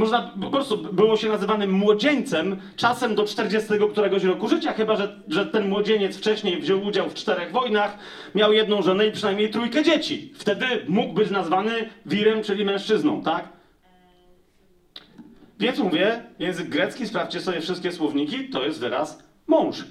można 0.00 0.32
po 0.42 0.50
prostu 0.50 0.78
było 0.78 1.16
się 1.16 1.28
nazywanym 1.28 1.70
młodzieńcem 1.70 2.56
czasem 2.76 3.14
do 3.14 3.24
40 3.24 3.68
któregoś 3.92 4.24
roku 4.24 4.48
życia, 4.48 4.72
chyba 4.72 4.96
że, 4.96 5.20
że 5.28 5.46
ten 5.46 5.68
młodzieniec 5.68 6.16
wcześniej 6.16 6.60
wziął 6.60 6.84
udział 6.84 7.10
w 7.10 7.14
czterech 7.14 7.52
wojnach, 7.52 7.98
miał 8.34 8.52
jedną 8.52 8.82
żonę 8.82 9.06
i 9.06 9.12
przynajmniej 9.12 9.50
trójkę 9.50 9.84
dzieci. 9.84 10.32
Wtedy 10.34 10.66
mógł 10.88 11.14
być 11.14 11.30
nazwany 11.30 11.88
wirem, 12.06 12.42
czyli 12.42 12.64
mężczyzną, 12.64 13.22
tak? 13.22 13.48
Więc 15.58 15.78
mówię, 15.78 16.22
język 16.38 16.68
grecki, 16.68 17.06
sprawdźcie 17.06 17.40
sobie 17.40 17.60
wszystkie 17.60 17.92
słowniki, 17.92 18.48
to 18.48 18.64
jest 18.64 18.80
wyraz 18.80 19.22
mąż 19.46 19.84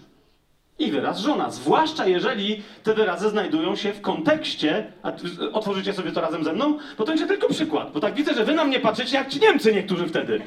i 0.79 0.91
wyraz 0.91 1.19
żona. 1.19 1.51
Zwłaszcza 1.51 2.07
jeżeli 2.07 2.63
te 2.83 2.93
wyrazy 2.93 3.29
znajdują 3.29 3.75
się 3.75 3.93
w 3.93 4.01
kontekście, 4.01 4.91
a 5.03 5.11
otworzycie 5.53 5.93
sobie 5.93 6.11
to 6.11 6.21
razem 6.21 6.43
ze 6.43 6.53
mną, 6.53 6.77
bo 6.97 7.03
to 7.03 7.11
będzie 7.11 7.27
tylko 7.27 7.49
przykład, 7.49 7.91
bo 7.91 7.99
tak 7.99 8.13
widzę, 8.13 8.33
że 8.33 8.45
wy 8.45 8.53
na 8.53 8.63
mnie 8.63 8.79
patrzycie 8.79 9.17
jak 9.17 9.29
ci 9.29 9.39
Niemcy 9.39 9.73
niektórzy 9.73 10.07
wtedy. 10.07 10.41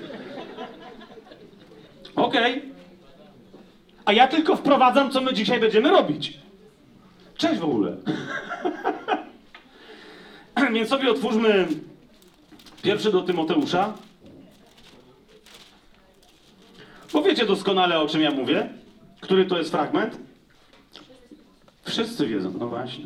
Okej. 2.16 2.62
A 4.04 4.12
ja 4.12 4.28
tylko 4.28 4.56
wprowadzam, 4.56 5.10
co 5.10 5.20
my 5.20 5.34
dzisiaj 5.34 5.60
będziemy 5.60 5.90
robić. 5.90 6.38
Cześć 7.36 7.60
w 7.60 7.64
ogóle. 7.64 7.96
Więc 10.72 10.88
sobie 10.88 11.10
otwórzmy 11.10 11.66
pierwszy 12.82 13.12
do 13.12 13.22
Tymoteusza. 13.22 13.92
Bo 17.12 17.22
wiecie 17.22 17.46
doskonale, 17.46 18.00
o 18.00 18.08
czym 18.08 18.20
ja 18.20 18.30
mówię. 18.30 18.68
Który 19.20 19.44
to 19.44 19.58
jest 19.58 19.70
fragment? 19.70 20.18
Wszyscy 21.84 22.26
wiedzą, 22.26 22.52
no 22.58 22.68
właśnie. 22.68 23.04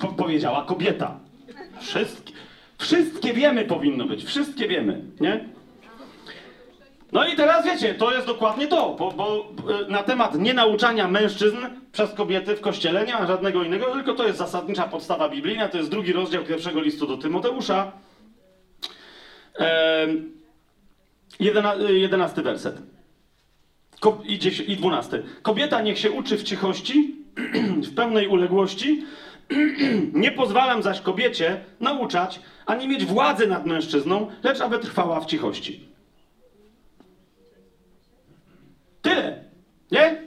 Po- 0.00 0.08
Powiedziała 0.08 0.64
kobieta. 0.64 1.18
Wszystkie, 1.80 2.32
wszystkie 2.78 3.32
wiemy 3.32 3.64
powinno 3.64 4.04
być, 4.06 4.24
wszystkie 4.24 4.68
wiemy, 4.68 5.00
nie? 5.20 5.44
No 7.12 7.26
i 7.26 7.36
teraz 7.36 7.64
wiecie, 7.64 7.94
to 7.94 8.14
jest 8.14 8.26
dokładnie 8.26 8.66
to, 8.66 8.96
bo, 8.98 9.10
bo 9.10 9.52
e, 9.86 9.88
na 9.90 10.02
temat 10.02 10.38
nienauczania 10.38 11.08
mężczyzn 11.08 11.56
przez 11.92 12.10
kobiety 12.10 12.56
w 12.56 12.60
kościele 12.60 13.06
nie 13.06 13.12
ma 13.12 13.26
żadnego 13.26 13.62
innego, 13.62 13.86
tylko 13.92 14.14
to 14.14 14.26
jest 14.26 14.38
zasadnicza 14.38 14.82
podstawa 14.88 15.28
biblijna, 15.28 15.68
to 15.68 15.78
jest 15.78 15.90
drugi 15.90 16.12
rozdział 16.12 16.44
pierwszego 16.44 16.80
listu 16.80 17.06
do 17.06 17.16
Tymoteusza. 17.16 17.92
Jedena, 21.40 21.74
e, 21.74 21.92
jedenasty 21.92 22.42
werset. 22.42 22.82
Ko- 24.00 24.22
i, 24.24 24.38
I 24.66 24.76
dwunasty. 24.76 25.22
Kobieta 25.42 25.82
niech 25.82 25.98
się 25.98 26.10
uczy 26.10 26.36
w 26.36 26.42
cichości, 26.42 27.16
w 27.90 27.94
pełnej 27.94 28.28
uległości. 28.28 29.04
Nie 30.12 30.32
pozwalam 30.32 30.82
zaś 30.82 31.00
kobiecie 31.00 31.64
nauczać, 31.80 32.40
ani 32.66 32.88
mieć 32.88 33.04
władzy 33.04 33.46
nad 33.46 33.66
mężczyzną, 33.66 34.30
lecz 34.42 34.60
aby 34.60 34.78
trwała 34.78 35.20
w 35.20 35.26
cichości. 35.26 35.88
Tyle. 39.02 39.44
Nie? 39.90 40.22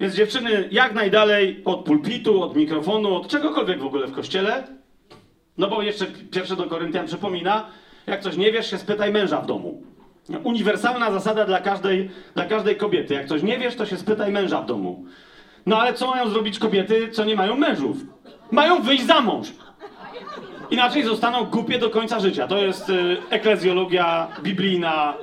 Więc 0.00 0.14
dziewczyny 0.14 0.68
jak 0.70 0.94
najdalej 0.94 1.62
od 1.64 1.84
pulpitu, 1.84 2.42
od 2.42 2.56
mikrofonu, 2.56 3.14
od 3.14 3.28
czegokolwiek 3.28 3.80
w 3.80 3.86
ogóle 3.86 4.06
w 4.06 4.12
kościele. 4.12 4.66
No 5.58 5.68
bo 5.68 5.82
jeszcze 5.82 6.06
pierwszy 6.30 6.56
do 6.56 6.64
Koryntian 6.66 7.06
przypomina, 7.06 7.66
jak 8.06 8.22
coś 8.22 8.36
nie 8.36 8.52
wiesz, 8.52 8.70
się 8.70 8.78
spytaj 8.78 9.12
męża 9.12 9.40
w 9.40 9.46
domu. 9.46 9.82
Uniwersalna 10.44 11.10
zasada 11.10 11.44
dla 11.44 11.60
każdej, 11.60 12.10
dla 12.34 12.44
każdej 12.44 12.76
kobiety. 12.76 13.14
Jak 13.14 13.26
coś 13.26 13.42
nie 13.42 13.58
wiesz, 13.58 13.76
to 13.76 13.86
się 13.86 13.96
spytaj 13.96 14.32
męża 14.32 14.62
w 14.62 14.66
domu. 14.66 15.04
No 15.66 15.80
ale 15.80 15.94
co 15.94 16.06
mają 16.06 16.28
zrobić 16.28 16.58
kobiety, 16.58 17.10
co 17.10 17.24
nie 17.24 17.36
mają 17.36 17.56
mężów? 17.56 17.96
Mają 18.50 18.82
wyjść 18.82 19.06
za 19.06 19.20
mąż. 19.20 19.48
Inaczej 20.70 21.04
zostaną 21.04 21.44
głupie 21.44 21.78
do 21.78 21.90
końca 21.90 22.20
życia. 22.20 22.46
To 22.48 22.58
jest 22.58 22.88
y, 22.88 23.16
eklezjologia 23.30 24.28
biblijna. 24.42 25.14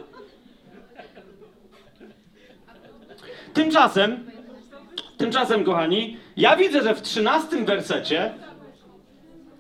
Tymczasem, 3.54 4.32
tymczasem, 5.18 5.64
kochani, 5.64 6.18
ja 6.38 6.56
widzę, 6.56 6.84
że 6.84 6.96
w 6.96 7.02
trzynastym 7.02 7.66
wersecie 7.66 8.34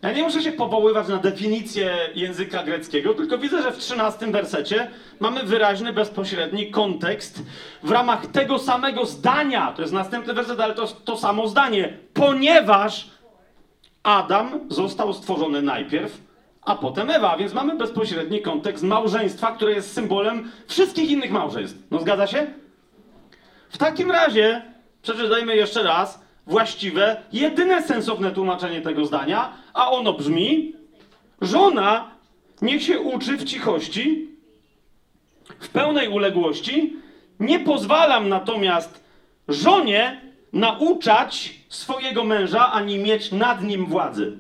ja 0.02 0.12
nie 0.12 0.24
muszę 0.24 0.42
się 0.42 0.52
powoływać 0.52 1.08
na 1.08 1.18
definicję 1.18 1.96
języka 2.16 2.64
greckiego, 2.64 3.14
tylko 3.14 3.38
widzę, 3.38 3.62
że 3.62 3.72
w 3.72 3.78
trzynastym 3.78 4.32
wersecie 4.32 4.92
mamy 5.20 5.44
wyraźny, 5.44 5.94
bezpośredni 5.94 6.72
kontekst 6.72 7.44
w 7.84 7.92
ramach 7.92 8.28
tego 8.28 8.60
samego 8.60 9.06
zdania. 9.06 9.74
To 9.76 9.82
jest 9.82 9.94
następny 9.94 10.34
werset, 10.34 10.60
ale 10.60 10.74
to 10.74 10.82
jest 10.82 11.06
to 11.06 11.18
samo 11.18 11.48
zdanie. 11.48 11.98
Ponieważ 12.14 13.10
Adam 14.04 14.60
został 14.70 15.14
stworzony 15.14 15.62
najpierw, 15.62 16.22
a 16.62 16.76
potem 16.76 17.10
Ewa, 17.10 17.38
więc 17.38 17.54
mamy 17.54 17.78
bezpośredni 17.78 18.42
kontekst 18.42 18.84
małżeństwa, 18.84 19.52
które 19.52 19.72
jest 19.72 19.94
symbolem 19.94 20.52
wszystkich 20.68 21.12
innych 21.12 21.32
małżeństw. 21.32 21.78
No 21.92 22.00
zgadza 22.00 22.28
się? 22.28 22.48
W 23.70 23.78
takim 23.78 24.12
razie 24.12 24.62
przeczytajmy 25.02 25.56
jeszcze 25.56 25.84
raz 25.84 26.29
właściwe, 26.50 27.22
jedyne 27.34 27.84
sensowne 27.84 28.32
tłumaczenie 28.32 28.82
tego 28.82 29.06
zdania, 29.06 29.54
a 29.74 29.92
ono 29.92 30.14
brzmi: 30.14 30.74
Żona 31.42 32.12
niech 32.62 32.84
się 32.84 33.00
uczy 33.00 33.38
w 33.38 33.44
cichości, 33.44 34.30
w 35.60 35.70
pełnej 35.70 36.08
uległości. 36.08 36.96
Nie 37.40 37.60
pozwalam 37.60 38.30
natomiast 38.30 39.04
żonie 39.48 40.22
nauczać 40.54 41.54
swojego 41.70 42.24
męża 42.24 42.72
ani 42.72 42.98
mieć 42.98 43.32
nad 43.32 43.64
nim 43.64 43.86
władzy. 43.86 44.38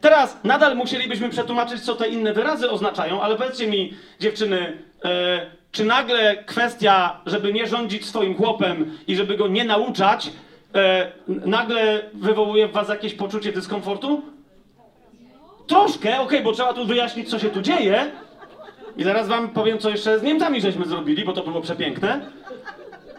Teraz 0.00 0.36
nadal 0.44 0.76
musielibyśmy 0.76 1.28
przetłumaczyć, 1.28 1.80
co 1.80 1.94
te 1.94 2.08
inne 2.08 2.32
wyrazy 2.32 2.70
oznaczają, 2.70 3.22
ale 3.22 3.36
powiedzcie 3.36 3.66
mi, 3.66 3.94
dziewczyny, 4.20 4.78
e, 5.04 5.50
czy 5.72 5.84
nagle 5.84 6.44
kwestia, 6.44 7.20
żeby 7.26 7.52
nie 7.52 7.66
rządzić 7.66 8.06
swoim 8.06 8.36
chłopem 8.36 8.98
i 9.06 9.16
żeby 9.16 9.36
go 9.36 9.48
nie 9.48 9.64
nauczać, 9.64 10.30
e, 10.74 11.12
nagle 11.28 12.10
wywołuje 12.14 12.68
w 12.68 12.72
was 12.72 12.88
jakieś 12.88 13.14
poczucie 13.14 13.52
dyskomfortu? 13.52 14.22
Troszkę, 15.66 16.20
okej, 16.20 16.42
bo 16.42 16.52
trzeba 16.52 16.72
tu 16.72 16.86
wyjaśnić, 16.86 17.30
co 17.30 17.38
się 17.38 17.50
tu 17.50 17.62
dzieje. 17.62 18.10
I 18.96 19.04
zaraz 19.04 19.28
wam 19.28 19.48
powiem, 19.48 19.78
co 19.78 19.90
jeszcze 19.90 20.18
z 20.18 20.22
Niemcami 20.22 20.60
żeśmy 20.60 20.84
zrobili, 20.84 21.24
bo 21.24 21.32
to 21.32 21.42
było 21.42 21.60
przepiękne. 21.60 22.30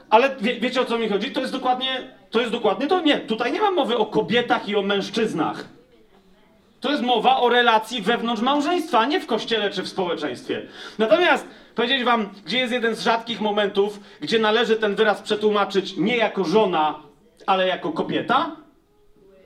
Ale 0.09 0.35
wie, 0.41 0.59
wiecie 0.59 0.81
o 0.81 0.85
co 0.85 0.97
mi 0.97 1.09
chodzi? 1.09 1.31
To 1.31 1.41
jest 1.41 1.53
dokładnie 1.53 2.13
to. 2.31 2.39
Jest 2.39 2.51
dokładnie 2.51 2.87
to. 2.87 3.01
Nie, 3.01 3.19
tutaj 3.19 3.51
nie 3.51 3.61
ma 3.61 3.71
mowy 3.71 3.97
o 3.97 4.05
kobietach 4.05 4.69
i 4.69 4.75
o 4.75 4.81
mężczyznach. 4.81 5.65
To 6.79 6.91
jest 6.91 7.03
mowa 7.03 7.39
o 7.39 7.49
relacji 7.49 8.01
wewnątrz 8.01 8.41
małżeństwa, 8.41 8.99
a 8.99 9.05
nie 9.05 9.19
w 9.19 9.25
kościele 9.25 9.69
czy 9.69 9.83
w 9.83 9.87
społeczeństwie. 9.87 10.61
Natomiast 10.97 11.47
powiedzieć 11.75 12.03
wam, 12.03 12.29
gdzie 12.45 12.57
jest 12.57 12.73
jeden 12.73 12.95
z 12.95 13.03
rzadkich 13.03 13.41
momentów, 13.41 13.99
gdzie 14.21 14.39
należy 14.39 14.75
ten 14.75 14.95
wyraz 14.95 15.21
przetłumaczyć 15.21 15.97
nie 15.97 16.17
jako 16.17 16.43
żona, 16.43 16.99
ale 17.45 17.67
jako 17.67 17.91
kobieta, 17.91 18.55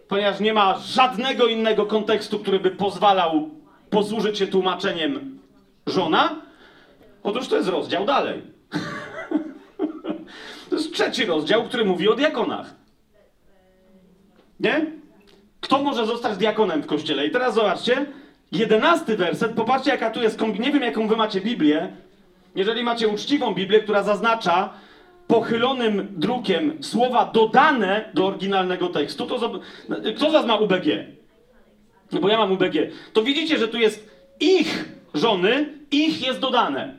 ponieważ 0.07 0.39
nie 0.39 0.53
ma 0.53 0.79
żadnego 0.79 1.47
innego 1.47 1.85
kontekstu, 1.85 2.39
który 2.39 2.59
by 2.59 2.71
pozwalał 2.71 3.49
posłużyć 3.89 4.37
się 4.37 4.47
tłumaczeniem 4.47 5.39
żona. 5.87 6.35
Otóż 7.23 7.47
to 7.47 7.55
jest 7.55 7.69
rozdział 7.69 8.05
dalej. 8.05 8.41
to 10.69 10.75
jest 10.75 10.93
trzeci 10.93 11.25
rozdział, 11.25 11.63
który 11.63 11.85
mówi 11.85 12.09
o 12.09 12.15
diakonach. 12.15 12.73
Nie? 14.59 14.85
Kto 15.61 15.83
może 15.83 16.05
zostać 16.05 16.37
diakonem 16.37 16.81
w 16.81 16.85
kościele? 16.85 17.27
I 17.27 17.31
teraz 17.31 17.53
zobaczcie, 17.53 18.05
jedenasty 18.51 19.17
werset, 19.17 19.53
popatrzcie 19.53 19.91
jaka 19.91 20.09
tu 20.09 20.21
jest, 20.21 20.41
nie 20.41 20.71
wiem 20.71 20.83
jaką 20.83 21.07
wy 21.07 21.15
macie 21.15 21.41
Biblię, 21.41 21.93
jeżeli 22.55 22.83
macie 22.83 23.07
uczciwą 23.07 23.53
Biblię, 23.53 23.79
która 23.79 24.03
zaznacza 24.03 24.73
pochylonym 25.27 26.07
drukiem 26.11 26.83
słowa 26.83 27.31
dodane 27.33 28.11
do 28.13 28.27
oryginalnego 28.27 28.87
tekstu, 28.87 29.25
to 29.25 29.35
kto 30.15 30.29
z 30.29 30.33
was 30.33 30.45
ma 30.45 30.55
UBG? 30.55 30.85
No 32.11 32.19
bo 32.19 32.29
ja 32.29 32.37
mam 32.37 32.51
UBG. 32.51 32.75
To 33.13 33.23
widzicie, 33.23 33.57
że 33.57 33.67
tu 33.67 33.77
jest 33.77 34.09
ich 34.39 34.85
żony, 35.13 35.69
ich 35.91 36.27
jest 36.27 36.39
dodane. 36.39 36.93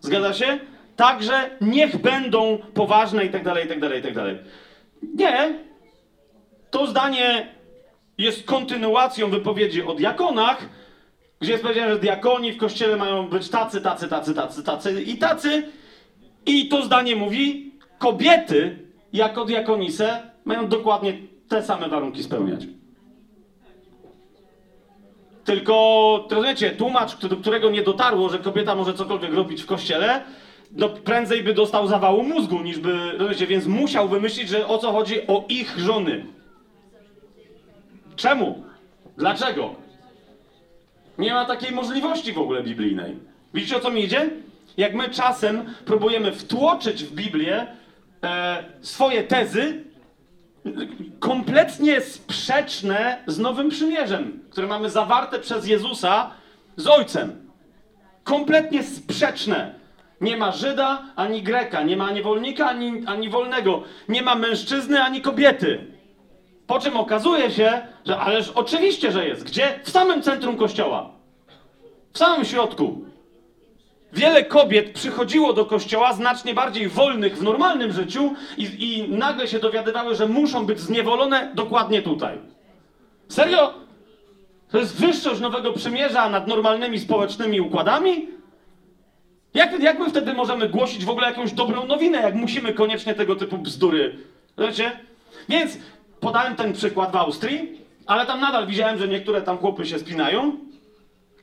Zgadza 0.00 0.32
się? 0.32 0.58
Także 0.96 1.50
niech 1.60 1.96
będą 1.96 2.58
poważne 2.74 3.24
i 3.24 3.30
tak 3.30 3.44
dalej, 3.44 3.64
i 3.66 3.68
tak 3.68 3.80
dalej, 3.80 4.00
i 4.00 4.02
tak 4.02 4.14
dalej. 4.14 4.38
Nie, 5.02 5.58
to 6.70 6.86
zdanie 6.86 7.54
jest 8.18 8.46
kontynuacją 8.46 9.30
wypowiedzi 9.30 9.82
o 9.82 9.94
diakonach, 9.94 10.68
gdzie 11.40 11.52
jest 11.52 11.64
powiedziane, 11.64 11.92
że 11.92 11.98
diakoni 11.98 12.52
w 12.52 12.56
kościele 12.56 12.96
mają 12.96 13.28
być 13.28 13.48
tacy, 13.48 13.80
tacy, 13.80 14.08
tacy, 14.08 14.34
tacy, 14.34 14.62
tacy 14.62 15.02
i 15.02 15.18
tacy. 15.18 15.62
I 16.46 16.68
to 16.68 16.84
zdanie 16.84 17.16
mówi, 17.16 17.72
kobiety 17.98 18.78
jako 19.12 19.44
diakonise 19.44 20.22
mają 20.44 20.68
dokładnie 20.68 21.18
te 21.48 21.62
same 21.62 21.88
warunki 21.88 22.22
spełniać. 22.22 22.66
Tylko, 25.44 26.28
rozumiecie, 26.30 26.70
tłumacz, 26.70 27.16
do 27.16 27.36
którego 27.36 27.70
nie 27.70 27.82
dotarło, 27.82 28.28
że 28.28 28.38
kobieta 28.38 28.74
może 28.74 28.94
cokolwiek 28.94 29.34
robić 29.34 29.62
w 29.62 29.66
kościele, 29.66 30.24
no 30.72 30.88
prędzej 30.88 31.42
by 31.42 31.54
dostał 31.54 31.88
zawału 31.88 32.22
mózgu, 32.22 32.62
niż 32.62 32.78
by, 32.78 33.12
rozumiecie, 33.12 33.46
więc 33.46 33.66
musiał 33.66 34.08
wymyślić, 34.08 34.48
że 34.48 34.66
o 34.66 34.78
co 34.78 34.92
chodzi 34.92 35.26
o 35.26 35.44
ich 35.48 35.78
żony. 35.78 36.26
Czemu? 38.16 38.64
Dlaczego? 39.16 39.74
Nie 41.18 41.34
ma 41.34 41.44
takiej 41.44 41.72
możliwości 41.72 42.32
w 42.32 42.38
ogóle 42.38 42.62
biblijnej. 42.62 43.16
Widzicie 43.54 43.76
o 43.76 43.80
co 43.80 43.90
mi 43.90 44.04
idzie? 44.04 44.30
Jak 44.80 44.94
my 44.94 45.08
czasem 45.08 45.74
próbujemy 45.84 46.32
wtłoczyć 46.32 47.04
w 47.04 47.12
Biblię 47.14 47.66
e, 48.24 48.64
swoje 48.80 49.22
tezy, 49.22 49.84
kompletnie 51.18 52.00
sprzeczne 52.00 53.24
z 53.26 53.38
Nowym 53.38 53.68
Przymierzem, 53.68 54.40
które 54.50 54.66
mamy 54.66 54.90
zawarte 54.90 55.38
przez 55.38 55.66
Jezusa 55.66 56.30
z 56.76 56.86
Ojcem. 56.86 57.50
kompletnie 58.24 58.82
sprzeczne. 58.82 59.74
Nie 60.20 60.36
ma 60.36 60.52
Żyda 60.52 61.02
ani 61.16 61.42
Greka, 61.42 61.82
nie 61.82 61.96
ma 61.96 62.10
niewolnika 62.10 62.66
ani, 62.66 63.06
ani 63.06 63.28
wolnego, 63.28 63.82
nie 64.08 64.22
ma 64.22 64.34
mężczyzny 64.34 65.02
ani 65.02 65.20
kobiety. 65.20 65.86
Po 66.66 66.78
czym 66.78 66.96
okazuje 66.96 67.50
się, 67.50 67.82
że 68.06 68.18
ależ 68.18 68.50
oczywiście, 68.54 69.12
że 69.12 69.28
jest. 69.28 69.44
Gdzie? 69.44 69.80
W 69.84 69.90
samym 69.90 70.22
centrum 70.22 70.56
kościoła. 70.56 71.10
W 72.12 72.18
samym 72.18 72.44
środku. 72.44 73.09
Wiele 74.12 74.44
kobiet 74.44 74.90
przychodziło 74.90 75.52
do 75.52 75.66
kościoła 75.66 76.12
znacznie 76.12 76.54
bardziej 76.54 76.88
wolnych 76.88 77.38
w 77.38 77.42
normalnym 77.42 77.92
życiu 77.92 78.34
i, 78.56 78.64
i 78.64 79.08
nagle 79.08 79.48
się 79.48 79.58
dowiadywały, 79.58 80.14
że 80.14 80.26
muszą 80.26 80.66
być 80.66 80.80
zniewolone 80.80 81.50
dokładnie 81.54 82.02
tutaj. 82.02 82.38
Serio? 83.28 83.74
To 84.70 84.78
jest 84.78 85.00
wyższość 85.00 85.40
nowego 85.40 85.72
przymierza 85.72 86.28
nad 86.28 86.46
normalnymi 86.46 86.98
społecznymi 86.98 87.60
układami? 87.60 88.28
Jak, 89.54 89.80
jak 89.80 89.98
my 89.98 90.10
wtedy 90.10 90.34
możemy 90.34 90.68
głosić 90.68 91.04
w 91.04 91.10
ogóle 91.10 91.26
jakąś 91.28 91.52
dobrą 91.52 91.86
nowinę, 91.86 92.18
jak 92.18 92.34
musimy 92.34 92.72
koniecznie 92.72 93.14
tego 93.14 93.36
typu 93.36 93.58
bzdury? 93.58 94.16
Wiecie? 94.58 94.92
Więc 95.48 95.78
podałem 96.20 96.56
ten 96.56 96.72
przykład 96.72 97.12
w 97.12 97.16
Austrii, 97.16 97.80
ale 98.06 98.26
tam 98.26 98.40
nadal 98.40 98.66
widziałem, 98.66 98.98
że 98.98 99.08
niektóre 99.08 99.42
tam 99.42 99.58
chłopy 99.58 99.86
się 99.86 99.98
spinają. 99.98 100.56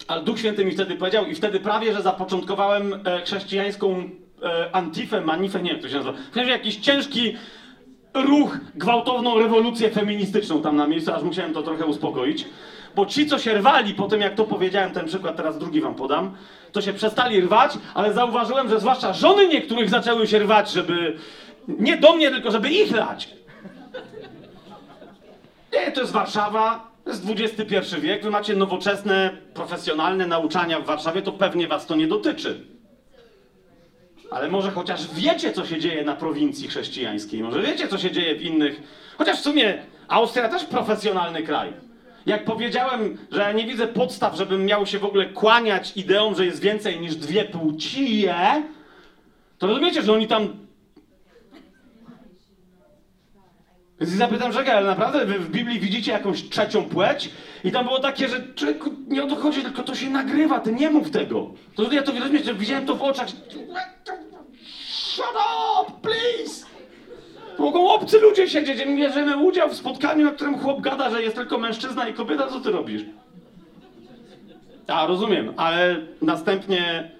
Ale 0.07 0.21
Duch 0.21 0.39
Święty 0.39 0.65
mi 0.65 0.71
wtedy 0.71 0.95
powiedział 0.95 1.25
i 1.25 1.35
wtedy 1.35 1.59
prawie, 1.59 1.93
że 1.93 2.01
zapoczątkowałem 2.01 2.93
e, 2.93 3.21
chrześcijańską 3.21 4.09
e, 4.43 4.75
antifę, 4.75 5.21
manifę, 5.21 5.61
nie 5.61 5.69
wiem 5.69 5.75
jak 5.75 5.83
to 5.83 5.89
się 5.89 5.95
nazywa. 5.95 6.17
W 6.31 6.35
razie 6.35 6.51
jakiś 6.51 6.75
ciężki 6.75 7.35
ruch, 8.13 8.57
gwałtowną 8.75 9.39
rewolucję 9.39 9.89
feministyczną 9.89 10.61
tam 10.61 10.75
na 10.75 10.87
miejscu, 10.87 11.13
aż 11.13 11.23
musiałem 11.23 11.53
to 11.53 11.63
trochę 11.63 11.85
uspokoić. 11.85 12.45
Bo 12.95 13.05
ci, 13.05 13.27
co 13.27 13.39
się 13.39 13.53
rwali 13.53 13.93
po 13.93 14.07
tym, 14.07 14.21
jak 14.21 14.35
to 14.35 14.43
powiedziałem, 14.43 14.91
ten 14.91 15.05
przykład 15.05 15.37
teraz 15.37 15.57
drugi 15.57 15.81
wam 15.81 15.95
podam, 15.95 16.35
to 16.71 16.81
się 16.81 16.93
przestali 16.93 17.41
rwać, 17.41 17.77
ale 17.93 18.13
zauważyłem, 18.13 18.69
że 18.69 18.79
zwłaszcza 18.79 19.13
żony 19.13 19.47
niektórych 19.47 19.89
zaczęły 19.89 20.27
się 20.27 20.39
rwać, 20.39 20.71
żeby 20.71 21.17
nie 21.67 21.97
do 21.97 22.15
mnie, 22.15 22.31
tylko 22.31 22.51
żeby 22.51 22.69
ich 22.69 22.95
lać. 22.95 23.29
Nie, 25.73 25.91
to 25.91 26.01
jest 26.01 26.13
Warszawa, 26.13 26.87
to 27.07 27.13
jest 27.13 27.57
XXI 27.59 28.01
wiek, 28.01 28.23
wy 28.23 28.29
macie 28.29 28.55
nowoczesne, 28.55 29.37
profesjonalne 29.53 30.27
nauczania 30.27 30.79
w 30.79 30.85
Warszawie, 30.85 31.21
to 31.21 31.31
pewnie 31.31 31.67
was 31.67 31.85
to 31.85 31.95
nie 31.95 32.07
dotyczy. 32.07 32.61
Ale 34.31 34.49
może 34.49 34.71
chociaż 34.71 35.13
wiecie, 35.13 35.51
co 35.51 35.65
się 35.65 35.79
dzieje 35.79 36.05
na 36.05 36.15
prowincji 36.15 36.67
chrześcijańskiej, 36.67 37.43
może 37.43 37.61
wiecie, 37.61 37.87
co 37.87 37.97
się 37.97 38.11
dzieje 38.11 38.35
w 38.35 38.41
innych. 38.41 38.81
Chociaż 39.17 39.39
w 39.39 39.43
sumie 39.43 39.83
Austria 40.07 40.49
też 40.49 40.63
profesjonalny 40.63 41.43
kraj. 41.43 41.73
Jak 42.25 42.45
powiedziałem, 42.45 43.17
że 43.31 43.53
nie 43.53 43.65
widzę 43.65 43.87
podstaw, 43.87 44.35
żebym 44.35 44.65
miał 44.65 44.85
się 44.85 44.99
w 44.99 45.05
ogóle 45.05 45.25
kłaniać 45.25 45.97
ideom, 45.97 46.35
że 46.35 46.45
jest 46.45 46.61
więcej 46.61 46.99
niż 46.99 47.15
dwie 47.15 47.45
płcie, 47.45 48.63
to 49.57 49.67
rozumiecie, 49.67 50.01
że 50.01 50.13
oni 50.13 50.27
tam 50.27 50.66
Więc 54.01 54.13
zapytam, 54.13 54.53
czekaj, 54.53 54.77
ale 54.77 54.87
naprawdę 54.87 55.25
wy 55.25 55.39
w 55.39 55.49
Biblii 55.49 55.79
widzicie 55.79 56.11
jakąś 56.11 56.49
trzecią 56.49 56.85
płeć? 56.85 57.29
I 57.63 57.71
tam 57.71 57.85
było 57.85 57.99
takie, 57.99 58.27
że 58.27 58.53
człowieku, 58.55 58.89
nie 59.07 59.23
o 59.23 59.27
to 59.27 59.35
chodzi, 59.35 59.61
tylko 59.61 59.83
to 59.83 59.95
się 59.95 60.09
nagrywa, 60.09 60.59
ty 60.59 60.71
nie 60.71 60.89
mów 60.89 61.11
tego. 61.11 61.51
To 61.75 61.91
ja 61.91 62.03
to 62.03 62.11
rozumiesz, 62.11 62.45
że 62.45 62.53
widziałem 62.53 62.85
to 62.85 62.95
w 62.95 63.01
oczach. 63.01 63.27
Shut 64.87 65.25
up, 65.81 65.91
please! 66.01 66.65
Mogą 67.59 67.89
obcy 67.89 68.19
ludzie 68.19 68.49
siedzieć, 68.49 68.85
my 68.85 68.95
bierzemy 68.97 69.37
udział 69.37 69.69
w 69.69 69.75
spotkaniu, 69.75 70.25
na 70.25 70.31
którym 70.31 70.59
chłop 70.59 70.81
gada, 70.81 71.09
że 71.09 71.21
jest 71.23 71.35
tylko 71.35 71.57
mężczyzna 71.57 72.07
i 72.07 72.13
kobieta, 72.13 72.47
co 72.47 72.59
ty 72.59 72.71
robisz? 72.71 73.01
A, 74.87 75.07
rozumiem, 75.07 75.53
ale 75.57 75.95
następnie 76.21 77.11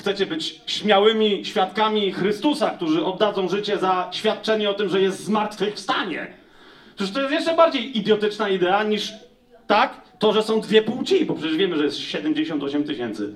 chcecie 0.00 0.26
być 0.26 0.60
śmiałymi 0.66 1.44
świadkami 1.44 2.12
Chrystusa, 2.12 2.70
którzy 2.70 3.04
oddadzą 3.04 3.48
życie 3.48 3.78
za 3.78 4.08
świadczenie 4.12 4.70
o 4.70 4.74
tym, 4.74 4.88
że 4.88 5.00
jest 5.00 5.24
zmartwychwstanie. 5.24 6.26
Przecież 6.96 7.14
to 7.14 7.20
jest 7.20 7.32
jeszcze 7.32 7.56
bardziej 7.56 7.98
idiotyczna 7.98 8.48
idea 8.48 8.82
niż 8.82 9.12
tak, 9.66 10.00
to, 10.18 10.32
że 10.32 10.42
są 10.42 10.60
dwie 10.60 10.82
płci, 10.82 11.24
bo 11.24 11.34
przecież 11.34 11.56
wiemy, 11.56 11.76
że 11.76 11.84
jest 11.84 11.98
78 11.98 12.84
tysięcy. 12.84 13.34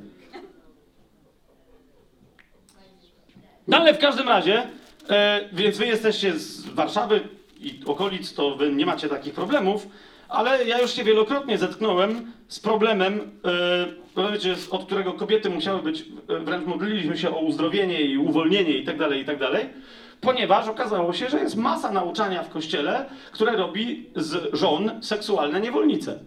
No 3.68 3.76
ale 3.76 3.94
w 3.94 3.98
każdym 3.98 4.28
razie, 4.28 4.62
e, 5.10 5.48
więc 5.52 5.78
wy 5.78 5.86
jesteście 5.86 6.38
z 6.38 6.66
Warszawy 6.66 7.20
i 7.60 7.80
okolic, 7.86 8.34
to 8.34 8.56
wy 8.56 8.72
nie 8.72 8.86
macie 8.86 9.08
takich 9.08 9.34
problemów, 9.34 9.88
ale 10.28 10.64
ja 10.64 10.80
już 10.80 10.92
się 10.92 11.04
wielokrotnie 11.04 11.58
zetknąłem 11.58 12.32
z 12.48 12.60
problemem, 12.60 13.40
e, 13.44 14.03
wiecie, 14.16 14.54
od 14.70 14.84
którego 14.84 15.12
kobiety 15.12 15.50
musiały 15.50 15.82
być, 15.82 16.04
wręcz 16.44 16.66
modliliśmy 16.66 17.18
się 17.18 17.30
o 17.30 17.38
uzdrowienie 17.38 18.00
i 18.00 18.18
uwolnienie 18.18 18.70
i 18.70 18.84
tak 18.84 18.98
dalej, 18.98 19.22
i 19.22 19.24
tak 19.24 19.38
dalej, 19.38 19.68
ponieważ 20.20 20.68
okazało 20.68 21.12
się, 21.12 21.28
że 21.28 21.38
jest 21.38 21.56
masa 21.56 21.92
nauczania 21.92 22.42
w 22.42 22.50
kościele, 22.50 23.04
które 23.32 23.56
robi 23.56 24.10
z 24.16 24.54
żon 24.54 25.02
seksualne 25.02 25.60
niewolnice. 25.60 26.18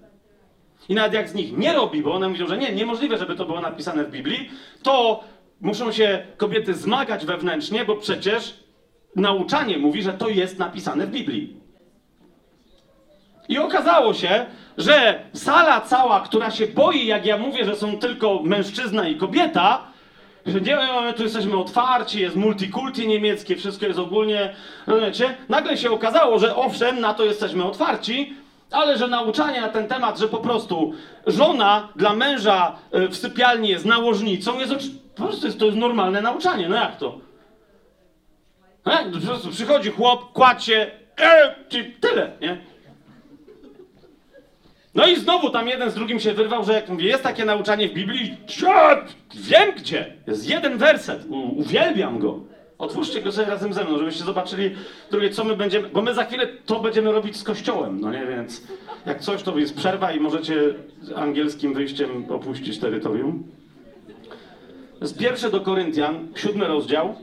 I 0.89 0.95
nawet 0.95 1.13
jak 1.13 1.30
z 1.30 1.34
nich 1.34 1.58
nie 1.58 1.73
robi, 1.73 2.02
bo 2.02 2.13
one 2.13 2.30
mówią, 2.30 2.47
że 2.47 2.58
nie, 2.58 2.71
niemożliwe, 2.71 3.17
żeby 3.17 3.36
to 3.36 3.45
było 3.45 3.62
napisane 3.62 4.04
w 4.04 4.12
Biblii, 4.12 4.50
to 4.84 5.23
muszą 5.62 5.91
się 5.91 6.26
kobiety 6.38 6.73
zmagać 6.73 7.26
wewnętrznie, 7.26 7.86
bo 7.86 7.95
przecież 7.95 8.63
nauczanie 9.15 9.78
mówi, 9.78 10.02
że 10.02 10.13
to 10.13 10.30
jest 10.30 10.60
napisane 10.60 11.08
w 11.08 11.12
Biblii. 11.12 11.58
I 13.50 13.58
okazało 13.58 14.13
się, 14.13 14.45
że 14.77 15.19
sala 15.33 15.81
cała, 15.81 16.19
która 16.19 16.51
się 16.51 16.67
boi, 16.67 17.05
jak 17.05 17.25
ja 17.25 17.37
mówię, 17.37 17.65
że 17.65 17.75
są 17.75 17.99
tylko 17.99 18.39
mężczyzna 18.43 19.07
i 19.07 19.15
kobieta, 19.15 19.81
że 20.45 20.61
nie, 20.61 20.77
my 21.01 21.13
tu 21.13 21.23
jesteśmy 21.23 21.57
otwarci, 21.57 22.21
jest 22.21 22.35
multikulti 22.35 23.07
niemieckie, 23.07 23.55
wszystko 23.55 23.85
jest 23.85 23.99
ogólnie, 23.99 24.55
rozumiecie? 24.87 25.35
Nagle 25.49 25.77
się 25.77 25.91
okazało, 25.91 26.39
że 26.39 26.55
owszem, 26.55 26.99
na 26.99 27.13
to 27.13 27.25
jesteśmy 27.25 27.63
otwarci, 27.63 28.33
ale 28.71 28.97
że 28.97 29.07
nauczanie 29.07 29.61
na 29.61 29.69
ten 29.69 29.87
temat, 29.87 30.19
że 30.19 30.27
po 30.27 30.37
prostu 30.37 30.93
żona 31.27 31.89
dla 31.95 32.13
męża 32.13 32.75
y, 32.95 33.07
w 33.07 33.17
sypialni 33.17 33.69
jest 33.69 33.85
nałożnicą, 33.85 34.59
jest 34.59 34.73
po 35.15 35.23
prostu 35.23 35.45
jest, 35.45 35.59
to 35.59 35.65
jest 35.65 35.77
normalne 35.77 36.21
nauczanie. 36.21 36.69
No 36.69 36.75
jak 36.75 36.97
to? 36.97 37.19
No 38.85 38.91
jak? 38.91 39.11
Po 39.11 39.19
prostu 39.19 39.49
przychodzi 39.49 39.91
chłop, 39.91 40.33
kładź 40.33 40.63
się, 40.63 40.91
e, 41.19 41.55
tyle, 42.01 42.31
nie? 42.41 42.57
No 44.97 45.07
i 45.07 45.15
znowu 45.15 45.49
tam 45.49 45.67
jeden 45.67 45.91
z 45.91 45.93
drugim 45.93 46.19
się 46.19 46.33
wyrwał, 46.33 46.63
że 46.63 46.73
jak 46.73 46.89
mówię, 46.89 47.07
jest 47.07 47.23
takie 47.23 47.45
nauczanie 47.45 47.89
w 47.89 47.93
Biblii, 47.93 48.38
wiem 49.36 49.71
gdzie, 49.77 50.13
jest 50.27 50.49
jeden 50.49 50.77
werset, 50.77 51.25
U, 51.29 51.60
uwielbiam 51.60 52.19
go. 52.19 52.39
Otwórzcie 52.77 53.21
go 53.21 53.31
sobie 53.31 53.47
razem 53.47 53.73
ze 53.73 53.83
mną, 53.83 53.97
żebyście 53.97 54.23
zobaczyli, 54.23 54.75
drugie, 55.12 55.29
co 55.29 55.43
my 55.43 55.55
będziemy, 55.55 55.89
bo 55.89 56.01
my 56.01 56.13
za 56.13 56.25
chwilę 56.25 56.47
to 56.65 56.79
będziemy 56.79 57.12
robić 57.12 57.38
z 57.38 57.43
kościołem, 57.43 58.01
no 58.01 58.12
nie, 58.12 58.25
więc 58.25 58.62
jak 59.05 59.21
coś, 59.21 59.43
to 59.43 59.57
jest 59.57 59.75
przerwa 59.75 60.12
i 60.12 60.19
możecie 60.19 60.73
angielskim 61.15 61.73
wyjściem 61.73 62.25
opuścić 62.29 62.79
terytorium. 62.79 63.43
To 64.99 65.05
jest 65.05 65.17
pierwsze 65.17 65.51
do 65.51 65.62
Koryntian, 65.62 66.27
siódmy 66.36 66.67
rozdział. 66.67 67.15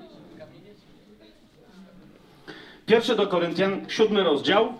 Pierwszy 2.87 3.17
do 3.17 3.27
Koryntian, 3.27 3.81
siódmy 3.89 4.25
rozdział. 4.25 4.73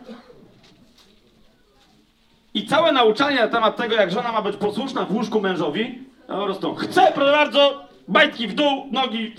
I 2.55 2.67
całe 2.67 2.93
nauczanie 2.93 3.37
na 3.37 3.49
temat 3.49 3.77
tego, 3.77 3.95
jak 3.95 4.11
żona 4.11 4.33
ma 4.33 4.43
być 4.43 4.57
posłuszna 4.57 5.05
w 5.05 5.15
łóżku 5.15 5.41
mężowi, 5.41 5.99
po 6.27 6.45
prostu 6.45 6.75
chcę, 6.75 7.13
proszę 7.15 7.33
bardzo, 7.33 7.89
bajtki 8.09 8.49
w 8.49 8.55
dół, 8.55 8.87
nogi, 8.93 9.35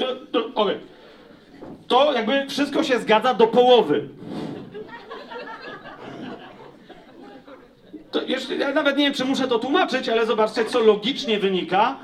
okej. 0.56 0.78
To 1.88 2.13
jakby 2.13 2.45
wszystko 2.49 2.84
się 2.84 2.99
zgadza 2.99 3.34
do 3.34 3.47
połowy. 3.47 4.10
To 8.12 8.21
jeszcze, 8.21 8.56
ja 8.56 8.73
nawet 8.73 8.97
nie 8.97 9.04
wiem, 9.04 9.13
czy 9.13 9.25
muszę 9.25 9.47
to 9.47 9.60
tłumaczyć, 9.60 10.10
ale 10.10 10.25
zobaczcie, 10.25 10.65
co 10.65 10.80
logicznie 10.80 11.39
wynika 11.39 11.95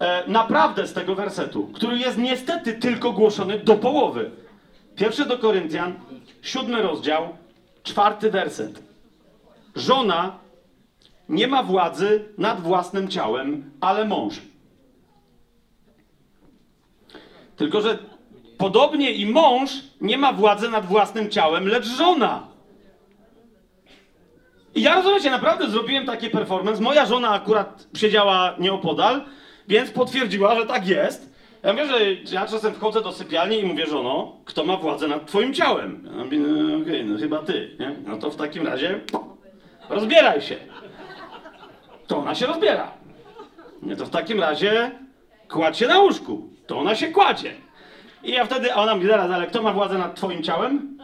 e, 0.00 0.22
naprawdę 0.26 0.86
z 0.86 0.92
tego 0.92 1.14
wersetu, 1.14 1.70
który 1.74 1.98
jest 1.98 2.18
niestety 2.18 2.72
tylko 2.72 3.12
głoszony 3.12 3.58
do 3.58 3.76
połowy. 3.76 4.30
Pierwszy 4.96 5.24
do 5.24 5.38
Koryntian, 5.38 5.94
siódmy 6.42 6.82
rozdział, 6.82 7.28
czwarty 7.82 8.30
werset. 8.30 8.87
Żona 9.78 10.38
nie 11.28 11.46
ma 11.46 11.62
władzy 11.62 12.24
nad 12.38 12.60
własnym 12.60 13.08
ciałem, 13.08 13.70
ale 13.80 14.04
mąż. 14.04 14.40
Tylko, 17.56 17.80
że 17.80 17.98
podobnie 18.58 19.12
i 19.12 19.26
mąż 19.26 19.70
nie 20.00 20.18
ma 20.18 20.32
władzy 20.32 20.68
nad 20.68 20.86
własnym 20.86 21.30
ciałem, 21.30 21.68
lecz 21.68 21.86
żona. 21.86 22.48
I 24.74 24.82
ja 24.82 24.94
rozumiecie, 24.94 25.30
naprawdę 25.30 25.70
zrobiłem 25.70 26.06
taki 26.06 26.30
performance. 26.30 26.82
Moja 26.82 27.06
żona 27.06 27.30
akurat 27.30 27.86
siedziała 27.96 28.54
nieopodal, 28.58 29.24
więc 29.68 29.90
potwierdziła, 29.90 30.54
że 30.54 30.66
tak 30.66 30.88
jest. 30.88 31.32
Ja 31.62 31.72
mówię, 31.72 31.86
że 31.86 32.34
ja 32.34 32.46
czasem 32.46 32.74
wchodzę 32.74 33.02
do 33.02 33.12
sypialni 33.12 33.58
i 33.58 33.66
mówię, 33.66 33.86
żono, 33.86 34.36
kto 34.44 34.64
ma 34.64 34.76
władzę 34.76 35.08
nad 35.08 35.26
twoim 35.26 35.54
ciałem? 35.54 36.08
Ja 36.16 36.24
mówię, 36.24 36.38
no, 36.38 36.82
okej, 36.82 37.04
no 37.04 37.18
chyba 37.18 37.38
ty, 37.38 37.76
nie? 37.80 37.94
No 38.06 38.16
to 38.16 38.30
w 38.30 38.36
takim 38.36 38.66
razie 38.66 39.00
rozbieraj 39.90 40.40
się. 40.40 40.56
To 42.06 42.18
ona 42.18 42.34
się 42.34 42.46
rozbiera. 42.46 42.92
Nie, 43.82 43.96
to 43.96 44.06
w 44.06 44.10
takim 44.10 44.40
razie 44.40 44.90
kładź 45.48 45.78
się 45.78 45.86
na 45.86 45.98
łóżku. 45.98 46.48
To 46.66 46.78
ona 46.78 46.94
się 46.94 47.08
kładzie. 47.08 47.54
I 48.24 48.30
ja 48.30 48.44
wtedy, 48.44 48.74
a 48.74 48.76
ona 48.76 48.94
mówi, 48.94 49.06
zaraz, 49.08 49.30
ale 49.30 49.46
kto 49.46 49.62
ma 49.62 49.72
władzę 49.72 49.98
nad 49.98 50.14
twoim 50.14 50.42
ciałem? 50.42 50.98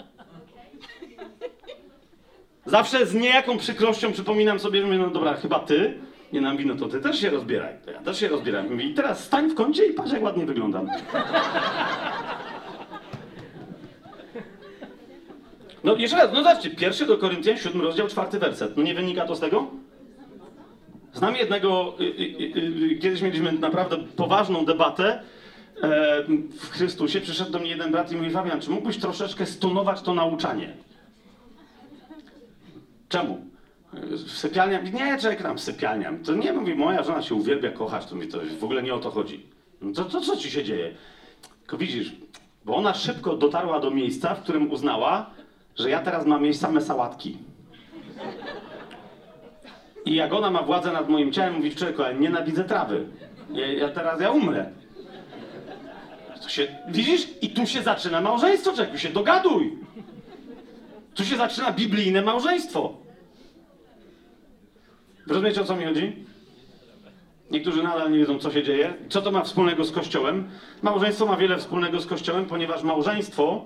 Zawsze 2.66 3.07
z 3.07 3.14
niejaką 3.14 3.59
przykrością 3.59 4.12
przypominam 4.12 4.61
sobie, 4.61 4.81
że 4.81 4.87
mówię, 4.87 4.99
no 4.99 5.11
dobra, 5.11 5.35
chyba 5.35 5.59
ty. 5.59 5.99
Nie 6.33 6.40
nam 6.40 6.57
wino, 6.57 6.75
to 6.75 6.88
ty 6.88 7.01
też 7.01 7.20
się 7.20 7.31
rozbieraj. 7.31 7.75
To 7.85 7.90
ja 7.90 8.01
też 8.01 8.20
się 8.20 8.29
rozbieram. 8.29 8.81
I 8.81 8.94
teraz 8.94 9.25
stań 9.25 9.51
w 9.51 9.55
kącie 9.55 9.87
i 9.87 9.92
patrz, 9.92 10.12
jak 10.12 10.23
ładnie 10.23 10.47
wyglądam. 10.47 10.88
No 15.85 15.97
jeszcze 15.97 16.16
raz, 16.16 16.33
no 16.33 16.37
zobaczcie, 16.37 16.70
pierwszy 16.70 17.07
do 17.07 17.18
Koryntian, 17.18 17.57
siódmy 17.57 17.83
rozdział, 17.83 18.09
czwarty 18.09 18.38
werset. 18.38 18.77
No 18.77 18.83
nie 18.83 18.94
wynika 18.94 19.27
to 19.27 19.37
z 19.37 19.40
tego? 19.40 19.70
Znam 21.12 21.37
jednego, 21.37 21.94
y, 22.01 22.05
y, 22.05 22.09
y, 22.57 22.92
y, 22.92 22.99
kiedyś 22.99 23.23
mieliśmy 23.23 23.53
naprawdę 23.53 23.97
poważną 23.97 24.64
debatę 24.64 25.23
e, 25.83 26.25
w 26.59 26.70
Chrystusie. 26.70 27.20
Przyszedł 27.20 27.51
do 27.51 27.59
mnie 27.59 27.70
jeden 27.70 27.92
brat 27.92 28.12
i 28.12 28.16
mówi, 28.16 28.31
Fabian, 28.31 28.61
czy 28.61 28.70
mógłbyś 28.70 28.99
troszeczkę 28.99 29.47
stonować 29.47 30.03
to 30.03 30.14
nauczanie? 30.14 30.73
Czemu? 33.09 33.40
Sypialnia? 34.27 34.81
Nie, 34.81 35.18
czekam, 35.18 35.59
sypialnia. 35.59 36.12
To 36.25 36.35
nie 36.35 36.53
mówi, 36.53 36.75
moja 36.75 37.03
żona 37.03 37.23
się 37.23 37.35
uwielbia 37.35 37.70
kochać, 37.70 38.07
to 38.07 38.16
mi 38.16 38.29
to 38.29 38.38
w 38.61 38.64
ogóle 38.64 38.83
nie 38.83 38.94
o 38.94 38.99
to 38.99 39.11
chodzi. 39.11 39.47
No 39.81 39.92
to, 39.92 40.05
to 40.05 40.20
co 40.20 40.37
ci 40.37 40.51
się 40.51 40.64
dzieje? 40.64 40.94
Tylko 41.61 41.77
widzisz, 41.77 42.12
bo 42.64 42.77
ona 42.77 42.94
szybko 42.94 43.37
dotarła 43.37 43.81
do 43.81 43.90
miejsca, 43.90 44.35
w 44.35 44.42
którym 44.42 44.70
uznała, 44.70 45.31
że 45.79 45.91
ja 45.91 46.01
teraz 46.01 46.27
mam 46.27 46.45
jeść 46.45 46.61
same 46.61 46.81
sałatki. 46.81 47.39
I 50.05 50.15
jak 50.15 50.33
ona 50.33 50.51
ma 50.51 50.63
władzę 50.63 50.93
nad 50.93 51.09
moim 51.09 51.33
ciałem, 51.33 51.55
mówi 51.55 51.77
człowieku, 51.77 52.03
ale 52.03 52.15
nienawidzę 52.15 52.65
trawy. 52.65 53.07
Ja, 53.51 53.73
ja 53.73 53.89
teraz 53.89 54.21
ja 54.21 54.31
umrę. 54.31 54.71
To 56.43 56.49
się, 56.49 56.67
widzisz? 56.89 57.29
I 57.43 57.51
tu 57.51 57.67
się 57.67 57.83
zaczyna 57.83 58.21
małżeństwo, 58.21 58.73
człowieku, 58.73 58.99
się 58.99 59.09
dogaduj. 59.09 59.79
Tu 61.15 61.25
się 61.25 61.37
zaczyna 61.37 61.73
biblijne 61.73 62.23
małżeństwo. 62.23 62.97
Rozumiecie 65.27 65.61
o 65.61 65.65
co 65.65 65.77
mi 65.77 65.85
chodzi? 65.85 66.25
Niektórzy 67.51 67.83
nadal 67.83 68.13
nie 68.13 68.19
wiedzą, 68.19 68.39
co 68.39 68.51
się 68.51 68.63
dzieje. 68.63 68.95
Co 69.09 69.23
to 69.23 69.31
ma 69.31 69.43
wspólnego 69.43 69.85
z 69.85 69.93
Kościołem? 69.93 70.51
Małżeństwo 70.83 71.27
ma 71.27 71.37
wiele 71.37 71.59
wspólnego 71.59 72.01
z 72.01 72.07
Kościołem, 72.07 72.47
ponieważ 72.47 72.83
małżeństwo, 72.83 73.65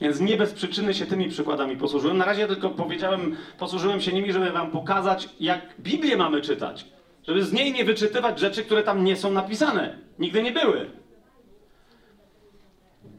więc 0.00 0.20
nie 0.20 0.36
bez 0.36 0.52
przyczyny 0.52 0.94
się 0.94 1.06
tymi 1.06 1.28
przykładami 1.28 1.76
posłużyłem. 1.76 2.18
Na 2.18 2.24
razie 2.24 2.46
tylko 2.46 2.70
powiedziałem, 2.70 3.36
posłużyłem 3.58 4.00
się 4.00 4.12
nimi, 4.12 4.32
żeby 4.32 4.50
wam 4.50 4.70
pokazać, 4.70 5.28
jak 5.40 5.60
Biblię 5.80 6.16
mamy 6.16 6.40
czytać. 6.40 6.86
Żeby 7.26 7.44
z 7.44 7.52
niej 7.52 7.72
nie 7.72 7.84
wyczytywać 7.84 8.40
rzeczy, 8.40 8.64
które 8.64 8.82
tam 8.82 9.04
nie 9.04 9.16
są 9.16 9.32
napisane. 9.32 9.98
Nigdy 10.18 10.42
nie 10.42 10.52
były. 10.52 10.90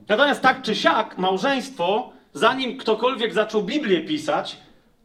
Natomiast 0.07 0.41
tak 0.41 0.61
czy 0.61 0.75
siak, 0.75 1.17
małżeństwo, 1.17 2.11
zanim 2.33 2.77
ktokolwiek 2.77 3.33
zaczął 3.33 3.63
Biblię 3.63 4.01
pisać, 4.01 4.57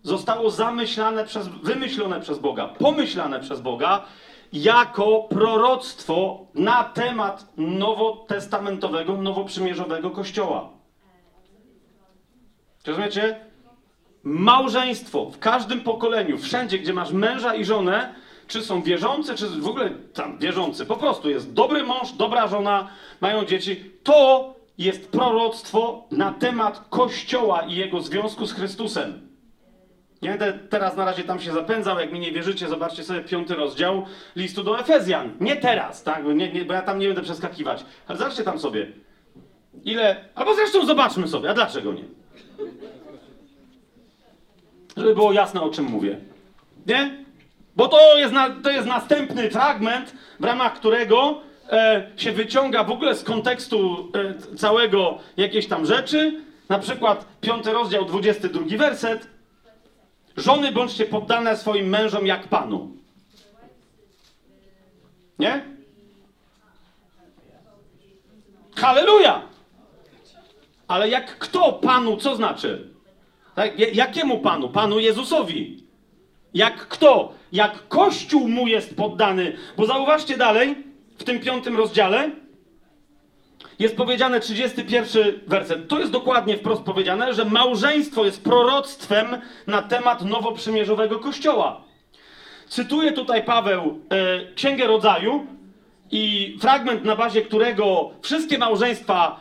zostało 0.02 0.50
zamyślane 0.50 1.24
przez, 1.24 1.48
wymyślone 1.48 2.20
przez 2.20 2.38
Boga, 2.38 2.68
pomyślane 2.68 3.40
przez 3.40 3.60
Boga 3.60 4.04
jako 4.52 5.22
proroctwo 5.30 6.46
na 6.54 6.84
temat 6.84 7.46
nowotestamentowego, 7.56 9.16
nowoprzymierzowego 9.16 10.10
Kościoła. 10.10 10.73
Rozumiecie? 12.86 13.40
Małżeństwo 14.22 15.30
w 15.30 15.38
każdym 15.38 15.80
pokoleniu, 15.80 16.38
wszędzie, 16.38 16.78
gdzie 16.78 16.92
masz 16.92 17.12
męża 17.12 17.54
i 17.54 17.64
żonę, 17.64 18.14
czy 18.46 18.62
są 18.62 18.82
wierzący, 18.82 19.34
czy 19.34 19.48
w 19.48 19.68
ogóle 19.68 19.90
tam 20.14 20.38
wierzący, 20.38 20.86
po 20.86 20.96
prostu 20.96 21.30
jest 21.30 21.52
dobry 21.52 21.82
mąż, 21.82 22.12
dobra 22.12 22.48
żona, 22.48 22.88
mają 23.20 23.44
dzieci, 23.44 23.90
to 24.02 24.54
jest 24.78 25.10
proroctwo 25.10 26.04
na 26.10 26.32
temat 26.32 26.84
Kościoła 26.90 27.62
i 27.62 27.74
jego 27.74 28.00
związku 28.00 28.46
z 28.46 28.52
Chrystusem. 28.52 29.28
Nie 30.22 30.30
będę 30.30 30.52
teraz 30.52 30.96
na 30.96 31.04
razie 31.04 31.24
tam 31.24 31.40
się 31.40 31.52
zapędzał, 31.52 31.98
jak 31.98 32.12
mi 32.12 32.20
nie 32.20 32.32
wierzycie, 32.32 32.68
zobaczcie 32.68 33.04
sobie 33.04 33.20
piąty 33.20 33.54
rozdział 33.54 34.06
listu 34.36 34.64
do 34.64 34.80
Efezjan. 34.80 35.32
Nie 35.40 35.56
teraz, 35.56 36.02
tak, 36.02 36.24
nie, 36.24 36.52
nie, 36.52 36.64
bo 36.64 36.74
ja 36.74 36.82
tam 36.82 36.98
nie 36.98 37.06
będę 37.06 37.22
przeskakiwać, 37.22 37.84
ale 38.06 38.18
zobaczcie 38.18 38.42
tam 38.42 38.58
sobie. 38.58 38.92
Ile, 39.84 40.24
albo 40.34 40.54
zresztą 40.54 40.86
zobaczmy 40.86 41.28
sobie, 41.28 41.50
a 41.50 41.54
dlaczego 41.54 41.92
nie? 41.92 42.04
Żeby 44.96 45.14
było 45.14 45.32
jasne, 45.32 45.62
o 45.62 45.70
czym 45.70 45.84
mówię. 45.84 46.20
Nie? 46.86 47.24
Bo 47.76 47.88
to 47.88 48.18
jest, 48.18 48.32
na, 48.32 48.50
to 48.50 48.70
jest 48.70 48.86
następny 48.86 49.50
fragment, 49.50 50.14
w 50.40 50.44
ramach 50.44 50.74
którego 50.74 51.40
e, 51.70 52.10
się 52.16 52.32
wyciąga 52.32 52.84
w 52.84 52.90
ogóle 52.90 53.14
z 53.14 53.24
kontekstu 53.24 54.10
e, 54.52 54.56
całego 54.56 55.18
jakieś 55.36 55.66
tam 55.66 55.86
rzeczy. 55.86 56.40
Na 56.68 56.78
przykład 56.78 57.26
piąty 57.40 57.72
rozdział, 57.72 58.04
22 58.04 58.76
werset. 58.78 59.26
Żony 60.36 60.72
bądźcie 60.72 61.04
poddane 61.04 61.56
swoim 61.56 61.88
mężom 61.88 62.26
jak 62.26 62.48
Panu. 62.48 62.96
Nie? 65.38 65.64
Halleluja! 68.76 69.53
Ale 70.88 71.08
jak 71.08 71.38
kto 71.38 71.72
Panu, 71.72 72.16
co 72.16 72.36
znaczy? 72.36 72.88
Tak? 73.54 73.78
Ja- 73.78 73.88
Jakiemu 73.92 74.38
Panu? 74.38 74.68
Panu 74.68 74.98
Jezusowi. 74.98 75.84
Jak 76.54 76.88
kto? 76.88 77.32
Jak 77.52 77.88
Kościół 77.88 78.48
mu 78.48 78.66
jest 78.68 78.96
poddany. 78.96 79.56
Bo 79.76 79.86
zauważcie 79.86 80.36
dalej, 80.36 80.76
w 81.18 81.24
tym 81.24 81.40
piątym 81.40 81.76
rozdziale 81.76 82.30
jest 83.78 83.96
powiedziane 83.96 84.40
31 84.40 85.40
werset. 85.46 85.88
To 85.88 85.98
jest 85.98 86.12
dokładnie 86.12 86.56
wprost 86.56 86.82
powiedziane, 86.82 87.34
że 87.34 87.44
małżeństwo 87.44 88.24
jest 88.24 88.44
proroctwem 88.44 89.26
na 89.66 89.82
temat 89.82 90.24
nowoprzymierzowego 90.24 91.18
Kościoła. 91.18 91.80
Cytuję 92.68 93.12
tutaj 93.12 93.44
Paweł 93.44 93.98
e, 94.10 94.54
Księgę 94.54 94.86
Rodzaju 94.86 95.46
i 96.10 96.56
fragment, 96.60 97.04
na 97.04 97.16
bazie 97.16 97.42
którego 97.42 98.10
wszystkie 98.22 98.58
małżeństwa, 98.58 99.40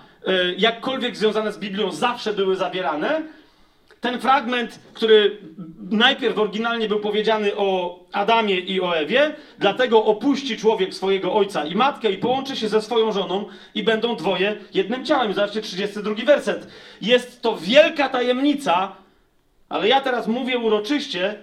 jakkolwiek 0.57 1.17
związane 1.17 1.51
z 1.51 1.57
Biblią, 1.57 1.91
zawsze 1.91 2.33
były 2.33 2.55
zawierane. 2.55 3.21
Ten 4.01 4.19
fragment, 4.19 4.79
który 4.93 5.37
najpierw 5.91 6.37
oryginalnie 6.37 6.87
był 6.87 6.99
powiedziany 6.99 7.55
o 7.57 7.99
Adamie 8.11 8.59
i 8.59 8.81
o 8.81 8.97
Ewie, 8.97 9.35
dlatego 9.59 10.05
opuści 10.05 10.57
człowiek 10.57 10.93
swojego 10.93 11.33
ojca 11.33 11.65
i 11.65 11.75
matkę 11.75 12.11
i 12.11 12.17
połączy 12.17 12.55
się 12.55 12.69
ze 12.69 12.81
swoją 12.81 13.11
żoną 13.11 13.45
i 13.75 13.83
będą 13.83 14.15
dwoje 14.15 14.55
jednym 14.73 15.05
ciałem. 15.05 15.33
Zobaczcie 15.33 15.61
32 15.61 16.15
werset. 16.25 16.67
Jest 17.01 17.41
to 17.41 17.57
wielka 17.57 18.09
tajemnica, 18.09 18.95
ale 19.69 19.87
ja 19.87 20.01
teraz 20.01 20.27
mówię 20.27 20.57
uroczyście, 20.57 21.35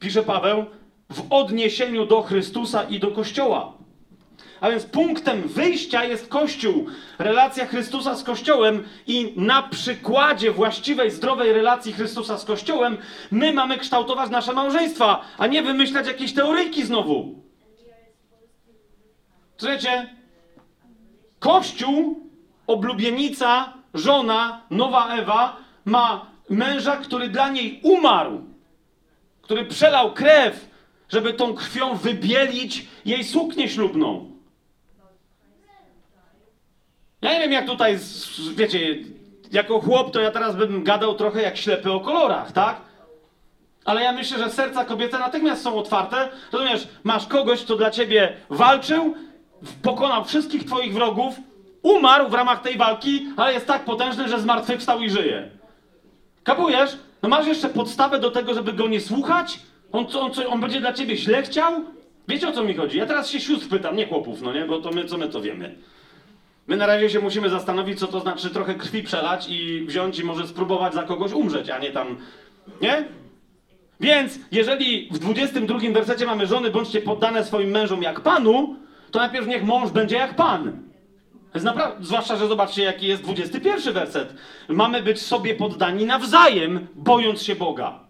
pisze 0.00 0.22
Paweł, 0.22 0.64
w 1.12 1.22
odniesieniu 1.30 2.06
do 2.06 2.22
Chrystusa 2.22 2.82
i 2.82 3.00
do 3.00 3.10
Kościoła. 3.10 3.83
A 4.64 4.70
więc 4.70 4.84
punktem 4.84 5.48
wyjścia 5.48 6.04
jest 6.04 6.28
Kościół, 6.28 6.86
relacja 7.18 7.66
Chrystusa 7.66 8.14
z 8.16 8.24
Kościołem 8.24 8.84
i 9.06 9.32
na 9.36 9.62
przykładzie 9.62 10.50
właściwej, 10.50 11.10
zdrowej 11.10 11.52
relacji 11.52 11.92
Chrystusa 11.92 12.38
z 12.38 12.44
Kościołem 12.44 12.98
my 13.30 13.52
mamy 13.52 13.78
kształtować 13.78 14.30
nasze 14.30 14.52
małżeństwa, 14.52 15.20
a 15.38 15.46
nie 15.46 15.62
wymyślać 15.62 16.06
jakieś 16.06 16.34
teoryjki 16.34 16.84
znowu. 16.84 17.42
Słuchajcie, 19.56 20.14
Kościół, 21.38 22.30
oblubienica, 22.66 23.72
żona, 23.94 24.62
nowa 24.70 25.08
Ewa 25.08 25.56
ma 25.84 26.26
męża, 26.50 26.96
który 26.96 27.28
dla 27.28 27.48
niej 27.48 27.80
umarł, 27.82 28.44
który 29.42 29.64
przelał 29.64 30.12
krew, 30.12 30.68
żeby 31.08 31.32
tą 31.32 31.54
krwią 31.54 31.96
wybielić 31.96 32.86
jej 33.04 33.24
suknię 33.24 33.68
ślubną. 33.68 34.33
Ja 37.24 37.32
nie 37.32 37.40
wiem, 37.40 37.52
jak 37.52 37.66
tutaj, 37.66 37.98
wiecie, 38.54 38.98
jako 39.52 39.80
chłop, 39.80 40.12
to 40.12 40.20
ja 40.20 40.30
teraz 40.30 40.56
bym 40.56 40.84
gadał 40.84 41.14
trochę 41.14 41.42
jak 41.42 41.56
ślepy 41.56 41.92
o 41.92 42.00
kolorach, 42.00 42.52
tak? 42.52 42.76
Ale 43.84 44.02
ja 44.02 44.12
myślę, 44.12 44.38
że 44.38 44.50
serca 44.50 44.84
kobiece 44.84 45.18
natychmiast 45.18 45.62
są 45.62 45.76
otwarte. 45.76 46.28
Rozumiesz, 46.52 46.88
masz 47.04 47.26
kogoś, 47.26 47.64
kto 47.64 47.76
dla 47.76 47.90
ciebie 47.90 48.32
walczył, 48.50 49.14
pokonał 49.82 50.24
wszystkich 50.24 50.64
twoich 50.64 50.94
wrogów, 50.94 51.34
umarł 51.82 52.28
w 52.28 52.34
ramach 52.34 52.62
tej 52.62 52.76
walki, 52.76 53.26
ale 53.36 53.52
jest 53.52 53.66
tak 53.66 53.84
potężny, 53.84 54.28
że 54.28 54.40
zmartwychwstał 54.40 55.00
i 55.00 55.10
żyje. 55.10 55.50
Kapujesz? 56.42 56.98
No 57.22 57.28
masz 57.28 57.46
jeszcze 57.46 57.68
podstawę 57.68 58.18
do 58.18 58.30
tego, 58.30 58.54
żeby 58.54 58.72
go 58.72 58.88
nie 58.88 59.00
słuchać? 59.00 59.60
On, 59.92 60.06
on, 60.20 60.30
on 60.48 60.60
będzie 60.60 60.80
dla 60.80 60.92
ciebie 60.92 61.16
źle 61.16 61.42
chciał? 61.42 61.84
Wiecie 62.28 62.48
o 62.48 62.52
co 62.52 62.64
mi 62.64 62.74
chodzi? 62.74 62.98
Ja 62.98 63.06
teraz 63.06 63.30
się 63.30 63.40
sióstr 63.40 63.68
pytam, 63.68 63.96
nie 63.96 64.06
chłopów, 64.06 64.42
no 64.42 64.52
nie? 64.52 64.64
Bo 64.64 64.80
to 64.80 64.90
my, 64.90 65.04
co 65.04 65.18
my 65.18 65.28
to 65.28 65.40
wiemy. 65.40 65.74
My 66.66 66.76
na 66.76 66.86
razie 66.86 67.10
się 67.10 67.20
musimy 67.20 67.50
zastanowić, 67.50 67.98
co 67.98 68.06
to 68.06 68.20
znaczy 68.20 68.50
trochę 68.50 68.74
krwi 68.74 69.02
przelać 69.02 69.48
i 69.48 69.84
wziąć 69.86 70.18
i 70.18 70.24
może 70.24 70.48
spróbować 70.48 70.94
za 70.94 71.02
kogoś 71.02 71.32
umrzeć, 71.32 71.70
a 71.70 71.78
nie 71.78 71.90
tam. 71.90 72.16
Nie? 72.80 73.04
Więc 74.00 74.38
jeżeli 74.52 75.08
w 75.12 75.18
22 75.18 75.78
wersecie 75.92 76.26
mamy 76.26 76.46
żony, 76.46 76.70
bądźcie 76.70 77.00
poddane 77.00 77.44
swoim 77.44 77.70
mężom 77.70 78.02
jak 78.02 78.20
Panu, 78.20 78.76
to 79.10 79.18
najpierw 79.18 79.46
niech 79.46 79.64
mąż 79.64 79.90
będzie 79.90 80.16
jak 80.16 80.36
Pan. 80.36 80.84
Zwłaszcza, 82.00 82.36
że 82.36 82.48
zobaczcie, 82.48 82.82
jaki 82.82 83.06
jest 83.06 83.22
21 83.22 83.94
werset. 83.94 84.34
Mamy 84.68 85.02
być 85.02 85.22
sobie 85.22 85.54
poddani 85.54 86.04
nawzajem, 86.04 86.86
bojąc 86.94 87.42
się 87.42 87.56
Boga. 87.56 88.00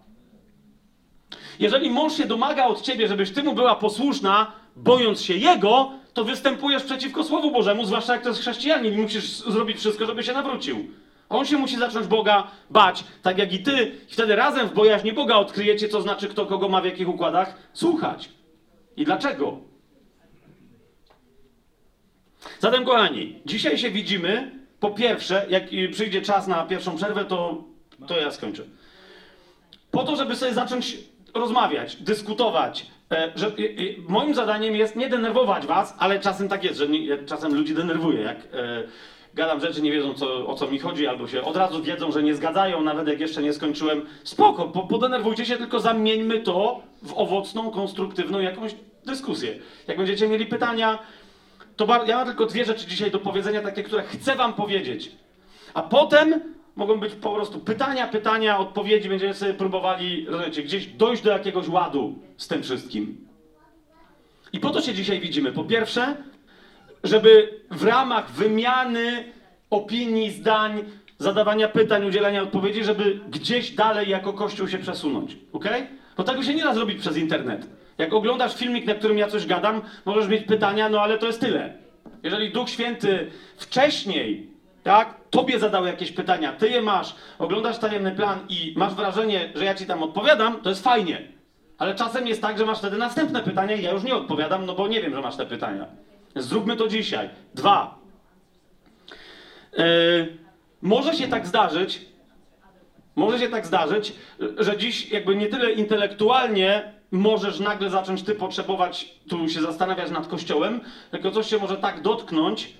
Jeżeli 1.60 1.90
mąż 1.90 2.12
się 2.12 2.24
domaga 2.24 2.64
od 2.64 2.82
ciebie, 2.82 3.08
żebyś 3.08 3.30
ty 3.30 3.42
mu 3.42 3.54
była 3.54 3.74
posłuszna, 3.74 4.52
bojąc 4.76 5.22
się 5.22 5.34
jego, 5.34 5.92
to 6.14 6.24
występujesz 6.24 6.82
przeciwko 6.82 7.24
Słowu 7.24 7.50
Bożemu, 7.50 7.84
zwłaszcza 7.84 8.12
jak 8.12 8.22
to 8.22 8.28
jest 8.28 8.40
chrześcijanin 8.40 8.94
i 8.94 9.02
musisz 9.02 9.24
zrobić 9.24 9.78
wszystko, 9.78 10.06
żeby 10.06 10.22
się 10.22 10.32
nawrócił. 10.32 10.86
A 11.28 11.36
on 11.36 11.46
się 11.46 11.58
musi 11.58 11.76
zacząć 11.76 12.06
Boga 12.06 12.50
bać, 12.70 13.04
tak 13.22 13.38
jak 13.38 13.52
i 13.52 13.58
ty. 13.58 13.92
I 14.10 14.12
wtedy 14.12 14.36
razem 14.36 14.68
w 14.68 14.74
bojaźni 14.74 15.12
Boga 15.12 15.36
odkryjecie, 15.36 15.88
co 15.88 16.02
znaczy 16.02 16.28
kto 16.28 16.46
kogo 16.46 16.68
ma 16.68 16.80
w 16.80 16.84
jakich 16.84 17.08
układach 17.08 17.54
słuchać. 17.72 18.28
I 18.96 19.04
dlaczego. 19.04 19.58
Zatem, 22.60 22.84
kochani, 22.84 23.40
dzisiaj 23.46 23.78
się 23.78 23.90
widzimy. 23.90 24.50
Po 24.80 24.90
pierwsze, 24.90 25.46
jak 25.50 25.62
przyjdzie 25.92 26.22
czas 26.22 26.46
na 26.46 26.64
pierwszą 26.64 26.96
przerwę, 26.96 27.24
to, 27.24 27.64
to 28.06 28.20
ja 28.20 28.30
skończę. 28.30 28.62
Po 29.90 30.04
to, 30.04 30.16
żeby 30.16 30.36
sobie 30.36 30.54
zacząć 30.54 30.96
rozmawiać, 31.34 31.96
dyskutować. 31.96 32.86
E, 33.12 33.32
że, 33.34 33.46
y, 33.46 33.62
y, 33.62 33.96
moim 34.08 34.34
zadaniem 34.34 34.76
jest 34.76 34.96
nie 34.96 35.08
denerwować 35.08 35.66
was, 35.66 35.94
ale 35.98 36.20
czasem 36.20 36.48
tak 36.48 36.64
jest, 36.64 36.78
że 36.78 36.88
nie, 36.88 37.18
czasem 37.18 37.54
ludzi 37.54 37.74
denerwuję. 37.74 38.20
Jak 38.20 38.38
e, 38.38 38.82
gadam 39.34 39.60
rzeczy, 39.60 39.82
nie 39.82 39.92
wiedzą 39.92 40.14
co, 40.14 40.46
o 40.46 40.54
co 40.54 40.66
mi 40.66 40.78
chodzi, 40.78 41.06
albo 41.06 41.28
się 41.28 41.42
od 41.42 41.56
razu 41.56 41.82
wiedzą, 41.82 42.12
że 42.12 42.22
nie 42.22 42.34
zgadzają, 42.34 42.80
nawet 42.80 43.08
jak 43.08 43.20
jeszcze 43.20 43.42
nie 43.42 43.52
skończyłem. 43.52 44.06
Spoko, 44.24 44.68
po, 44.68 44.86
podenerwujcie 44.86 45.46
się, 45.46 45.56
tylko 45.56 45.80
zamieńmy 45.80 46.40
to 46.40 46.80
w 47.02 47.12
owocną, 47.18 47.70
konstruktywną 47.70 48.40
jakąś 48.40 48.74
dyskusję. 49.06 49.58
Jak 49.88 49.96
będziecie 49.96 50.28
mieli 50.28 50.46
pytania, 50.46 50.98
to 51.76 52.04
ja 52.06 52.16
mam 52.16 52.26
tylko 52.26 52.46
dwie 52.46 52.64
rzeczy 52.64 52.86
dzisiaj 52.86 53.10
do 53.10 53.18
powiedzenia, 53.18 53.62
takie, 53.62 53.82
które 53.82 54.02
chcę 54.02 54.36
wam 54.36 54.54
powiedzieć. 54.54 55.10
A 55.74 55.82
potem 55.82 56.40
mogą 56.76 57.00
być 57.00 57.14
po 57.14 57.34
prostu 57.34 57.58
pytania, 57.60 58.08
pytania, 58.08 58.58
odpowiedzi. 58.58 59.08
Będziemy 59.08 59.34
sobie 59.34 59.54
próbowali, 59.54 60.26
rozumiecie, 60.26 60.62
gdzieś 60.62 60.86
dojść 60.86 61.22
do 61.22 61.30
jakiegoś 61.30 61.68
ładu 61.68 62.18
z 62.36 62.48
tym 62.48 62.62
wszystkim. 62.62 63.26
I 64.52 64.60
po 64.60 64.70
to 64.70 64.80
się 64.80 64.94
dzisiaj 64.94 65.20
widzimy. 65.20 65.52
Po 65.52 65.64
pierwsze, 65.64 66.16
żeby 67.04 67.60
w 67.70 67.84
ramach 67.84 68.30
wymiany 68.30 69.24
opinii, 69.70 70.30
zdań, 70.30 70.84
zadawania 71.18 71.68
pytań, 71.68 72.06
udzielania 72.06 72.42
odpowiedzi, 72.42 72.84
żeby 72.84 73.20
gdzieś 73.30 73.70
dalej 73.70 74.08
jako 74.08 74.32
Kościół 74.32 74.68
się 74.68 74.78
przesunąć. 74.78 75.36
ok? 75.52 75.64
Bo 76.16 76.24
tego 76.24 76.42
się 76.42 76.54
nie 76.54 76.64
da 76.64 76.74
zrobić 76.74 77.00
przez 77.00 77.16
internet. 77.16 77.66
Jak 77.98 78.12
oglądasz 78.12 78.56
filmik, 78.56 78.86
na 78.86 78.94
którym 78.94 79.18
ja 79.18 79.28
coś 79.28 79.46
gadam, 79.46 79.82
możesz 80.04 80.28
mieć 80.28 80.46
pytania, 80.46 80.88
no 80.88 81.00
ale 81.00 81.18
to 81.18 81.26
jest 81.26 81.40
tyle. 81.40 81.74
Jeżeli 82.22 82.52
Duch 82.52 82.70
Święty 82.70 83.30
wcześniej, 83.56 84.53
tak, 84.84 85.14
tobie 85.30 85.58
zadał 85.58 85.86
jakieś 85.86 86.12
pytania, 86.12 86.52
ty 86.52 86.68
je 86.68 86.82
masz, 86.82 87.14
oglądasz 87.38 87.78
tajemny 87.78 88.12
plan 88.12 88.38
i 88.48 88.74
masz 88.76 88.94
wrażenie, 88.94 89.52
że 89.54 89.64
ja 89.64 89.74
ci 89.74 89.86
tam 89.86 90.02
odpowiadam, 90.02 90.60
to 90.60 90.68
jest 90.68 90.84
fajnie. 90.84 91.22
Ale 91.78 91.94
czasem 91.94 92.26
jest 92.26 92.42
tak, 92.42 92.58
że 92.58 92.66
masz 92.66 92.78
wtedy 92.78 92.98
następne 92.98 93.42
pytania 93.42 93.76
i 93.76 93.82
ja 93.82 93.92
już 93.92 94.02
nie 94.02 94.14
odpowiadam, 94.14 94.66
no 94.66 94.74
bo 94.74 94.88
nie 94.88 95.02
wiem, 95.02 95.14
że 95.14 95.20
masz 95.20 95.36
te 95.36 95.46
pytania. 95.46 95.86
Zróbmy 96.36 96.76
to 96.76 96.88
dzisiaj. 96.88 97.30
Dwa. 97.54 97.98
Yy, 99.78 100.38
może 100.82 101.14
się 101.14 101.28
tak 101.28 101.46
zdarzyć, 101.46 102.00
może 103.16 103.38
się 103.38 103.48
tak 103.48 103.66
zdarzyć, 103.66 104.12
że 104.58 104.76
dziś 104.76 105.10
jakby 105.10 105.36
nie 105.36 105.46
tyle 105.46 105.72
intelektualnie 105.72 106.92
możesz 107.10 107.60
nagle 107.60 107.90
zacząć 107.90 108.22
ty 108.22 108.34
potrzebować 108.34 109.14
tu 109.28 109.48
się 109.48 109.60
zastanawiać 109.60 110.10
nad 110.10 110.26
Kościołem, 110.26 110.80
tylko 111.10 111.30
coś 111.30 111.46
się 111.50 111.58
może 111.58 111.76
tak 111.76 112.02
dotknąć, 112.02 112.74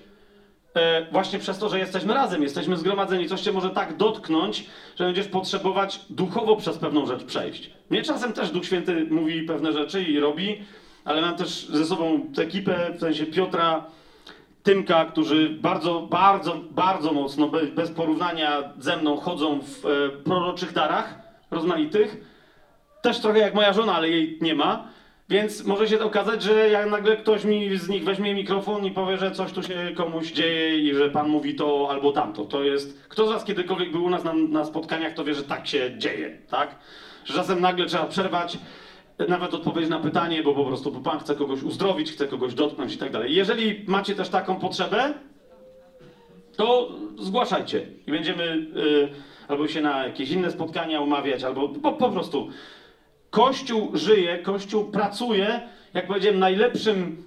e, 0.75 1.07
właśnie 1.11 1.39
przez 1.39 1.57
to, 1.57 1.69
że 1.69 1.79
jesteśmy 1.79 2.13
razem, 2.13 2.43
jesteśmy 2.43 2.77
zgromadzeni, 2.77 3.27
coś 3.27 3.41
cię 3.41 3.51
może 3.51 3.69
tak 3.69 3.97
dotknąć, 3.97 4.65
że 4.99 5.05
będziesz 5.05 5.27
potrzebować 5.27 5.99
duchowo 6.09 6.55
przez 6.55 6.77
pewną 6.77 7.05
rzecz 7.05 7.23
przejść. 7.23 7.69
Mnie 7.89 8.03
czasem 8.03 8.33
też 8.33 8.51
Duch 8.51 8.65
Święty 8.65 9.07
mówi 9.09 9.43
pewne 9.43 9.71
rzeczy 9.73 10.03
i 10.03 10.19
robi, 10.19 10.63
ale 11.05 11.21
mam 11.21 11.35
też 11.35 11.67
ze 11.69 11.85
sobą 11.85 12.31
ekipę, 12.37 12.91
w 12.95 12.99
sensie 12.99 13.25
Piotra, 13.25 13.85
Tymka, 14.63 15.05
którzy 15.05 15.49
bardzo, 15.49 16.01
bardzo, 16.01 16.55
bardzo 16.71 17.13
mocno, 17.13 17.47
be- 17.47 17.67
bez 17.67 17.91
porównania 17.91 18.73
ze 18.77 18.97
mną, 18.97 19.17
chodzą 19.17 19.59
w 19.61 19.85
e, 19.85 20.09
proroczych 20.23 20.73
darach 20.73 21.19
rozmaitych. 21.51 22.17
Też 23.01 23.19
trochę 23.19 23.39
jak 23.39 23.53
moja 23.53 23.73
żona, 23.73 23.93
ale 23.95 24.09
jej 24.09 24.37
nie 24.41 24.55
ma. 24.55 24.87
Więc 25.29 25.65
może 25.65 25.87
się 25.87 25.99
okazać, 25.99 26.43
że 26.43 26.69
jak 26.69 26.91
nagle 26.91 27.17
ktoś 27.17 27.43
mi 27.43 27.77
z 27.77 27.89
nich 27.89 28.03
weźmie 28.03 28.33
mikrofon 28.33 28.85
i 28.85 28.91
powie, 28.91 29.17
że 29.17 29.31
coś 29.31 29.51
tu 29.51 29.63
się 29.63 29.91
komuś 29.95 30.31
dzieje 30.31 30.79
i 30.79 30.95
że 30.95 31.09
pan 31.09 31.29
mówi 31.29 31.55
to 31.55 31.87
albo 31.91 32.11
tamto. 32.11 32.45
To 32.45 32.63
jest. 32.63 33.07
Kto 33.09 33.27
z 33.27 33.31
was 33.31 33.43
kiedykolwiek 33.43 33.91
był 33.91 34.03
u 34.03 34.09
nas 34.09 34.23
na, 34.23 34.33
na 34.33 34.65
spotkaniach, 34.65 35.13
to 35.13 35.23
wie, 35.23 35.33
że 35.33 35.43
tak 35.43 35.67
się 35.67 35.97
dzieje, 35.97 36.37
tak? 36.49 36.75
Że 37.25 37.33
czasem 37.33 37.61
nagle 37.61 37.85
trzeba 37.85 38.05
przerwać, 38.05 38.57
nawet 39.27 39.53
odpowiedzieć 39.53 39.89
na 39.89 39.99
pytanie, 39.99 40.43
bo 40.43 40.53
po 40.53 40.65
prostu 40.65 40.91
pan 40.91 41.19
chce 41.19 41.35
kogoś 41.35 41.63
uzdrowić, 41.63 42.11
chce 42.11 42.27
kogoś 42.27 42.53
dotknąć 42.53 42.93
i 42.93 42.97
tak 42.97 43.11
dalej. 43.11 43.35
Jeżeli 43.35 43.85
macie 43.87 44.15
też 44.15 44.29
taką 44.29 44.55
potrzebę, 44.55 45.13
to 46.57 46.91
zgłaszajcie 47.19 47.87
i 48.07 48.11
będziemy 48.11 48.43
y, 48.43 49.09
albo 49.47 49.67
się 49.67 49.81
na 49.81 50.07
jakieś 50.07 50.31
inne 50.31 50.51
spotkania 50.51 51.01
umawiać, 51.01 51.43
albo 51.43 51.69
po, 51.69 51.91
po 51.91 52.09
prostu. 52.09 52.49
Kościół 53.35 53.91
żyje, 53.93 54.37
Kościół 54.37 54.85
pracuje. 54.85 55.61
Jak 55.93 56.07
powiedziałem, 56.07 56.39
najlepszym 56.39 57.23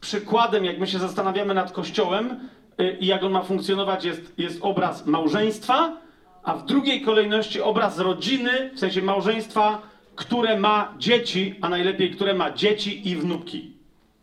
przykładem, 0.00 0.64
jak 0.64 0.78
my 0.78 0.86
się 0.86 0.98
zastanawiamy 0.98 1.54
nad 1.54 1.72
Kościołem 1.72 2.48
y, 2.80 2.96
i 3.00 3.06
jak 3.06 3.22
on 3.22 3.32
ma 3.32 3.42
funkcjonować, 3.42 4.04
jest, 4.04 4.32
jest 4.38 4.58
obraz 4.62 5.06
małżeństwa, 5.06 5.96
a 6.42 6.54
w 6.54 6.64
drugiej 6.64 7.02
kolejności 7.02 7.60
obraz 7.60 7.98
rodziny, 7.98 8.70
w 8.74 8.78
sensie 8.78 9.02
małżeństwa, 9.02 9.82
które 10.16 10.58
ma 10.58 10.94
dzieci, 10.98 11.54
a 11.60 11.68
najlepiej, 11.68 12.10
które 12.10 12.34
ma 12.34 12.50
dzieci 12.50 13.08
i 13.08 13.16
wnuki. 13.16 13.72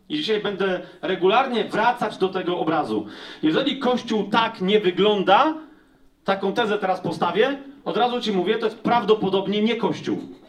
I 0.08 0.16
dzisiaj 0.16 0.40
będę 0.40 0.80
regularnie 1.02 1.64
wracać 1.64 2.16
do 2.16 2.28
tego 2.28 2.58
obrazu. 2.58 3.06
Jeżeli 3.42 3.78
Kościół 3.78 4.28
tak 4.30 4.60
nie 4.60 4.80
wygląda, 4.80 5.54
taką 6.24 6.52
tezę 6.52 6.78
teraz 6.78 7.00
postawię, 7.00 7.58
od 7.84 7.96
razu 7.96 8.20
ci 8.20 8.32
mówię, 8.32 8.58
to 8.58 8.66
jest 8.66 8.78
prawdopodobnie 8.78 9.62
nie 9.62 9.76
Kościół. 9.76 10.39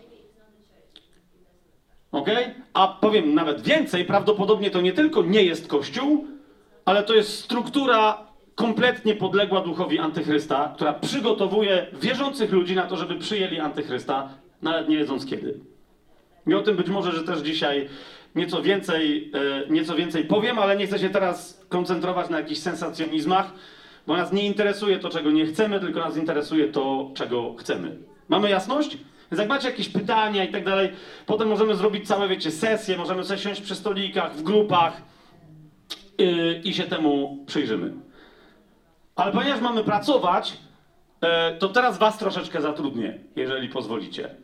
Ok? 2.12 2.30
A 2.74 2.88
powiem 2.88 3.36
nawet 3.36 3.62
więcej, 3.62 4.06
prawdopodobnie 4.06 4.72
to 4.72 4.82
nie 4.82 4.94
tylko 4.94 5.24
nie 5.24 5.44
jest 5.44 5.68
Kościół, 5.68 6.28
ale 6.86 7.04
to 7.04 7.16
jest 7.16 7.40
struktura 7.40 8.32
kompletnie 8.56 9.16
podległa 9.16 9.62
duchowi 9.62 10.00
antychrysta, 10.00 10.72
która 10.76 10.94
przygotowuje 10.94 11.88
wierzących 11.94 12.52
ludzi 12.52 12.76
na 12.76 12.84
to, 12.84 12.98
żeby 12.98 13.16
przyjęli 13.16 13.60
antychrysta, 13.60 14.30
nawet 14.62 14.90
nie 14.90 14.98
wiedząc 14.98 15.26
kiedy. 15.26 15.60
I 16.48 16.54
o 16.54 16.62
tym 16.62 16.76
być 16.76 16.88
może, 16.88 17.12
że 17.12 17.24
też 17.24 17.40
dzisiaj 17.40 17.90
nieco 18.36 18.62
więcej, 18.62 19.32
e, 19.68 19.74
nieco 19.74 19.96
więcej 19.96 20.26
powiem, 20.26 20.60
ale 20.60 20.78
nie 20.78 20.88
chcę 20.88 21.00
się 21.00 21.10
teraz 21.10 21.66
koncentrować 21.70 22.30
na 22.30 22.38
jakichś 22.40 22.62
sensacjonizmach, 22.62 23.54
bo 24.08 24.18
nas 24.18 24.34
nie 24.34 24.46
interesuje 24.46 25.00
to, 25.00 25.10
czego 25.10 25.32
nie 25.32 25.46
chcemy, 25.46 25.80
tylko 25.80 26.00
nas 26.00 26.18
interesuje 26.18 26.68
to, 26.68 27.12
czego 27.14 27.56
chcemy. 27.60 27.98
Mamy 28.30 28.50
jasność? 28.50 28.98
Więc 29.32 29.40
jak 29.40 29.50
macie 29.50 29.70
jakieś 29.70 29.90
pytania 29.90 30.44
i 30.44 30.52
tak 30.52 30.66
dalej, 30.66 30.90
potem 31.26 31.48
możemy 31.48 31.76
zrobić 31.76 32.08
całe, 32.08 32.28
wiecie, 32.28 32.52
sesje, 32.52 32.98
możemy 32.98 33.24
sobie 33.24 33.40
siąść 33.40 33.62
przy 33.62 33.76
stolikach, 33.76 34.36
w 34.36 34.44
grupach 34.44 35.02
yy, 36.18 36.62
i 36.64 36.74
się 36.74 36.84
temu 36.84 37.44
przyjrzymy. 37.48 37.94
Ale 39.16 39.32
ponieważ 39.32 39.62
mamy 39.62 39.84
pracować, 39.84 40.58
e, 41.22 41.58
to 41.58 41.70
teraz 41.70 41.98
was 41.98 42.18
troszeczkę 42.18 42.62
zatrudnię, 42.62 43.20
jeżeli 43.36 43.70
pozwolicie. 43.70 44.36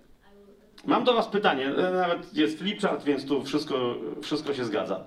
Mam 0.85 1.03
do 1.03 1.13
was 1.13 1.27
pytanie, 1.27 1.67
e, 1.67 1.91
nawet 1.91 2.33
jest 2.37 2.59
flipchart, 2.59 3.03
więc 3.03 3.25
tu 3.25 3.43
wszystko, 3.43 3.95
wszystko 4.21 4.53
się 4.53 4.65
zgadza. 4.65 5.03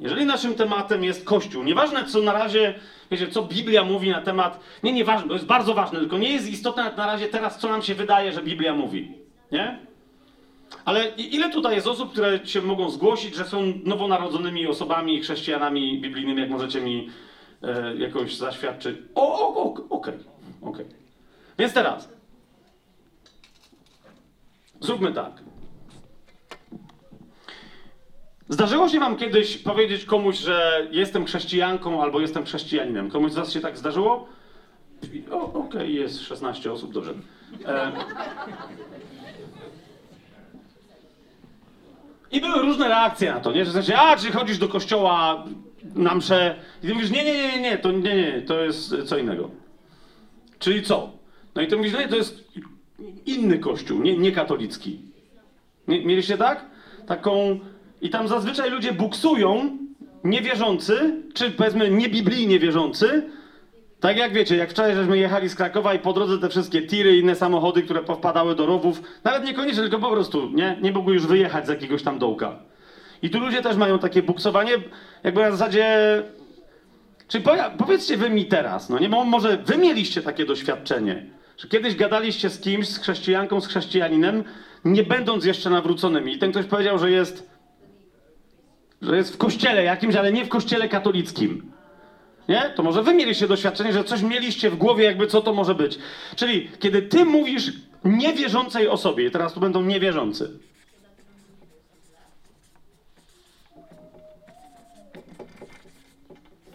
Jeżeli 0.00 0.26
naszym 0.26 0.54
tematem 0.54 1.04
jest 1.04 1.24
Kościół, 1.24 1.62
nieważne 1.62 2.04
co 2.04 2.22
na 2.22 2.32
razie, 2.32 2.74
wiecie, 3.10 3.28
co 3.28 3.42
Biblia 3.42 3.84
mówi 3.84 4.10
na 4.10 4.20
temat, 4.20 4.60
nie, 4.82 4.92
nieważne, 4.92 5.28
to 5.28 5.34
jest 5.34 5.46
bardzo 5.46 5.74
ważne, 5.74 5.98
tylko 5.98 6.18
nie 6.18 6.32
jest 6.32 6.48
istotne 6.48 6.92
na 6.96 7.06
razie 7.06 7.28
teraz, 7.28 7.58
co 7.58 7.68
nam 7.68 7.82
się 7.82 7.94
wydaje, 7.94 8.32
że 8.32 8.42
Biblia 8.42 8.74
mówi, 8.74 9.12
nie? 9.52 9.78
Ale 10.84 11.08
ile 11.08 11.50
tutaj 11.50 11.74
jest 11.74 11.86
osób, 11.86 12.12
które 12.12 12.46
się 12.46 12.62
mogą 12.62 12.90
zgłosić, 12.90 13.34
że 13.34 13.44
są 13.44 13.72
nowonarodzonymi 13.84 14.66
osobami, 14.66 15.20
chrześcijanami 15.20 16.00
biblijnymi, 16.00 16.40
jak 16.40 16.50
możecie 16.50 16.80
mi 16.80 17.10
e, 17.62 17.96
jakoś 17.96 18.36
zaświadczyć? 18.36 18.98
O, 19.14 19.38
o, 19.38 19.64
o 19.64 19.74
okej, 19.90 20.14
okej. 20.62 20.86
Więc 21.58 21.72
teraz, 21.72 22.08
zróbmy 24.80 25.12
tak. 25.12 25.49
Zdarzyło 28.50 28.88
się 28.88 29.00
wam 29.00 29.16
kiedyś 29.16 29.58
powiedzieć 29.58 30.04
komuś, 30.04 30.38
że 30.38 30.86
jestem 30.90 31.24
chrześcijanką 31.24 32.02
albo 32.02 32.20
jestem 32.20 32.44
chrześcijaninem? 32.44 33.10
Komuś 33.10 33.32
z 33.32 33.34
was 33.34 33.52
się 33.52 33.60
tak 33.60 33.78
zdarzyło? 33.78 34.28
Okej, 35.54 35.94
jest 35.94 36.20
16 36.20 36.72
osób, 36.72 36.92
dobrze. 36.92 37.14
E, 37.66 37.92
I 42.32 42.40
były 42.40 42.62
różne 42.62 42.88
reakcje 42.88 43.32
na 43.32 43.40
to, 43.40 43.52
nie? 43.52 43.64
Że 43.64 43.70
w 43.70 43.74
sensie, 43.74 43.96
a, 43.96 44.16
czy 44.16 44.32
chodzisz 44.32 44.58
do 44.58 44.68
kościoła 44.68 45.44
na 45.94 46.14
mszę? 46.14 46.56
I 46.82 46.86
ty 46.86 46.94
mówisz, 46.94 47.10
nie, 47.10 47.24
nie, 47.24 47.32
nie, 47.32 47.60
nie, 47.60 47.78
to 47.78 47.92
nie, 47.92 48.14
nie, 48.16 48.42
to 48.42 48.60
jest 48.60 48.94
co 49.06 49.18
innego. 49.18 49.50
Czyli 50.58 50.82
co? 50.82 51.12
No 51.54 51.62
i 51.62 51.66
ty 51.66 51.76
mówisz, 51.76 51.92
nie, 51.92 52.08
to 52.08 52.16
jest 52.16 52.44
inny 53.26 53.58
kościół, 53.58 54.02
nie, 54.02 54.16
nie 54.16 54.32
katolicki. 54.32 55.00
Nie, 55.88 56.04
mieliście 56.04 56.38
tak? 56.38 56.64
Taką... 57.06 57.60
I 58.00 58.10
tam 58.10 58.28
zazwyczaj 58.28 58.70
ludzie 58.70 58.92
buksują, 58.92 59.78
niewierzący, 60.24 61.22
czy 61.34 61.50
powiedzmy 61.50 61.90
niebiblijnie 61.90 62.58
wierzący, 62.58 63.22
tak 64.00 64.16
jak 64.16 64.32
wiecie, 64.32 64.56
jak 64.56 64.70
wczoraj 64.70 64.94
żeśmy 64.94 65.18
jechali 65.18 65.48
z 65.48 65.54
Krakowa 65.54 65.94
i 65.94 65.98
po 65.98 66.12
drodze 66.12 66.38
te 66.38 66.48
wszystkie 66.48 66.86
tiry 66.86 67.16
i 67.16 67.20
inne 67.20 67.34
samochody, 67.34 67.82
które 67.82 68.02
powpadały 68.02 68.54
do 68.54 68.66
rowów, 68.66 69.02
nawet 69.24 69.44
niekoniecznie, 69.44 69.82
tylko 69.82 69.98
po 69.98 70.10
prostu, 70.10 70.50
nie? 70.50 70.78
Nie 70.82 70.92
mogły 70.92 71.14
już 71.14 71.26
wyjechać 71.26 71.66
z 71.66 71.68
jakiegoś 71.68 72.02
tam 72.02 72.18
dołka. 72.18 72.58
I 73.22 73.30
tu 73.30 73.40
ludzie 73.40 73.62
też 73.62 73.76
mają 73.76 73.98
takie 73.98 74.22
buksowanie, 74.22 74.72
jakby 75.24 75.40
na 75.40 75.50
zasadzie... 75.50 75.86
Czy 77.28 77.40
poja- 77.40 77.70
powiedzcie 77.78 78.16
wy 78.16 78.30
mi 78.30 78.44
teraz, 78.44 78.88
no 78.88 78.98
nie, 78.98 79.08
Mo- 79.08 79.24
może 79.24 79.56
wy 79.56 79.78
mieliście 79.78 80.22
takie 80.22 80.44
doświadczenie, 80.46 81.26
że 81.58 81.68
kiedyś 81.68 81.96
gadaliście 81.96 82.50
z 82.50 82.60
kimś, 82.60 82.88
z 82.88 82.98
chrześcijanką, 82.98 83.60
z 83.60 83.66
chrześcijaninem, 83.66 84.44
nie 84.84 85.02
będąc 85.02 85.44
jeszcze 85.44 85.70
nawróconymi. 85.70 86.32
I 86.34 86.38
ten 86.38 86.50
ktoś 86.50 86.66
powiedział, 86.66 86.98
że 86.98 87.10
jest, 87.10 87.49
że 89.02 89.16
jest 89.16 89.34
w 89.34 89.38
kościele 89.38 89.84
jakimś, 89.84 90.14
ale 90.14 90.32
nie 90.32 90.44
w 90.44 90.48
kościele 90.48 90.88
katolickim. 90.88 91.72
Nie? 92.48 92.72
To 92.76 92.82
może 92.82 93.02
wy 93.02 93.14
mieliście 93.14 93.48
doświadczenie, 93.48 93.92
że 93.92 94.04
coś 94.04 94.22
mieliście 94.22 94.70
w 94.70 94.76
głowie, 94.76 95.04
jakby 95.04 95.26
co 95.26 95.40
to 95.40 95.52
może 95.52 95.74
być. 95.74 95.98
Czyli 96.36 96.70
kiedy 96.78 97.02
ty 97.02 97.24
mówisz 97.24 97.72
niewierzącej 98.04 98.88
osobie, 98.88 99.26
i 99.26 99.30
teraz 99.30 99.52
tu 99.52 99.60
będą 99.60 99.82
niewierzący. 99.82 100.58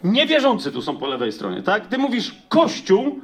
Niewierzący 0.04 0.72
tu 0.72 0.82
są 0.82 0.96
po 0.96 1.06
lewej 1.06 1.32
stronie, 1.32 1.62
tak? 1.62 1.86
Ty 1.86 1.98
mówisz 1.98 2.34
Kościół, 2.48 3.20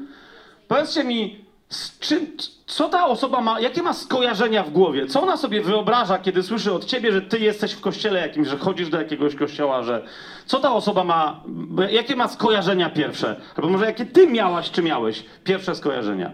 powiedzcie 0.69 1.05
mi, 1.05 1.45
z 1.69 1.99
czym, 1.99 2.37
co 2.73 2.89
ta 2.89 3.07
osoba 3.07 3.41
ma, 3.41 3.61
jakie 3.61 3.83
ma 3.83 3.93
skojarzenia 3.93 4.63
w 4.63 4.71
głowie? 4.71 5.07
Co 5.07 5.23
ona 5.23 5.37
sobie 5.37 5.63
wyobraża, 5.63 6.19
kiedy 6.19 6.43
słyszy 6.43 6.73
od 6.73 6.85
ciebie, 6.85 7.13
że 7.13 7.23
ty 7.23 7.39
jesteś 7.39 7.73
w 7.73 7.81
kościele 7.81 8.21
jakimś, 8.21 8.49
że 8.49 8.59
chodzisz 8.59 8.89
do 8.89 8.99
jakiegoś 8.99 9.35
kościoła, 9.35 9.83
że... 9.83 10.03
Co 10.47 10.61
ta 10.61 10.73
osoba 10.73 11.05
ma, 11.05 11.43
jakie 11.91 12.17
ma 12.17 12.29
skojarzenia 12.29 12.91
pierwsze? 12.91 13.37
Albo 13.57 13.69
może 13.69 13.85
jakie 13.85 14.07
ty 14.07 14.27
miałaś, 14.27 14.71
czy 14.71 14.83
miałeś 14.83 15.25
pierwsze 15.45 15.75
skojarzenia? 15.75 16.31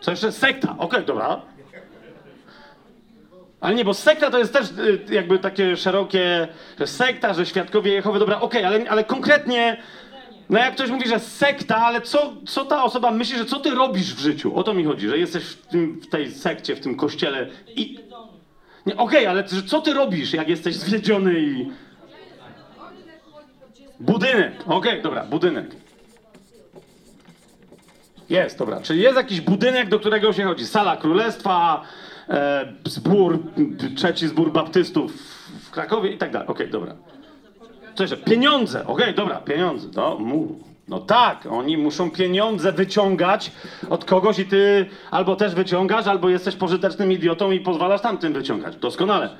Co 0.00 0.10
jeszcze? 0.10 0.32
Sekta. 0.32 0.74
Okej, 0.78 1.04
dobra. 1.04 1.40
Ale 3.60 3.74
nie, 3.74 3.84
bo 3.84 3.94
sekta 3.94 4.30
to 4.30 4.38
jest 4.38 4.52
też 4.52 4.70
y, 4.70 5.14
jakby 5.14 5.38
takie 5.38 5.76
szerokie, 5.76 6.48
że 6.78 6.86
sekta, 6.86 7.34
że 7.34 7.46
świadkowie 7.46 7.92
Jehowy, 7.92 8.18
dobra, 8.18 8.40
okej, 8.40 8.64
ale, 8.64 8.90
ale 8.90 9.04
konkretnie, 9.04 9.76
no 10.50 10.58
jak 10.58 10.74
ktoś 10.74 10.90
mówi, 10.90 11.08
że 11.08 11.18
sekta, 11.18 11.76
ale 11.76 12.00
co, 12.00 12.32
co 12.46 12.64
ta 12.64 12.84
osoba 12.84 13.10
myśli, 13.10 13.38
że 13.38 13.44
co 13.44 13.60
ty 13.60 13.70
robisz 13.70 14.14
w 14.14 14.18
życiu? 14.18 14.56
O 14.56 14.62
to 14.62 14.74
mi 14.74 14.84
chodzi, 14.84 15.08
że 15.08 15.18
jesteś 15.18 15.44
w, 15.44 15.66
tym, 15.66 16.00
w 16.00 16.08
tej 16.08 16.32
sekcie, 16.32 16.76
w 16.76 16.80
tym 16.80 16.96
kościele 16.96 17.46
i... 17.76 17.98
Nie, 18.86 18.96
okej, 18.96 19.26
ale 19.26 19.48
że 19.48 19.62
co 19.62 19.80
ty 19.80 19.94
robisz, 19.94 20.32
jak 20.32 20.48
jesteś 20.48 20.74
zwiedziony 20.74 21.40
i... 21.40 21.70
Budynek, 24.00 24.52
okej, 24.66 25.02
dobra, 25.02 25.24
budynek. 25.24 25.66
Jest, 28.30 28.58
dobra. 28.58 28.80
Czyli 28.80 29.00
jest 29.00 29.16
jakiś 29.16 29.40
budynek, 29.40 29.88
do 29.88 30.00
którego 30.00 30.32
się 30.32 30.44
chodzi. 30.44 30.66
Sala 30.66 30.96
Królestwa, 30.96 31.82
e, 32.28 32.72
zbór, 32.84 33.38
trzeci 33.96 34.28
zbór 34.28 34.52
baptystów 34.52 35.12
w 35.62 35.70
Krakowie 35.70 36.12
i 36.12 36.18
tak 36.18 36.30
dalej. 36.30 36.48
Okej, 36.48 36.70
dobra. 36.70 36.96
Jeszcze? 38.00 38.16
Pieniądze. 38.16 38.86
Okej, 38.86 39.14
dobra, 39.14 39.36
pieniądze. 39.36 39.88
No, 39.96 40.18
no 40.88 40.98
tak, 40.98 41.46
oni 41.50 41.76
muszą 41.76 42.10
pieniądze 42.10 42.72
wyciągać 42.72 43.52
od 43.90 44.04
kogoś 44.04 44.38
i 44.38 44.44
ty 44.44 44.86
albo 45.10 45.36
też 45.36 45.54
wyciągasz, 45.54 46.06
albo 46.06 46.28
jesteś 46.28 46.56
pożytecznym 46.56 47.12
idiotą 47.12 47.50
i 47.50 47.60
pozwalasz 47.60 48.00
tamtym 48.00 48.32
wyciągać. 48.32 48.76
Doskonale. 48.76 49.30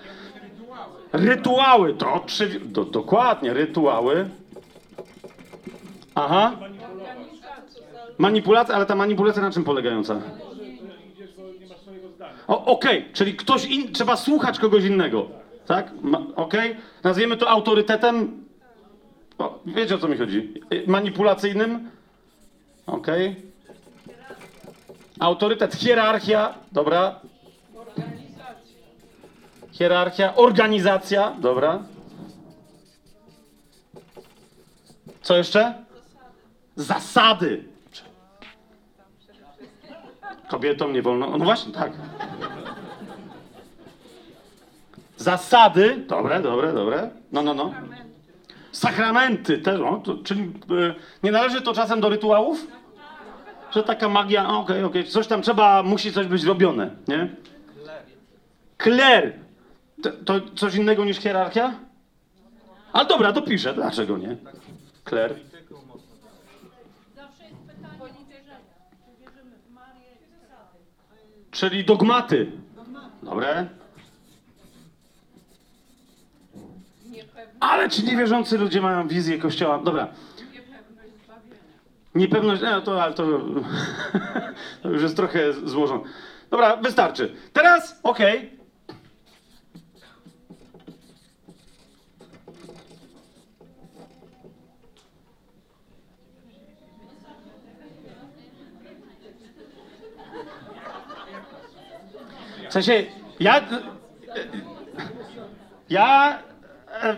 Rytuały, 1.12 1.94
to 1.94 2.12
oczywiście, 2.12 2.60
do, 2.60 2.84
dokładnie, 2.84 3.52
rytuały. 3.52 4.28
Aha. 6.14 6.52
Manipulacja, 8.18 8.74
ale 8.74 8.86
ta 8.86 8.94
manipulacja 8.94 9.42
na 9.42 9.50
czym 9.50 9.64
polegająca? 9.64 10.20
Okej, 12.46 13.04
czyli 13.12 13.34
ktoś 13.34 13.64
in, 13.64 13.92
trzeba 13.92 14.16
słuchać 14.16 14.58
kogoś 14.58 14.84
innego, 14.84 15.26
tak? 15.66 15.90
Okej, 16.36 16.76
nazwiemy 17.04 17.36
to 17.36 17.48
autorytetem, 17.48 18.39
o, 19.40 19.60
wiecie 19.66 19.94
o 19.94 19.98
co 19.98 20.08
mi 20.08 20.16
chodzi, 20.18 20.54
manipulacyjnym, 20.86 21.90
okej. 22.86 23.36
Autorytet, 25.20 25.74
hierarchia, 25.74 26.54
dobra. 26.72 27.20
Hierarchia, 29.72 30.34
organizacja, 30.36 31.34
dobra. 31.38 31.82
Co 35.22 35.36
jeszcze? 35.36 35.74
Zasady. 36.76 37.64
Kobietom 40.48 40.92
nie 40.92 41.02
wolno. 41.02 41.38
No 41.38 41.44
właśnie, 41.44 41.72
tak. 41.72 41.92
Zasady. 45.16 45.96
Dobre, 45.96 46.42
dobre, 46.42 46.72
dobre. 46.72 47.10
No, 47.32 47.42
no, 47.42 47.54
no. 47.54 47.72
Sakramenty 48.80 49.58
też, 49.58 49.80
no, 49.80 50.00
to, 50.04 50.16
czyli 50.24 50.42
e, 50.42 50.94
nie 51.22 51.32
należy 51.32 51.62
to 51.62 51.72
czasem 51.72 52.00
do 52.00 52.08
rytuałów? 52.08 52.66
Że 53.70 53.82
taka 53.82 54.08
magia, 54.08 54.46
a, 54.46 54.58
okej, 54.58 54.84
okej, 54.84 55.04
coś 55.04 55.26
tam 55.26 55.42
trzeba, 55.42 55.82
musi 55.82 56.12
coś 56.12 56.26
być 56.26 56.42
zrobione, 56.42 56.90
nie? 57.08 57.28
Kler. 58.76 59.32
To, 60.02 60.10
to 60.10 60.40
coś 60.54 60.74
innego 60.74 61.04
niż 61.04 61.18
hierarchia? 61.18 61.74
Ale 62.92 63.06
dobra, 63.08 63.32
to 63.32 63.42
piszę, 63.42 63.74
dlaczego 63.74 64.18
nie? 64.18 64.36
Kler. 65.04 65.34
Zawsze 67.16 67.44
jest 67.44 67.56
pytanie. 67.66 68.14
Czy 69.04 69.20
wierzymy 69.20 69.56
w 69.68 69.72
i? 69.74 71.50
Czyli 71.50 71.84
dogmaty. 71.84 72.52
Dobre. 73.22 73.79
Ale 77.60 77.90
ci 77.90 78.04
niewierzący 78.04 78.58
ludzie 78.58 78.80
mają 78.80 79.08
wizję 79.08 79.38
kościoła. 79.38 79.78
Dobra. 79.78 80.08
niepewność 82.14 82.62
no 82.62 82.80
to, 82.80 83.02
ale 83.02 83.14
to, 83.14 83.24
to 84.82 84.88
już 84.88 85.02
jest 85.02 85.16
trochę 85.16 85.52
złożone. 85.52 86.04
Dobra, 86.50 86.76
wystarczy. 86.76 87.34
Teraz, 87.52 88.00
okej. 88.02 88.60
W 102.68 102.72
sensie, 102.72 103.04
ja... 103.40 103.60
Ja... 105.88 106.49
e, 107.02 107.16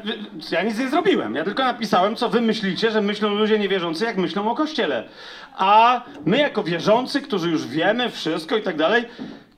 Ja 0.53 0.63
nic 0.63 0.79
nie 0.79 0.89
zrobiłem. 0.89 1.35
Ja 1.35 1.45
tylko 1.45 1.65
napisałem, 1.65 2.17
co 2.17 2.29
wy 2.29 2.41
myślicie, 2.41 2.91
że 2.91 3.01
myślą 3.01 3.29
ludzie 3.29 3.59
niewierzący, 3.59 4.05
jak 4.05 4.17
myślą 4.17 4.51
o 4.51 4.55
Kościele. 4.55 5.09
A 5.57 6.03
my, 6.25 6.39
jako 6.39 6.63
wierzący, 6.63 7.21
którzy 7.21 7.51
już 7.51 7.67
wiemy 7.67 8.11
wszystko 8.11 8.57
i 8.57 8.63
tak 8.63 8.77
dalej, 8.77 9.05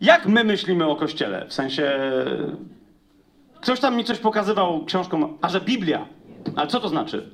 jak 0.01 0.27
my 0.27 0.45
myślimy 0.45 0.87
o 0.87 0.97
Kościele? 0.97 1.47
W 1.49 1.53
sensie... 1.55 1.93
Ktoś 3.61 3.81
tam 3.81 3.97
mi 3.97 4.05
coś 4.05 4.19
pokazywał 4.19 4.85
książką, 4.85 5.39
a 5.41 5.49
że 5.49 5.61
Biblia. 5.61 6.07
Ale 6.57 6.67
co 6.67 6.81
to 6.81 6.89
znaczy? 6.89 7.31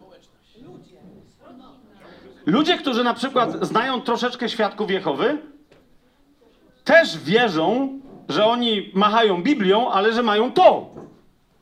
Ludzie, 2.46 2.78
którzy 2.78 3.04
na 3.04 3.14
przykład 3.14 3.64
znają 3.66 4.00
troszeczkę 4.00 4.48
świadków 4.48 4.90
Jehowy, 4.90 5.38
też 6.84 7.18
wierzą, 7.18 8.00
że 8.28 8.44
oni 8.46 8.90
machają 8.94 9.42
Biblią, 9.42 9.90
ale 9.90 10.12
że 10.12 10.22
mają 10.22 10.52
to. 10.52 10.90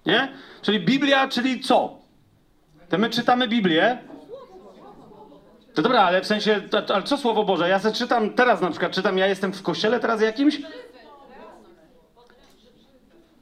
Nie? 0.08 0.28
Czyli 0.62 0.80
Biblia, 0.80 1.28
czyli 1.28 1.60
co? 1.60 1.98
To 2.88 2.98
my 2.98 3.10
czytamy 3.10 3.48
Biblię. 3.48 3.98
To 5.74 5.82
dobra, 5.82 6.02
ale 6.02 6.20
w 6.20 6.26
sensie, 6.26 6.60
ale 6.94 7.02
co 7.02 7.16
Słowo 7.16 7.44
Boże? 7.44 7.68
Ja 7.68 7.78
se 7.78 7.92
czytam 7.92 8.30
teraz 8.30 8.60
na 8.60 8.70
przykład, 8.70 8.92
czytam, 8.92 9.18
ja 9.18 9.26
jestem 9.26 9.52
w 9.52 9.62
kościele 9.62 10.00
teraz 10.00 10.20
jakimś? 10.20 10.60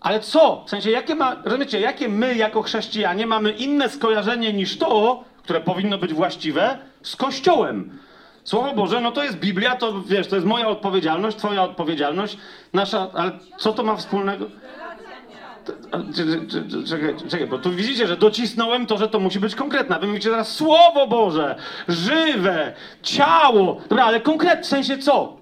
Ale 0.01 0.21
co? 0.21 0.65
W 0.67 0.71
sensie, 0.71 0.91
jakie 0.91 1.15
ma, 1.15 1.37
rozumiecie, 1.45 1.81
jakie 1.81 2.09
my 2.09 2.35
jako 2.35 2.63
chrześcijanie 2.63 3.27
mamy 3.27 3.51
inne 3.51 3.89
skojarzenie 3.89 4.53
niż 4.53 4.79
to, 4.79 5.25
które 5.43 5.61
powinno 5.61 5.99
być 5.99 6.15
właściwe, 6.15 6.79
z 7.03 7.17
Kościołem? 7.17 7.99
Słowo 8.45 8.73
Boże, 8.75 9.01
no 9.01 9.13
to 9.13 9.25
jest 9.25 9.37
Biblia, 9.39 9.77
to 9.77 10.03
wiesz, 10.03 10.27
to 10.29 10.35
jest 10.37 10.47
moja 10.47 10.69
odpowiedzialność, 10.69 11.37
twoja 11.37 11.63
odpowiedzialność, 11.63 12.39
nasza, 12.73 13.11
ale 13.15 13.31
co 13.59 13.73
to 13.73 13.83
ma 13.83 13.97
wspólnego? 13.97 14.47
A, 14.47 14.49
czy- 14.99 15.05
czy- 15.05 15.05
czy- 15.05 15.56
Czekaj, 16.89 17.15
czekaj, 17.29 17.47
bo 17.47 17.59
tu 17.59 17.71
widzicie, 17.71 18.07
że 18.07 18.17
docisnąłem 18.17 18.87
to, 18.87 18.99
że 18.99 19.09
to 19.09 19.21
musi 19.21 19.41
być 19.41 19.55
konkretne. 19.55 19.99
Wy 19.99 20.07
mówicie 20.07 20.31
teraz 20.31 20.53
Słowo 20.53 21.07
Boże, 21.07 21.57
żywe, 21.89 22.73
ciało. 23.03 23.81
Dobra, 23.89 24.05
ale 24.05 24.21
konkret, 24.21 24.63
w 24.63 24.69
sensie 24.69 24.99
co? 24.99 25.37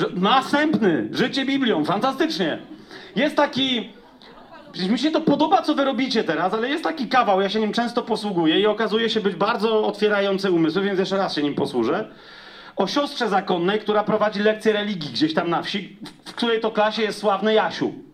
Że, 0.00 0.06
następny, 0.14 1.08
życie 1.12 1.44
Biblią, 1.44 1.84
fantastycznie. 1.84 2.58
Jest 3.16 3.36
taki, 3.36 3.88
przecież 4.72 4.90
mi 4.90 4.98
się 4.98 5.10
to 5.10 5.20
podoba, 5.20 5.62
co 5.62 5.74
wy 5.74 5.84
robicie 5.84 6.24
teraz, 6.24 6.54
ale 6.54 6.68
jest 6.68 6.84
taki 6.84 7.08
kawał, 7.08 7.40
ja 7.40 7.48
się 7.48 7.60
nim 7.60 7.72
często 7.72 8.02
posługuję 8.02 8.60
i 8.60 8.66
okazuje 8.66 9.10
się 9.10 9.20
być 9.20 9.34
bardzo 9.34 9.86
otwierający 9.86 10.50
umysły, 10.50 10.82
więc 10.82 10.98
jeszcze 10.98 11.16
raz 11.16 11.34
się 11.34 11.42
nim 11.42 11.54
posłużę. 11.54 12.08
O 12.76 12.86
siostrze 12.86 13.28
zakonnej, 13.28 13.80
która 13.80 14.04
prowadzi 14.04 14.40
lekcję 14.40 14.72
religii 14.72 15.10
gdzieś 15.10 15.34
tam 15.34 15.50
na 15.50 15.62
wsi, 15.62 15.96
w 16.24 16.34
której 16.34 16.60
to 16.60 16.70
klasie 16.70 17.02
jest 17.02 17.18
sławny 17.18 17.54
Jasiu. 17.54 18.05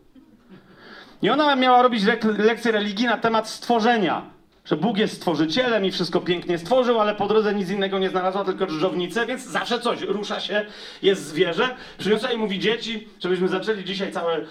I 1.22 1.30
ona 1.30 1.56
miała 1.56 1.82
robić 1.82 2.02
lek- 2.04 2.38
lekcję 2.38 2.72
religii 2.72 3.06
na 3.06 3.16
temat 3.16 3.48
stworzenia. 3.48 4.30
Że 4.64 4.76
Bóg 4.76 4.98
jest 4.98 5.14
stworzycielem 5.16 5.84
i 5.84 5.90
wszystko 5.90 6.20
pięknie 6.20 6.58
stworzył, 6.58 7.00
ale 7.00 7.14
po 7.14 7.28
drodze 7.28 7.54
nic 7.54 7.70
innego 7.70 7.98
nie 7.98 8.10
znalazła, 8.10 8.44
tylko 8.44 8.66
drżownicę, 8.66 9.26
więc 9.26 9.42
zawsze 9.44 9.80
coś, 9.80 10.00
rusza 10.00 10.40
się, 10.40 10.66
jest 11.02 11.24
zwierzę. 11.26 11.68
Przyniosła 11.98 12.32
i 12.32 12.36
mówi 12.36 12.58
dzieci, 12.58 13.08
żebyśmy 13.20 13.48
zaczęli 13.48 13.84
dzisiaj 13.84 14.12
całe, 14.12 14.38
y, 14.38 14.44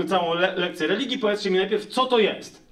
y, 0.00 0.04
całą 0.08 0.34
le- 0.34 0.54
lekcję 0.56 0.86
religii. 0.86 1.18
Powiedzcie 1.18 1.50
mi 1.50 1.58
najpierw, 1.58 1.86
co 1.86 2.06
to 2.06 2.18
jest? 2.18 2.62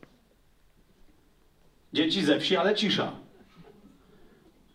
Dzieci 1.93 2.25
ze 2.25 2.41
wsi, 2.41 2.57
ale 2.57 2.75
cisza. 2.75 3.13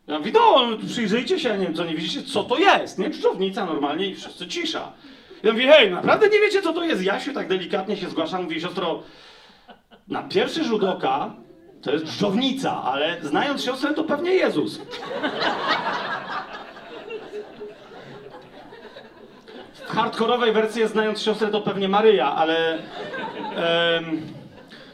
Ja 0.07 0.19
mówię, 0.19 0.31
no, 0.33 0.67
przyjrzyjcie 0.87 1.39
się, 1.39 1.57
nie 1.57 1.65
wiem, 1.65 1.73
co 1.75 1.85
nie 1.85 1.95
widzicie, 1.95 2.23
co 2.23 2.43
to 2.43 2.57
jest, 2.57 2.97
nie? 2.99 3.09
Dżdżownica 3.09 3.65
normalnie 3.65 4.07
i 4.09 4.15
wszyscy 4.15 4.47
cisza. 4.47 4.93
Ja 5.45 5.51
mówię, 5.51 5.67
hej, 5.67 5.91
naprawdę 5.91 6.29
nie 6.29 6.39
wiecie, 6.39 6.61
co 6.61 6.73
to 6.73 6.83
jest? 6.83 7.03
Jasiu 7.03 7.33
tak 7.33 7.47
delikatnie 7.47 7.97
się 7.97 8.09
zgłasza, 8.09 8.41
mówi, 8.41 8.61
siostro, 8.61 9.03
na 10.07 10.23
pierwszy 10.23 10.63
rzut 10.63 10.83
oka 10.83 11.33
to 11.81 11.91
jest 11.91 12.05
dżdżownica, 12.05 12.83
ale 12.83 13.17
znając 13.21 13.63
siostrę, 13.63 13.93
to 13.93 14.03
pewnie 14.03 14.31
Jezus. 14.31 14.81
W 19.73 19.89
hardkorowej 19.89 20.51
wersji 20.51 20.81
jest 20.81 20.93
znając 20.93 21.21
siostrę, 21.21 21.47
to 21.47 21.61
pewnie 21.61 21.89
Maryja, 21.89 22.35
ale... 22.35 22.73
em, 23.97 24.21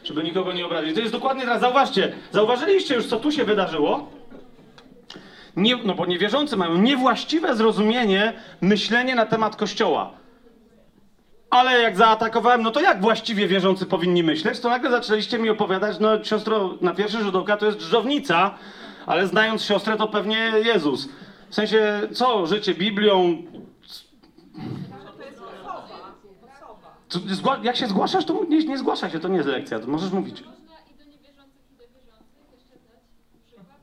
żeby 0.04 0.24
nikogo 0.24 0.54
nie 0.54 0.66
obrazić. 0.66 0.96
To 0.96 1.00
jest 1.02 1.14
dokładnie 1.14 1.44
teraz, 1.44 1.62
zauważcie, 1.62 2.14
zauważyliście 2.32 2.96
już, 2.96 3.06
co 3.06 3.20
tu 3.20 3.32
się 3.32 3.46
wydarzyło? 3.46 4.10
Nie, 5.56 5.76
no 5.76 5.94
bo 5.94 6.06
niewierzący 6.06 6.58
mają 6.58 6.78
niewłaściwe 6.78 7.56
zrozumienie, 7.56 8.34
myślenie 8.62 9.16
na 9.16 9.26
temat 9.26 9.56
Kościoła. 9.56 10.21
Ale 11.52 11.82
jak 11.82 11.98
zaatakowałem, 11.98 12.62
no 12.62 12.72
to 12.72 12.82
jak 12.82 13.02
właściwie 13.02 13.48
wierzący 13.48 13.86
powinni 13.86 14.24
myśleć, 14.24 14.60
to 14.60 14.70
nagle 14.70 14.92
zaczęliście 14.92 15.40
mi 15.40 15.50
opowiadać, 15.50 16.00
no 16.00 16.24
siostro, 16.24 16.78
na 16.82 16.94
pierwszy 16.94 17.24
rzut 17.24 17.36
oka 17.36 17.58
to 17.58 17.66
jest 17.66 17.78
drżownica, 17.78 18.58
ale 19.06 19.28
znając 19.28 19.64
siostrę 19.64 19.98
to 19.98 20.08
pewnie 20.08 20.38
Jezus. 20.64 21.10
W 21.50 21.56
sensie, 21.56 22.02
co, 22.14 22.48
życie 22.48 22.76
Biblią... 22.76 23.44
Co, 27.10 27.20
zgła- 27.20 27.64
jak 27.64 27.76
się 27.76 27.88
zgłaszasz, 27.88 28.26
to 28.26 28.44
nie, 28.50 28.66
nie 28.66 28.78
zgłasza 28.78 29.10
się, 29.10 29.20
to 29.20 29.28
nie 29.28 29.38
jest 29.38 29.50
lekcja, 29.50 29.80
to 29.80 29.88
możesz 29.88 30.12
mówić. 30.12 30.44
Można 30.44 30.56
i 30.92 30.96
do 30.98 31.04
niewierzących, 31.04 31.62
i 31.72 31.78
do 31.78 31.84
wierzących 31.84 32.52
jeszcze 32.52 32.76
dać 32.88 33.04
przykład. 33.46 33.78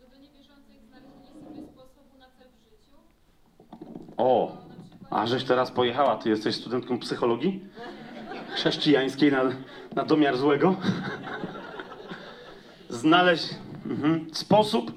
To 0.00 0.10
do 0.10 0.22
niewierzących 0.22 0.82
znalezienie 0.88 1.30
sobie 1.44 1.62
sposobu 1.72 2.18
na 2.18 2.26
cel 2.38 2.48
w 2.48 2.62
życiu. 2.64 2.96
O, 4.16 4.56
a 5.10 5.26
żeś 5.26 5.44
teraz 5.44 5.70
pojechała, 5.70 6.16
ty 6.16 6.28
jesteś 6.28 6.54
studentką 6.56 6.98
psychologii? 6.98 7.64
Chrześcijańskiej 8.54 9.32
na, 9.32 9.42
na 9.94 10.04
domiar 10.04 10.36
złego? 10.36 10.76
Znaleźć 12.88 13.54
mhm, 13.86 14.34
sposób. 14.34 14.92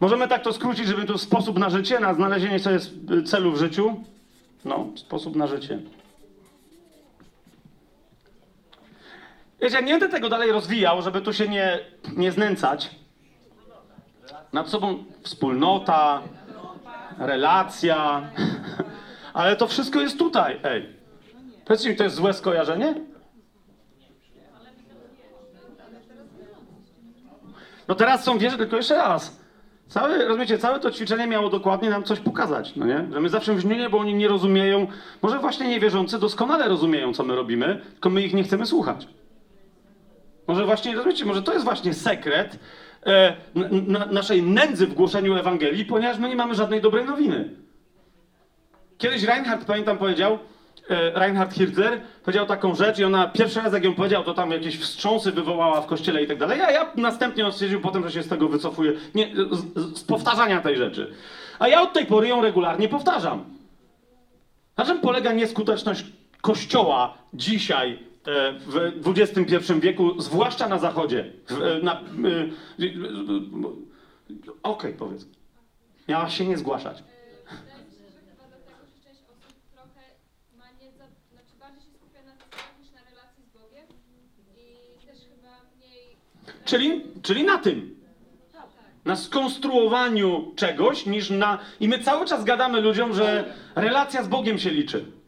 Możemy 0.00 0.28
tak 0.28 0.42
to 0.42 0.52
skrócić, 0.52 0.86
żeby 0.86 1.04
to 1.04 1.18
sposób 1.18 1.58
na 1.58 1.70
życie, 1.70 2.00
na 2.00 2.14
znalezienie 2.14 2.58
sobie 2.58 2.78
celu 3.26 3.52
w 3.52 3.58
życiu. 3.58 4.04
No, 4.64 4.86
sposób 4.96 5.36
na 5.36 5.46
życie. 5.46 5.78
Wiecie, 9.60 9.74
ja 9.74 9.80
nie 9.80 9.92
będę 9.92 10.08
tego 10.08 10.28
dalej 10.28 10.52
rozwijał, 10.52 11.02
żeby 11.02 11.20
tu 11.20 11.32
się 11.32 11.48
nie, 11.48 11.78
nie 12.16 12.32
znęcać. 12.32 12.90
Nad 14.52 14.68
sobą 14.68 15.04
wspólnota, 15.22 16.22
relacja. 17.18 18.22
Ale 19.34 19.56
to 19.56 19.66
wszystko 19.66 20.00
jest 20.00 20.18
tutaj. 20.18 20.60
Ej. 20.64 20.96
Powiedzcie 21.64 21.90
mi, 21.90 21.96
to 21.96 22.04
jest 22.04 22.16
złe 22.16 22.32
skojarzenie? 22.32 22.94
No 27.88 27.94
teraz 27.94 28.24
są 28.24 28.38
wieże, 28.38 28.56
tylko 28.58 28.76
jeszcze 28.76 28.94
raz. 28.96 29.42
Całe, 29.88 30.24
rozumiecie, 30.24 30.58
całe 30.58 30.80
to 30.80 30.90
ćwiczenie 30.90 31.26
miało 31.26 31.50
dokładnie 31.50 31.90
nam 31.90 32.04
coś 32.04 32.20
pokazać, 32.20 32.76
no 32.76 32.86
nie? 32.86 33.06
Że 33.12 33.20
my 33.20 33.28
zawsze 33.28 33.54
w 33.54 33.64
nie, 33.64 33.90
bo 33.90 33.98
oni 33.98 34.14
nie 34.14 34.28
rozumieją, 34.28 34.86
może 35.22 35.38
właśnie 35.38 35.68
niewierzący 35.68 36.18
doskonale 36.18 36.68
rozumieją, 36.68 37.14
co 37.14 37.22
my 37.22 37.36
robimy, 37.36 37.80
tylko 37.92 38.10
my 38.10 38.22
ich 38.22 38.34
nie 38.34 38.42
chcemy 38.42 38.66
słuchać. 38.66 39.08
Może 40.46 40.64
właśnie, 40.64 40.94
rozumiecie, 40.94 41.24
może 41.24 41.42
to 41.42 41.52
jest 41.52 41.64
właśnie 41.64 41.94
sekret 41.94 42.58
e, 43.06 43.36
naszej 44.10 44.42
nędzy 44.42 44.86
w 44.86 44.94
głoszeniu 44.94 45.36
Ewangelii, 45.36 45.84
ponieważ 45.84 46.18
my 46.18 46.28
nie 46.28 46.36
mamy 46.36 46.54
żadnej 46.54 46.80
dobrej 46.80 47.04
nowiny. 47.04 47.48
Kiedyś 48.98 49.22
Reinhard, 49.22 49.64
pamiętam, 49.64 49.98
powiedział, 49.98 50.38
e, 50.90 51.10
Reinhard 51.20 51.54
Hirtler 51.54 52.00
powiedział 52.24 52.46
taką 52.46 52.74
rzecz 52.74 52.98
i 52.98 53.04
ona 53.04 53.26
pierwszy 53.28 53.60
raz 53.60 53.72
jak 53.72 53.84
ją 53.84 53.94
powiedział, 53.94 54.24
to 54.24 54.34
tam 54.34 54.50
jakieś 54.50 54.78
wstrząsy 54.78 55.32
wywołała 55.32 55.80
w 55.80 55.86
kościele 55.86 56.22
i 56.22 56.26
tak 56.26 56.38
dalej, 56.38 56.60
a 56.60 56.70
ja 56.70 56.92
następnie 56.96 57.46
on 57.46 57.52
stwierdził 57.52 57.80
potem, 57.80 58.02
że 58.02 58.10
się 58.12 58.22
z 58.22 58.28
tego 58.28 58.48
wycofuje, 58.48 58.92
nie, 59.14 59.30
z, 59.50 59.94
z- 59.96 60.04
powtarzania 60.04 60.60
tej 60.60 60.76
rzeczy. 60.76 61.12
A 61.58 61.68
ja 61.68 61.82
od 61.82 61.92
tej 61.92 62.06
pory 62.06 62.28
ją 62.28 62.42
regularnie 62.42 62.88
powtarzam. 62.88 63.44
Na 64.76 64.84
czym 64.84 65.00
polega 65.00 65.32
nieskuteczność 65.32 66.04
Kościoła 66.40 67.14
dzisiaj 67.34 67.98
w 68.66 69.12
XXI 69.18 69.72
wieku, 69.80 70.20
zwłaszcza 70.20 70.68
na 70.68 70.78
Zachodzie? 70.78 71.32
E, 71.50 71.82
na, 71.82 71.92
e, 71.92 71.98
e, 71.98 72.86
e, 72.86 74.52
Okej, 74.62 74.94
powiedz. 74.94 75.26
Miałaś 76.08 76.38
się 76.38 76.46
nie 76.46 76.58
zgłaszać. 76.58 76.98
e, 76.98 77.02
znaczy. 86.54 86.64
Czyli, 86.64 87.02
czyli 87.22 87.44
na 87.44 87.58
tym. 87.58 88.02
Na 89.04 89.16
skonstruowaniu 89.16 90.52
czegoś, 90.56 91.06
niż 91.06 91.30
na. 91.30 91.58
I 91.80 91.88
my 91.88 91.98
cały 91.98 92.26
czas 92.26 92.44
gadamy 92.44 92.80
ludziom, 92.80 93.14
że 93.14 93.54
relacja 93.74 94.22
z 94.22 94.28
Bogiem 94.28 94.58
się 94.58 94.70
liczy. 94.70 95.21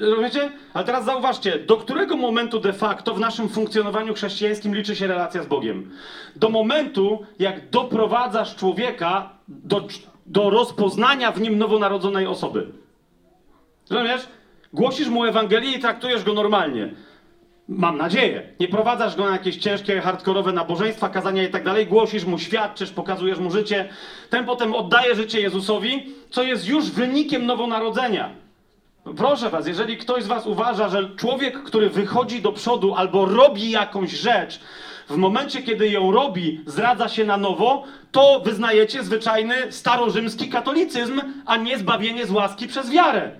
Rozumiecie? 0.00 0.50
Ale 0.74 0.84
teraz 0.84 1.04
zauważcie, 1.04 1.58
do 1.58 1.76
którego 1.76 2.16
momentu 2.16 2.60
de 2.60 2.72
facto 2.72 3.14
w 3.14 3.20
naszym 3.20 3.48
funkcjonowaniu 3.48 4.14
chrześcijańskim 4.14 4.74
liczy 4.74 4.96
się 4.96 5.06
relacja 5.06 5.42
z 5.42 5.46
Bogiem? 5.46 5.90
Do 6.36 6.48
momentu, 6.48 7.26
jak 7.38 7.70
doprowadzasz 7.70 8.56
człowieka 8.56 9.30
do, 9.48 9.86
do 10.26 10.50
rozpoznania 10.50 11.32
w 11.32 11.40
nim 11.40 11.58
nowonarodzonej 11.58 12.26
osoby. 12.26 12.66
Rozumiesz? 13.90 14.28
Głosisz 14.72 15.08
mu 15.08 15.24
Ewangelię 15.24 15.72
i 15.72 15.80
traktujesz 15.80 16.24
go 16.24 16.34
normalnie. 16.34 16.94
Mam 17.68 17.98
nadzieję. 17.98 18.52
Nie 18.60 18.68
prowadzasz 18.68 19.16
go 19.16 19.24
na 19.24 19.32
jakieś 19.32 19.56
ciężkie, 19.56 20.00
hardkorowe 20.00 20.52
nabożeństwa, 20.52 21.08
kazania 21.08 21.42
i 21.42 21.50
tak 21.50 21.64
dalej. 21.64 21.86
Głosisz 21.86 22.24
mu, 22.24 22.38
świadczysz, 22.38 22.90
pokazujesz 22.90 23.38
mu 23.38 23.50
życie. 23.50 23.88
Ten 24.30 24.44
potem 24.44 24.74
oddaje 24.74 25.14
życie 25.14 25.40
Jezusowi, 25.40 26.14
co 26.30 26.42
jest 26.42 26.68
już 26.68 26.90
wynikiem 26.90 27.46
nowonarodzenia. 27.46 28.30
Proszę 29.16 29.50
was, 29.50 29.66
jeżeli 29.66 29.96
ktoś 29.96 30.22
z 30.22 30.26
was 30.26 30.46
uważa, 30.46 30.88
że 30.88 31.10
człowiek, 31.16 31.62
który 31.62 31.90
wychodzi 31.90 32.42
do 32.42 32.52
przodu 32.52 32.94
albo 32.94 33.26
robi 33.26 33.70
jakąś 33.70 34.10
rzecz, 34.10 34.60
w 35.08 35.16
momencie, 35.16 35.62
kiedy 35.62 35.88
ją 35.88 36.12
robi, 36.12 36.60
zdradza 36.66 37.08
się 37.08 37.24
na 37.24 37.36
nowo, 37.36 37.84
to 38.12 38.40
wyznajecie 38.44 39.04
zwyczajny 39.04 39.72
starorzymski 39.72 40.48
katolicyzm, 40.48 41.20
a 41.46 41.56
nie 41.56 41.78
zbawienie 41.78 42.26
z 42.26 42.30
łaski 42.30 42.66
przez 42.66 42.90
wiarę. 42.90 43.30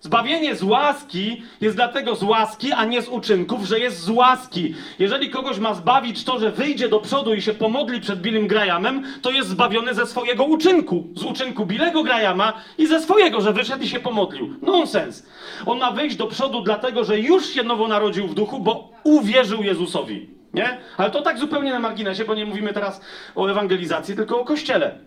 Zbawienie 0.00 0.56
z 0.56 0.62
łaski 0.62 1.42
jest 1.60 1.76
dlatego 1.76 2.14
z 2.14 2.22
łaski, 2.22 2.72
a 2.72 2.84
nie 2.84 3.02
z 3.02 3.08
uczynków, 3.08 3.64
że 3.64 3.78
jest 3.78 3.98
z 3.98 4.10
łaski. 4.10 4.74
Jeżeli 4.98 5.30
kogoś 5.30 5.58
ma 5.58 5.74
zbawić 5.74 6.24
to, 6.24 6.38
że 6.38 6.50
wyjdzie 6.50 6.88
do 6.88 7.00
przodu 7.00 7.34
i 7.34 7.42
się 7.42 7.54
pomodli 7.54 8.00
przed 8.00 8.20
Billym 8.20 8.46
Grahamem, 8.46 9.04
to 9.22 9.30
jest 9.30 9.48
zbawiony 9.48 9.94
ze 9.94 10.06
swojego 10.06 10.44
uczynku. 10.44 11.08
Z 11.16 11.22
uczynku 11.22 11.66
Billego 11.66 12.02
Grahama 12.02 12.52
i 12.78 12.86
ze 12.86 13.00
swojego, 13.00 13.40
że 13.40 13.52
wyszedł 13.52 13.84
i 13.84 13.88
się 13.88 14.00
pomodlił. 14.00 14.54
Nonsens. 14.62 15.26
On 15.66 15.78
ma 15.78 15.90
wyjść 15.90 16.16
do 16.16 16.26
przodu 16.26 16.62
dlatego, 16.62 17.04
że 17.04 17.18
już 17.18 17.46
się 17.46 17.62
nowo 17.62 17.88
narodził 17.88 18.28
w 18.28 18.34
duchu, 18.34 18.60
bo 18.60 18.92
uwierzył 19.04 19.62
Jezusowi. 19.62 20.30
Nie? 20.54 20.78
Ale 20.96 21.10
to 21.10 21.22
tak 21.22 21.38
zupełnie 21.38 21.72
na 21.72 21.80
marginesie, 21.80 22.24
bo 22.24 22.34
nie 22.34 22.46
mówimy 22.46 22.72
teraz 22.72 23.00
o 23.34 23.46
ewangelizacji, 23.46 24.16
tylko 24.16 24.40
o 24.40 24.44
kościele. 24.44 24.98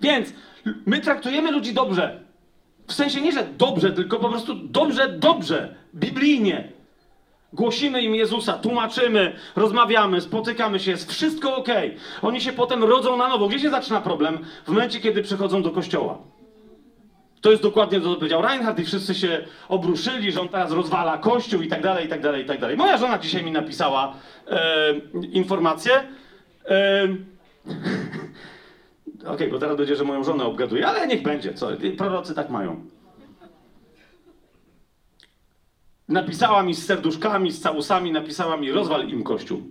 Więc 0.00 0.32
my 0.86 1.00
traktujemy 1.00 1.50
ludzi 1.50 1.74
dobrze. 1.74 2.27
W 2.88 2.94
sensie 2.94 3.20
nie, 3.20 3.32
że 3.32 3.46
dobrze, 3.58 3.92
tylko 3.92 4.18
po 4.18 4.28
prostu 4.28 4.54
dobrze, 4.54 5.08
dobrze, 5.08 5.74
biblijnie. 5.94 6.72
Głosimy 7.52 8.02
im 8.02 8.14
Jezusa, 8.14 8.52
tłumaczymy, 8.52 9.32
rozmawiamy, 9.56 10.20
spotykamy 10.20 10.80
się, 10.80 10.90
jest 10.90 11.12
wszystko 11.12 11.56
ok. 11.56 11.68
Oni 12.22 12.40
się 12.40 12.52
potem 12.52 12.84
rodzą 12.84 13.16
na 13.16 13.28
nowo. 13.28 13.48
Gdzie 13.48 13.58
się 13.58 13.70
zaczyna 13.70 14.00
problem? 14.00 14.38
W 14.66 14.68
momencie, 14.68 15.00
kiedy 15.00 15.22
przychodzą 15.22 15.62
do 15.62 15.70
kościoła. 15.70 16.18
To 17.40 17.50
jest 17.50 17.62
dokładnie 17.62 18.00
to, 18.00 18.10
co 18.10 18.16
powiedział 18.16 18.42
Reinhardt 18.42 18.78
i 18.78 18.84
wszyscy 18.84 19.14
się 19.14 19.44
obruszyli, 19.68 20.32
że 20.32 20.40
on 20.40 20.48
teraz 20.48 20.72
rozwala 20.72 21.18
kościół 21.18 21.62
i 21.62 21.68
tak 21.68 21.82
dalej, 21.82 22.06
i 22.06 22.08
tak 22.08 22.20
dalej, 22.20 22.42
i 22.42 22.46
tak 22.46 22.60
dalej. 22.60 22.76
Moja 22.76 22.98
żona 22.98 23.18
dzisiaj 23.18 23.44
mi 23.44 23.52
napisała 23.52 24.14
e, 24.50 24.94
informację. 25.32 25.92
E, 26.68 27.08
Okej, 29.26 29.50
bo 29.50 29.58
teraz 29.58 29.76
będzie, 29.76 29.96
że 29.96 30.04
moją 30.04 30.24
żonę 30.24 30.44
obgaduję, 30.44 30.86
ale 30.86 31.06
niech 31.06 31.22
będzie, 31.22 31.54
co? 31.54 31.68
Prorocy 31.98 32.34
tak 32.34 32.50
mają. 32.50 32.86
Napisała 36.08 36.62
mi 36.62 36.74
z 36.74 36.86
serduszkami, 36.86 37.52
z 37.52 37.60
całusami, 37.60 38.12
napisała 38.12 38.56
mi 38.56 38.72
rozwal 38.72 39.08
im 39.08 39.22
kościół. 39.22 39.62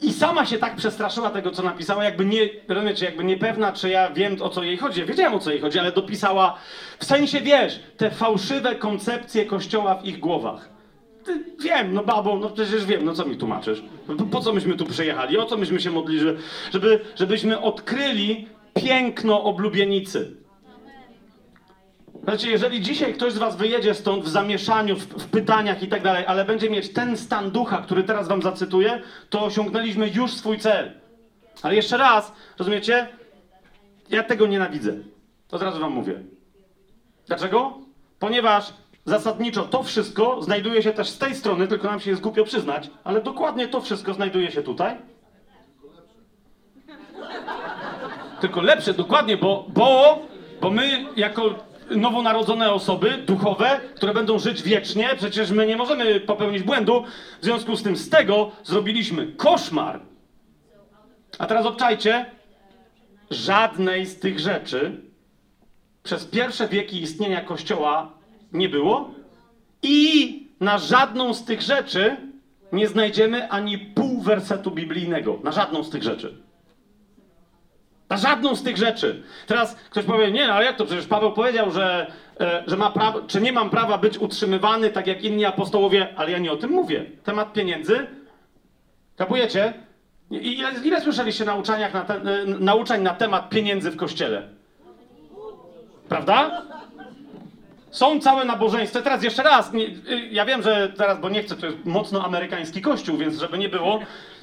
I 0.00 0.12
sama 0.12 0.46
się 0.46 0.58
tak 0.58 0.76
przestraszyła 0.76 1.30
tego, 1.30 1.50
co 1.50 1.62
napisała, 1.62 2.04
jakby 2.04 2.24
nie, 2.24 2.48
rozumiecie, 2.68 3.06
jakby 3.06 3.24
niepewna, 3.24 3.72
czy 3.72 3.88
ja 3.88 4.10
wiem, 4.10 4.42
o 4.42 4.48
co 4.48 4.62
jej 4.62 4.76
chodzi. 4.76 5.00
Ja 5.00 5.06
wiedziałem, 5.06 5.34
o 5.34 5.38
co 5.38 5.50
jej 5.50 5.60
chodzi, 5.60 5.78
ale 5.78 5.92
dopisała, 5.92 6.58
w 6.98 7.04
sensie, 7.04 7.40
wiesz, 7.40 7.80
te 7.96 8.10
fałszywe 8.10 8.74
koncepcje 8.74 9.46
Kościoła 9.46 9.94
w 9.94 10.04
ich 10.04 10.20
głowach. 10.20 10.77
Wiem, 11.60 11.94
no 11.94 12.04
babo, 12.04 12.36
no 12.36 12.50
przecież 12.50 12.86
wiem, 12.86 13.04
no 13.04 13.14
co 13.14 13.24
mi 13.24 13.36
tłumaczysz? 13.36 13.82
Po, 14.06 14.24
po 14.24 14.40
co 14.40 14.52
myśmy 14.52 14.76
tu 14.76 14.84
przyjechali? 14.86 15.38
O 15.38 15.44
co 15.44 15.56
myśmy 15.56 15.80
się 15.80 15.90
modlili? 15.90 16.20
Żeby, 16.20 16.38
żeby, 16.72 17.00
żebyśmy 17.16 17.60
odkryli 17.60 18.48
piękno 18.74 19.44
oblubienicy. 19.44 20.36
Znaczy, 22.24 22.48
jeżeli 22.48 22.80
dzisiaj 22.80 23.14
ktoś 23.14 23.32
z 23.32 23.38
was 23.38 23.56
wyjedzie 23.56 23.94
stąd 23.94 24.24
w 24.24 24.28
zamieszaniu, 24.28 24.96
w, 24.96 25.04
w 25.04 25.28
pytaniach 25.30 25.82
i 25.82 25.88
tak 25.88 26.02
dalej, 26.02 26.24
ale 26.26 26.44
będzie 26.44 26.70
mieć 26.70 26.92
ten 26.92 27.16
stan 27.16 27.50
ducha, 27.50 27.82
który 27.82 28.02
teraz 28.04 28.28
wam 28.28 28.42
zacytuję, 28.42 29.02
to 29.30 29.44
osiągnęliśmy 29.44 30.08
już 30.08 30.32
swój 30.32 30.58
cel. 30.58 30.92
Ale 31.62 31.74
jeszcze 31.74 31.96
raz, 31.96 32.32
rozumiecie? 32.58 33.08
Ja 34.10 34.22
tego 34.22 34.46
nienawidzę. 34.46 34.92
To 35.48 35.56
od 35.56 35.62
razu 35.62 35.80
wam 35.80 35.92
mówię. 35.92 36.22
Dlaczego? 37.26 37.78
Ponieważ 38.18 38.72
zasadniczo 39.08 39.64
to 39.64 39.82
wszystko 39.82 40.42
znajduje 40.42 40.82
się 40.82 40.92
też 40.92 41.08
z 41.08 41.18
tej 41.18 41.34
strony, 41.34 41.68
tylko 41.68 41.90
nam 41.90 42.00
się 42.00 42.10
jest 42.10 42.22
głupio 42.22 42.44
przyznać, 42.44 42.90
ale 43.04 43.22
dokładnie 43.22 43.68
to 43.68 43.80
wszystko 43.80 44.14
znajduje 44.14 44.50
się 44.50 44.62
tutaj. 44.62 44.96
Tylko 48.40 48.60
lepsze, 48.60 48.94
dokładnie, 48.94 49.36
bo, 49.36 49.66
bo, 49.68 50.18
bo 50.60 50.70
my 50.70 51.06
jako 51.16 51.54
nowonarodzone 51.90 52.72
osoby 52.72 53.10
duchowe, 53.10 53.80
które 53.94 54.14
będą 54.14 54.38
żyć 54.38 54.62
wiecznie, 54.62 55.08
przecież 55.16 55.50
my 55.50 55.66
nie 55.66 55.76
możemy 55.76 56.20
popełnić 56.20 56.62
błędu, 56.62 57.04
w 57.40 57.44
związku 57.44 57.76
z 57.76 57.82
tym 57.82 57.96
z 57.96 58.10
tego 58.10 58.50
zrobiliśmy 58.64 59.26
koszmar. 59.26 60.00
A 61.38 61.46
teraz 61.46 61.66
obczajcie, 61.66 62.26
żadnej 63.30 64.06
z 64.06 64.20
tych 64.20 64.38
rzeczy 64.38 65.00
przez 66.02 66.24
pierwsze 66.24 66.68
wieki 66.68 67.02
istnienia 67.02 67.40
Kościoła 67.40 68.17
nie 68.52 68.68
było 68.68 69.10
i 69.82 70.48
na 70.60 70.78
żadną 70.78 71.34
z 71.34 71.44
tych 71.44 71.62
rzeczy 71.62 72.16
nie 72.72 72.88
znajdziemy 72.88 73.50
ani 73.50 73.78
pół 73.78 74.20
wersetu 74.20 74.70
biblijnego. 74.70 75.38
Na 75.44 75.52
żadną 75.52 75.82
z 75.82 75.90
tych 75.90 76.02
rzeczy. 76.02 76.34
Na 78.08 78.16
żadną 78.16 78.56
z 78.56 78.62
tych 78.62 78.76
rzeczy. 78.76 79.22
Teraz 79.46 79.74
ktoś 79.74 80.04
powie, 80.04 80.30
nie, 80.30 80.46
no 80.46 80.52
ale 80.52 80.64
jak 80.64 80.76
to? 80.76 80.86
Przecież 80.86 81.06
Paweł 81.06 81.32
powiedział, 81.32 81.70
że, 81.70 82.12
e, 82.40 82.64
że 82.66 82.76
ma 82.76 82.90
prawo, 82.90 83.20
czy 83.22 83.40
nie 83.40 83.52
mam 83.52 83.70
prawa 83.70 83.98
być 83.98 84.18
utrzymywany 84.18 84.90
tak 84.90 85.06
jak 85.06 85.24
inni 85.24 85.44
apostołowie, 85.44 86.14
ale 86.16 86.30
ja 86.30 86.38
nie 86.38 86.52
o 86.52 86.56
tym 86.56 86.70
mówię. 86.70 87.06
Temat 87.24 87.52
pieniędzy. 87.52 88.06
Kapujecie? 89.16 89.74
Ile, 90.30 90.72
ile 90.84 91.00
słyszeliście 91.00 91.44
nauczaniach 91.44 91.94
na 91.94 92.04
te, 92.04 92.14
e, 92.14 92.44
nauczań 92.46 93.02
na 93.02 93.14
temat 93.14 93.48
pieniędzy 93.48 93.90
w 93.90 93.96
kościele? 93.96 94.48
Prawda? 96.08 96.62
Są 97.90 98.20
całe 98.20 98.44
nabożeństwa. 98.44 99.02
Teraz 99.02 99.22
jeszcze 99.22 99.42
raz, 99.42 99.72
nie, 99.72 99.86
y, 99.86 100.28
ja 100.30 100.44
wiem, 100.44 100.62
że 100.62 100.92
teraz, 100.96 101.20
bo 101.20 101.28
nie 101.28 101.42
chcę, 101.42 101.56
to 101.56 101.66
jest 101.66 101.84
mocno 101.84 102.24
amerykański 102.24 102.82
kościół, 102.82 103.16
więc 103.16 103.38
żeby 103.38 103.58
nie 103.58 103.68
było, 103.68 104.00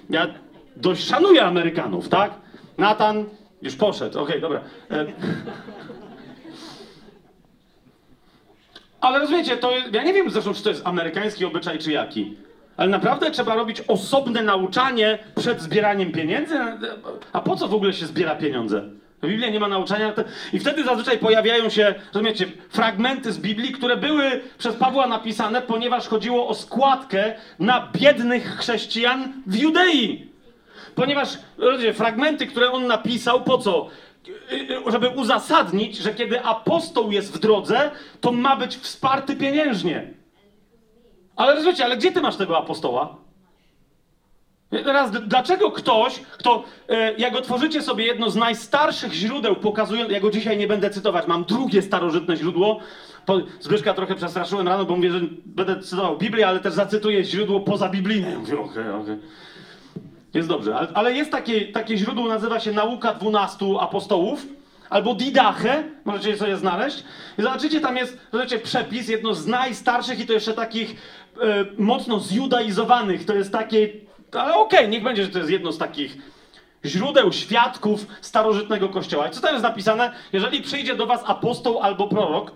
ja 0.10 0.28
dość 0.76 1.08
szanuję 1.08 1.43
Amerykanów, 1.46 2.10
tak? 2.10 2.32
Natan 2.78 3.26
już 3.62 3.76
poszedł, 3.76 4.20
okej, 4.20 4.41
dobra. 4.41 4.62
E, 4.91 5.06
Ale 9.02 9.20
rozumiecie, 9.20 9.58
to 9.58 9.72
ja 9.91 10.04
nie 10.04 10.14
wiem 10.14 10.30
zresztą, 10.30 10.54
czy 10.54 10.64
to 10.64 10.70
jest 10.70 10.88
amerykański 10.88 11.46
obyczaj, 11.46 11.80
czy 11.80 11.91
jaki. 11.91 12.38
Ale 12.78 12.89
naprawdę 12.89 13.32
trzeba 13.32 13.56
robić 13.56 13.82
osobne 13.88 14.43
nauczanie 14.43 15.20
przed 15.36 15.62
zbieraniem 15.62 16.12
pieniędzy? 16.12 16.56
A 17.34 17.41
po 17.41 17.56
co 17.56 17.68
w 17.68 17.74
ogóle 17.74 17.93
się 17.93 18.06
zbiera 18.06 18.36
pieniądze? 18.36 18.84
W 19.26 19.30
Biblii 19.30 19.51
nie 19.51 19.59
ma 19.59 19.67
nauczania. 19.67 20.13
I 20.53 20.59
wtedy 20.59 20.84
zazwyczaj 20.84 21.17
pojawiają 21.17 21.69
się, 21.69 21.95
rozumiecie, 22.13 22.45
fragmenty 22.69 23.32
z 23.32 23.38
Biblii, 23.38 23.71
które 23.71 23.97
były 23.97 24.41
przez 24.57 24.76
Pawła 24.76 25.07
napisane, 25.07 25.61
ponieważ 25.61 26.07
chodziło 26.07 26.47
o 26.47 26.53
składkę 26.53 27.34
na 27.59 27.88
biednych 27.93 28.57
chrześcijan 28.57 29.34
w 29.47 29.55
Judei. 29.55 30.30
Ponieważ, 30.95 31.30
rozumiecie, 31.57 31.93
fragmenty, 31.93 32.47
które 32.47 32.71
on 32.71 32.88
napisał, 32.88 33.43
po 33.43 33.57
co? 33.57 33.88
Y, 34.28 34.55
y, 34.88 34.91
Żeby 34.91 35.09
uzasadnić, 35.09 35.97
że 35.97 36.13
kiedy 36.13 36.43
apostoł 36.43 37.11
jest 37.11 37.34
w 37.34 37.39
drodze, 37.39 37.91
to 38.21 38.32
ma 38.32 38.55
być 38.55 38.78
wsparty 38.78 39.36
pieniężnie. 39.36 40.13
Ale 41.36 41.55
rozumiecie, 41.55 41.86
ale 41.86 41.97
gdzie 41.97 42.11
ty 42.11 42.21
masz 42.21 42.36
tego 42.36 42.57
apostoła? 42.57 43.24
Teraz, 44.70 45.11
dlaczego 45.11 45.72
ktoś, 45.72 46.20
kto, 46.20 46.63
e, 46.89 47.13
jak 47.13 47.36
otworzycie 47.36 47.82
sobie 47.82 48.05
jedno 48.05 48.30
z 48.30 48.36
najstarszych 48.36 49.13
źródeł 49.13 49.55
pokazując, 49.55 50.11
ja 50.11 50.20
go 50.20 50.32
dzisiaj 50.32 50.57
nie 50.57 50.68
będę 50.68 50.89
cytować, 50.89 51.28
mam 51.28 51.43
drugie 51.43 51.82
starożytne 51.82 52.38
źródło, 52.38 52.80
Zbyszka 53.59 53.93
trochę 53.93 54.16
przestraszyłem 54.16 54.68
rano, 54.68 54.86
bo 54.86 54.95
mówię, 54.95 55.11
że 55.11 55.20
będę 55.45 55.80
cytował 55.80 56.18
Biblię, 56.18 56.47
ale 56.47 56.59
też 56.59 56.74
zacytuję 56.74 57.24
źródło 57.24 57.59
pozabiblijne. 57.59 58.32
Ja 58.32 58.39
mówię, 58.39 58.59
okej, 58.59 58.89
okej. 58.89 59.18
Jest 60.34 60.47
dobrze, 60.47 60.76
ale, 60.76 60.88
ale 60.93 61.13
jest 61.13 61.32
takie, 61.32 61.61
takie 61.72 61.97
źródło, 61.97 62.28
nazywa 62.28 62.59
się 62.59 62.72
Nauka 62.72 63.13
dwunastu 63.13 63.80
apostołów, 63.80 64.45
albo 64.89 65.13
Didache, 65.13 65.84
możecie 66.05 66.38
sobie 66.38 66.57
znaleźć. 66.57 67.03
I 67.38 67.41
zobaczycie, 67.41 67.80
tam 67.82 67.97
jest, 67.97 68.18
zobaczycie, 68.32 68.59
przepis, 68.59 69.09
jedno 69.09 69.34
z 69.34 69.47
najstarszych 69.47 70.20
i 70.20 70.26
to 70.26 70.34
jeszcze 70.34 70.53
takich 70.53 70.95
e, 71.41 71.66
mocno 71.78 72.20
zjudaizowanych. 72.20 73.26
To 73.26 73.36
jest 73.36 73.51
takie, 73.51 73.89
ale 74.36 74.54
okej, 74.54 74.90
niech 74.90 75.04
będzie, 75.04 75.24
że 75.24 75.30
to 75.30 75.40
jest 75.40 75.52
jedno 75.52 75.72
z 75.72 75.78
takich 75.78 76.18
źródeł, 76.86 77.34
świadków 77.34 78.08
starożytnego 78.22 78.90
kościoła. 78.90 79.28
I 79.28 79.32
co 79.32 79.42
tam 79.42 79.52
jest 79.52 79.64
napisane? 79.64 80.12
Jeżeli 80.34 80.62
przyjdzie 80.62 80.96
do 80.96 81.06
was 81.06 81.22
apostoł 81.26 81.80
albo 81.80 82.08
prorok, 82.08 82.52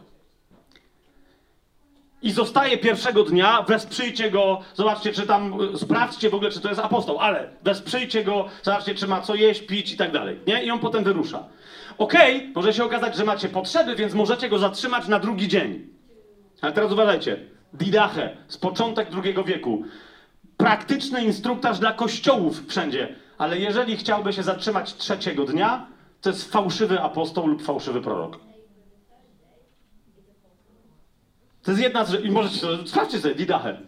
i 2.21 2.31
zostaje 2.31 2.77
pierwszego 2.77 3.23
dnia, 3.23 3.61
wesprzyjcie 3.61 4.31
go, 4.31 4.61
zobaczcie, 4.75 5.13
czy 5.13 5.27
tam, 5.27 5.57
sprawdźcie 5.75 6.29
w 6.29 6.33
ogóle, 6.33 6.51
czy 6.51 6.59
to 6.59 6.69
jest 6.69 6.81
apostoł, 6.81 7.19
ale 7.19 7.49
wesprzyjcie 7.63 8.23
go, 8.23 8.45
zobaczcie, 8.63 8.95
czy 8.95 9.07
ma 9.07 9.21
co 9.21 9.35
jeść, 9.35 9.61
pić 9.61 9.91
i 9.91 9.97
tak 9.97 10.11
dalej, 10.11 10.39
nie? 10.47 10.63
I 10.63 10.71
on 10.71 10.79
potem 10.79 11.03
wyrusza. 11.03 11.43
Okej, 11.97 12.51
może 12.55 12.73
się 12.73 12.83
okazać, 12.83 13.15
że 13.15 13.25
macie 13.25 13.49
potrzeby, 13.49 13.95
więc 13.95 14.13
możecie 14.13 14.49
go 14.49 14.57
zatrzymać 14.57 15.07
na 15.07 15.19
drugi 15.19 15.47
dzień. 15.47 15.87
Ale 16.61 16.71
teraz 16.71 16.91
uważajcie. 16.91 17.39
Didache, 17.73 18.37
z 18.47 18.57
początek 18.57 19.07
II 19.23 19.35
wieku. 19.45 19.83
Praktyczny 20.59 21.25
instruktaż 21.25 21.79
dla 21.79 21.93
kościołów 21.93 22.67
wszędzie. 22.67 23.15
Ale 23.37 23.59
jeżeli 23.59 23.97
chciałby 23.97 24.33
się 24.33 24.43
zatrzymać 24.43 24.95
trzeciego 24.95 25.45
dnia, 25.45 25.87
to 26.21 26.29
jest 26.29 26.51
fałszywy 26.51 27.01
apostoł 27.01 27.47
lub 27.47 27.63
fałszywy 27.63 28.01
prorok. 28.01 28.39
To 31.63 31.71
jest 31.71 31.83
jedna 31.83 32.05
z 32.05 32.09
rzeczy. 32.09 32.27
I 32.27 32.31
możecie 32.31 32.57
sprawdźcie 32.85 33.19
sobie, 33.19 33.35
Didache. 33.35 33.81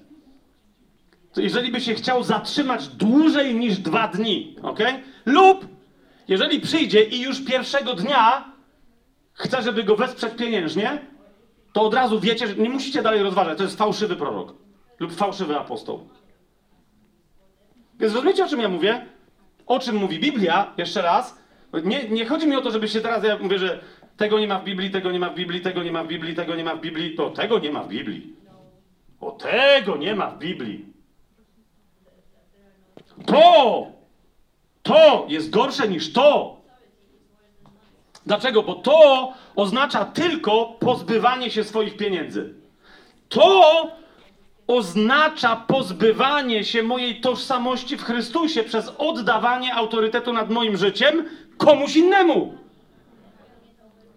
To 1.34 1.42
jeżeli 1.42 1.72
by 1.72 1.82
się 1.82 1.94
chciał 1.94 2.24
zatrzymać 2.24 2.88
dłużej 2.88 3.56
niż 3.56 3.78
dwa 3.78 4.08
dni, 4.08 4.56
ok? 4.62 4.80
Lub 5.26 5.68
jeżeli 6.28 6.60
przyjdzie 6.60 7.04
i 7.04 7.22
już 7.22 7.46
pierwszego 7.46 7.94
dnia 7.94 8.54
chce, 9.34 9.62
żeby 9.62 9.84
go 9.84 9.96
wesprzeć 9.96 10.34
pieniężnie, 10.36 11.02
to 11.74 11.82
od 11.82 11.94
razu 11.94 12.20
wiecie, 12.20 12.48
że 12.48 12.56
nie 12.56 12.70
musicie 12.70 13.02
dalej 13.02 13.24
rozważać. 13.24 13.58
To 13.58 13.64
jest 13.64 13.78
fałszywy 13.78 14.16
prorok 14.16 14.54
lub 15.00 15.14
fałszywy 15.14 15.60
apostoł. 15.60 16.08
Więc 18.02 18.14
rozumiecie, 18.14 18.46
o 18.46 18.48
czym 18.48 18.60
ja 18.60 18.70
mówię? 18.70 19.06
O 19.68 19.80
czym 19.80 19.96
mówi 19.96 20.20
Biblia? 20.20 20.74
Jeszcze 20.78 21.02
raz. 21.02 21.38
Nie, 21.84 22.10
nie 22.10 22.26
chodzi 22.26 22.48
mi 22.48 22.56
o 22.56 22.62
to, 22.62 22.72
żebyście 22.72 23.02
teraz, 23.02 23.24
ja 23.24 23.38
mówię, 23.38 23.60
że 23.60 23.80
tego 24.18 24.40
nie 24.40 24.48
ma 24.48 24.60
w 24.60 24.64
Biblii, 24.64 24.92
tego 24.92 25.12
nie 25.12 25.20
ma 25.20 25.30
w 25.30 25.36
Biblii, 25.36 25.62
tego 25.62 25.84
nie 25.84 25.92
ma 25.92 26.04
w 26.04 26.08
Biblii, 26.08 26.36
tego 26.36 26.56
nie 26.56 26.64
ma 26.64 26.76
w 26.76 26.80
Biblii. 26.80 27.16
To 27.16 27.30
tego 27.30 27.60
nie 27.60 27.72
ma 27.72 27.84
w 27.84 27.88
Biblii. 27.88 28.36
O 29.22 29.32
tego 29.32 29.98
nie 29.98 30.16
ma 30.16 30.32
w 30.32 30.38
Biblii. 30.38 30.86
To! 33.26 33.88
To 34.84 35.26
jest 35.30 35.50
gorsze 35.50 35.88
niż 35.88 36.14
to. 36.14 36.58
Dlaczego? 38.26 38.64
Bo 38.64 38.76
to 38.76 39.34
oznacza 39.56 40.06
tylko 40.06 40.66
pozbywanie 40.80 41.52
się 41.52 41.64
swoich 41.64 41.98
pieniędzy. 41.98 42.54
To 43.30 44.01
oznacza 44.72 45.56
pozbywanie 45.56 46.64
się 46.64 46.84
mojej 46.84 47.22
tożsamości 47.22 47.98
w 47.98 48.04
Chrystusie 48.04 48.64
przez 48.64 48.92
oddawanie 48.98 49.74
autorytetu 49.74 50.34
nad 50.34 50.50
moim 50.50 50.78
życiem 50.78 51.26
komuś 51.58 51.96
innemu. 51.96 52.54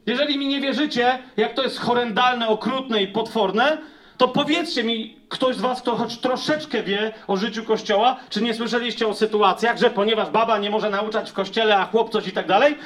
Jeżeli 0.06 0.38
mi 0.38 0.46
nie 0.46 0.60
wierzycie, 0.60 1.18
jak 1.36 1.54
to 1.54 1.62
jest 1.62 1.78
horrendalne, 1.78 2.48
okrutne 2.48 3.02
i 3.02 3.08
potworne, 3.08 3.78
to 4.16 4.28
powiedzcie 4.28 4.84
mi, 4.84 5.16
ktoś 5.28 5.56
z 5.56 5.60
was, 5.60 5.82
kto 5.82 5.96
choć 5.96 6.18
troszeczkę 6.18 6.82
wie 6.82 7.12
o 7.26 7.36
życiu 7.36 7.64
Kościoła, 7.64 8.16
czy 8.30 8.42
nie 8.42 8.54
słyszeliście 8.54 9.08
o 9.08 9.14
sytuacjach, 9.14 9.78
że 9.78 9.90
ponieważ 9.90 10.30
baba 10.30 10.58
nie 10.58 10.70
może 10.70 10.90
nauczać 10.90 11.30
w 11.30 11.34
Kościele, 11.34 11.76
a 11.76 11.84
chłop 11.84 12.10
coś 12.10 12.28
i 12.28 12.32
tak 12.32 12.46
dalej, 12.46 12.78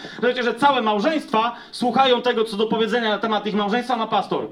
że 0.42 0.54
całe 0.54 0.82
małżeństwa 0.82 1.56
słuchają 1.72 2.22
tego, 2.22 2.44
co 2.44 2.56
do 2.56 2.66
powiedzenia 2.66 3.08
na 3.08 3.18
temat 3.18 3.46
ich 3.46 3.54
małżeństwa 3.54 3.96
ma 3.96 4.06
pastor. 4.06 4.48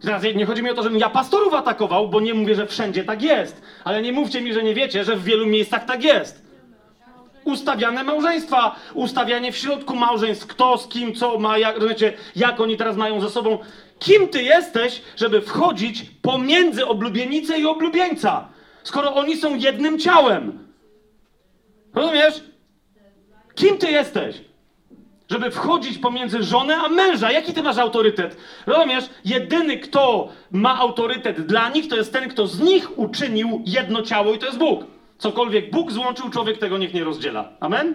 Teraz 0.00 0.22
nie 0.22 0.46
chodzi 0.46 0.62
mi 0.62 0.70
o 0.70 0.74
to, 0.74 0.82
żebym 0.82 0.98
ja 0.98 1.10
pastorów 1.10 1.54
atakował, 1.54 2.08
bo 2.08 2.20
nie 2.20 2.34
mówię, 2.34 2.54
że 2.54 2.66
wszędzie 2.66 3.04
tak 3.04 3.22
jest. 3.22 3.62
Ale 3.84 4.02
nie 4.02 4.12
mówcie 4.12 4.40
mi, 4.40 4.52
że 4.52 4.62
nie 4.62 4.74
wiecie, 4.74 5.04
że 5.04 5.16
w 5.16 5.24
wielu 5.24 5.46
miejscach 5.46 5.84
tak 5.84 6.04
jest. 6.04 6.42
Ustawiane 7.44 8.04
małżeństwa, 8.04 8.76
ustawianie 8.94 9.52
w 9.52 9.56
środku 9.56 9.96
małżeństw, 9.96 10.46
kto 10.46 10.78
z 10.78 10.88
kim, 10.88 11.14
co 11.14 11.38
ma, 11.38 11.58
jak, 11.58 11.74
rozumiecie, 11.74 12.12
jak 12.36 12.60
oni 12.60 12.76
teraz 12.76 12.96
mają 12.96 13.20
ze 13.20 13.30
sobą. 13.30 13.58
Kim 13.98 14.28
ty 14.28 14.42
jesteś, 14.42 15.02
żeby 15.16 15.40
wchodzić 15.40 16.04
pomiędzy 16.22 16.86
oblubienicę 16.86 17.58
i 17.58 17.66
oblubieńca, 17.66 18.48
skoro 18.82 19.14
oni 19.14 19.36
są 19.36 19.56
jednym 19.56 19.98
ciałem? 19.98 20.68
Rozumiesz? 21.94 22.44
Kim 23.54 23.78
ty 23.78 23.90
jesteś? 23.90 24.47
Żeby 25.30 25.50
wchodzić 25.50 25.98
pomiędzy 25.98 26.42
żonę 26.42 26.76
a 26.76 26.88
męża. 26.88 27.32
Jaki 27.32 27.52
ty 27.52 27.62
masz 27.62 27.78
autorytet? 27.78 28.36
Rozumiesz? 28.66 29.04
Jedyny, 29.24 29.78
kto 29.78 30.28
ma 30.50 30.78
autorytet 30.78 31.46
dla 31.46 31.68
nich, 31.68 31.88
to 31.88 31.96
jest 31.96 32.12
ten, 32.12 32.28
kto 32.28 32.46
z 32.46 32.60
nich 32.60 32.98
uczynił 32.98 33.62
jedno 33.66 34.02
ciało 34.02 34.32
i 34.32 34.38
to 34.38 34.46
jest 34.46 34.58
Bóg. 34.58 34.84
Cokolwiek 35.18 35.70
Bóg 35.70 35.92
złączył, 35.92 36.30
człowiek 36.30 36.58
tego 36.58 36.78
niech 36.78 36.94
nie 36.94 37.04
rozdziela. 37.04 37.48
Amen? 37.60 37.94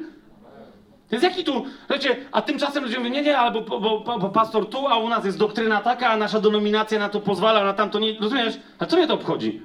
Więc 1.12 1.24
jaki 1.24 1.44
tu, 1.44 1.66
wiecie, 1.90 2.16
a 2.32 2.42
tymczasem 2.42 2.84
ludzie 2.84 2.98
mówią, 3.00 3.12
nie, 3.12 3.22
nie, 3.22 3.38
albo 3.38 3.62
bo, 3.62 3.80
bo, 3.80 4.20
bo, 4.20 4.30
pastor 4.30 4.70
tu, 4.70 4.88
a 4.88 4.98
u 4.98 5.10
nas 5.10 5.26
jest 5.26 5.38
doktryna 5.38 5.82
taka, 5.82 6.10
a 6.10 6.18
nasza 6.18 6.40
denominacja 6.40 7.00
na 7.00 7.10
to 7.10 7.20
pozwala, 7.20 7.64
na 7.64 7.74
tamto 7.74 8.00
nie, 8.00 8.20
rozumiesz? 8.20 8.54
A 8.80 8.86
co 8.86 8.98
mnie 8.98 9.08
to 9.08 9.14
obchodzi? 9.14 9.62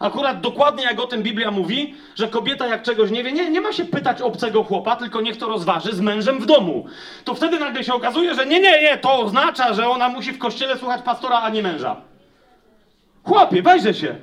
Akurat 0.00 0.40
dokładnie 0.40 0.84
jak 0.84 1.00
o 1.00 1.06
tym 1.06 1.22
Biblia 1.22 1.50
mówi, 1.50 1.94
że 2.14 2.28
kobieta 2.28 2.66
jak 2.66 2.82
czegoś 2.82 3.10
nie 3.10 3.24
wie, 3.24 3.32
nie, 3.32 3.50
nie 3.50 3.60
ma 3.60 3.72
się 3.72 3.84
pytać 3.84 4.22
obcego 4.22 4.64
chłopa, 4.64 4.96
tylko 4.96 5.20
niech 5.20 5.36
to 5.36 5.48
rozważy 5.48 5.92
z 5.92 6.00
mężem 6.00 6.40
w 6.40 6.46
domu. 6.46 6.86
To 7.24 7.34
wtedy 7.34 7.58
nagle 7.58 7.84
się 7.84 7.94
okazuje, 7.94 8.34
że 8.34 8.46
nie, 8.46 8.60
nie, 8.60 8.82
nie, 8.82 8.98
to 8.98 9.20
oznacza, 9.20 9.74
że 9.74 9.88
ona 9.88 10.08
musi 10.08 10.32
w 10.32 10.38
kościele 10.38 10.78
słuchać 10.78 11.02
pastora, 11.02 11.40
a 11.40 11.50
nie 11.50 11.62
męża. 11.62 11.96
Chłopie, 13.24 13.62
weźże 13.62 13.94
się. 13.94 14.16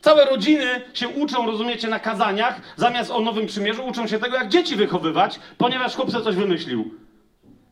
Całe 0.00 0.24
rodziny 0.24 0.82
się 0.94 1.08
uczą, 1.08 1.46
rozumiecie, 1.46 1.88
na 1.88 1.98
kazaniach, 1.98 2.60
zamiast 2.76 3.10
o 3.10 3.20
Nowym 3.20 3.46
Przymierzu, 3.46 3.86
uczą 3.86 4.06
się 4.06 4.18
tego, 4.18 4.36
jak 4.36 4.48
dzieci 4.48 4.76
wychowywać, 4.76 5.40
ponieważ 5.58 5.96
chłop 5.96 6.10
sobie 6.10 6.24
coś 6.24 6.36
wymyślił. 6.36 6.94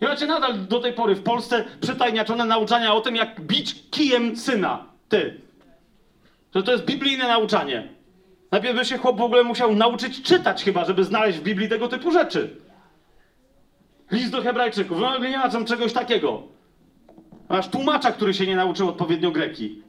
I 0.00 0.04
macie 0.04 0.26
nadal 0.26 0.66
do 0.66 0.80
tej 0.80 0.92
pory 0.92 1.14
w 1.14 1.22
Polsce 1.22 1.64
przytajniaczone 1.80 2.44
nauczania 2.44 2.94
o 2.94 3.00
tym, 3.00 3.16
jak 3.16 3.40
bić 3.40 3.90
kijem 3.90 4.36
syna. 4.36 4.84
Ty. 5.08 5.40
To 6.54 6.62
to 6.62 6.72
jest 6.72 6.84
biblijne 6.84 7.28
nauczanie. 7.28 7.88
Najpierw 8.50 8.78
by 8.78 8.84
się 8.84 8.98
chłop 8.98 9.18
w 9.18 9.22
ogóle 9.22 9.44
musiał 9.44 9.74
nauczyć 9.76 10.22
czytać 10.22 10.64
chyba, 10.64 10.84
żeby 10.84 11.04
znaleźć 11.04 11.38
w 11.38 11.42
Biblii 11.42 11.68
tego 11.68 11.88
typu 11.88 12.10
rzeczy. 12.10 12.56
List 14.10 14.32
do 14.32 14.42
hebrajczyków. 14.42 14.98
No 15.00 15.18
nie 15.18 15.38
ma 15.38 15.48
tam 15.48 15.64
czegoś 15.64 15.92
takiego. 15.92 16.42
Masz 17.48 17.68
tłumacza, 17.68 18.12
który 18.12 18.34
się 18.34 18.46
nie 18.46 18.56
nauczył 18.56 18.88
odpowiednio 18.88 19.30
greki. 19.30 19.82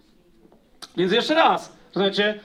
Więc 0.97 1.11
jeszcze 1.11 1.35
raz, 1.35 1.77
rozumiecie? 1.95 2.39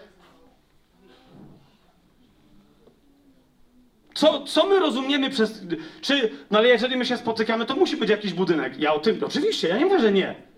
Co, 4.15 4.45
co 4.45 4.67
my 4.67 4.81
rozumiemy 4.81 5.31
przez... 5.31 5.65
Czy, 6.01 6.31
no 6.51 6.59
ale 6.59 6.69
jeżeli 6.69 6.97
my 6.97 7.05
się 7.05 7.17
spotykamy, 7.17 7.67
to 7.67 7.77
musi 7.77 7.97
być 7.97 8.11
jakiś 8.11 8.33
budynek. 8.33 8.79
Ja 8.79 8.95
o 8.95 8.99
tym, 8.99 9.25
oczywiście, 9.25 9.69
ja 9.69 9.79
nie 9.79 9.85
mówię, 9.85 10.01
że 10.01 10.13
nie. 10.13 10.50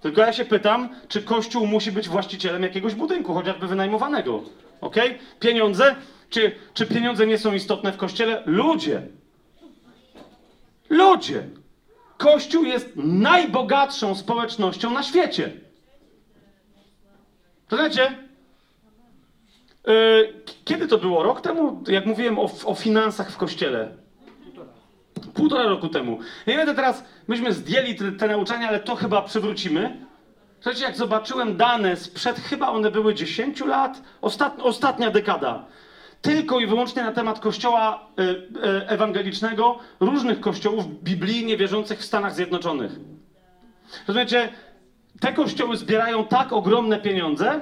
Tylko 0.00 0.20
ja 0.20 0.32
się 0.32 0.44
pytam, 0.44 0.88
czy 1.08 1.22
Kościół 1.22 1.66
musi 1.66 1.92
być 1.92 2.08
właścicielem 2.08 2.62
jakiegoś 2.62 2.94
budynku, 2.94 3.34
chociażby 3.34 3.66
wynajmowanego. 3.66 4.42
Ok? 4.80 4.96
Pieniądze? 5.40 5.96
Czy, 6.30 6.52
czy 6.74 6.86
pieniądze 6.86 7.26
nie 7.26 7.38
są 7.38 7.54
istotne 7.54 7.92
w 7.92 7.96
Kościele? 7.96 8.42
Ludzie. 8.46 9.02
Ludzie. 10.88 11.42
Kościół 12.16 12.64
jest 12.64 12.92
najbogatszą 12.96 14.14
społecznością 14.14 14.90
na 14.90 15.02
świecie. 15.02 15.52
To 17.68 17.76
znacie? 17.76 18.18
Yy, 19.86 20.34
kiedy 20.64 20.88
to 20.88 20.98
było? 20.98 21.22
Rok 21.22 21.40
temu? 21.40 21.84
Jak 21.88 22.06
mówiłem 22.06 22.38
o, 22.38 22.50
o 22.64 22.74
finansach 22.74 23.32
w 23.32 23.36
Kościele. 23.36 23.96
Półtora 25.34 25.62
roku 25.62 25.88
temu. 25.88 26.18
Nie 26.46 26.56
będę 26.56 26.74
teraz, 26.74 27.04
myśmy 27.28 27.52
zdjęli 27.52 27.94
te, 27.94 28.12
te 28.12 28.28
nauczania, 28.28 28.68
ale 28.68 28.80
to 28.80 28.96
chyba 28.96 29.22
przywrócimy. 29.22 30.06
Słuchajcie, 30.60 30.84
jak 30.84 30.96
zobaczyłem 30.96 31.56
dane 31.56 31.96
sprzed, 31.96 32.40
chyba 32.40 32.68
one 32.68 32.90
były 32.90 33.14
10 33.14 33.60
lat, 33.60 34.02
ostat, 34.20 34.60
ostatnia 34.60 35.10
dekada. 35.10 35.64
Tylko 36.22 36.60
i 36.60 36.66
wyłącznie 36.66 37.02
na 37.02 37.12
temat 37.12 37.40
kościoła 37.40 38.06
e, 38.18 38.22
e, 38.68 38.88
ewangelicznego, 38.88 39.78
różnych 40.00 40.40
kościołów 40.40 41.02
biblijnie 41.02 41.56
wierzących 41.56 41.98
w 41.98 42.04
Stanach 42.04 42.34
Zjednoczonych. 42.34 42.92
Rozumiecie, 44.08 44.48
te 45.20 45.32
kościoły 45.32 45.76
zbierają 45.76 46.24
tak 46.24 46.52
ogromne 46.52 46.98
pieniądze, 46.98 47.60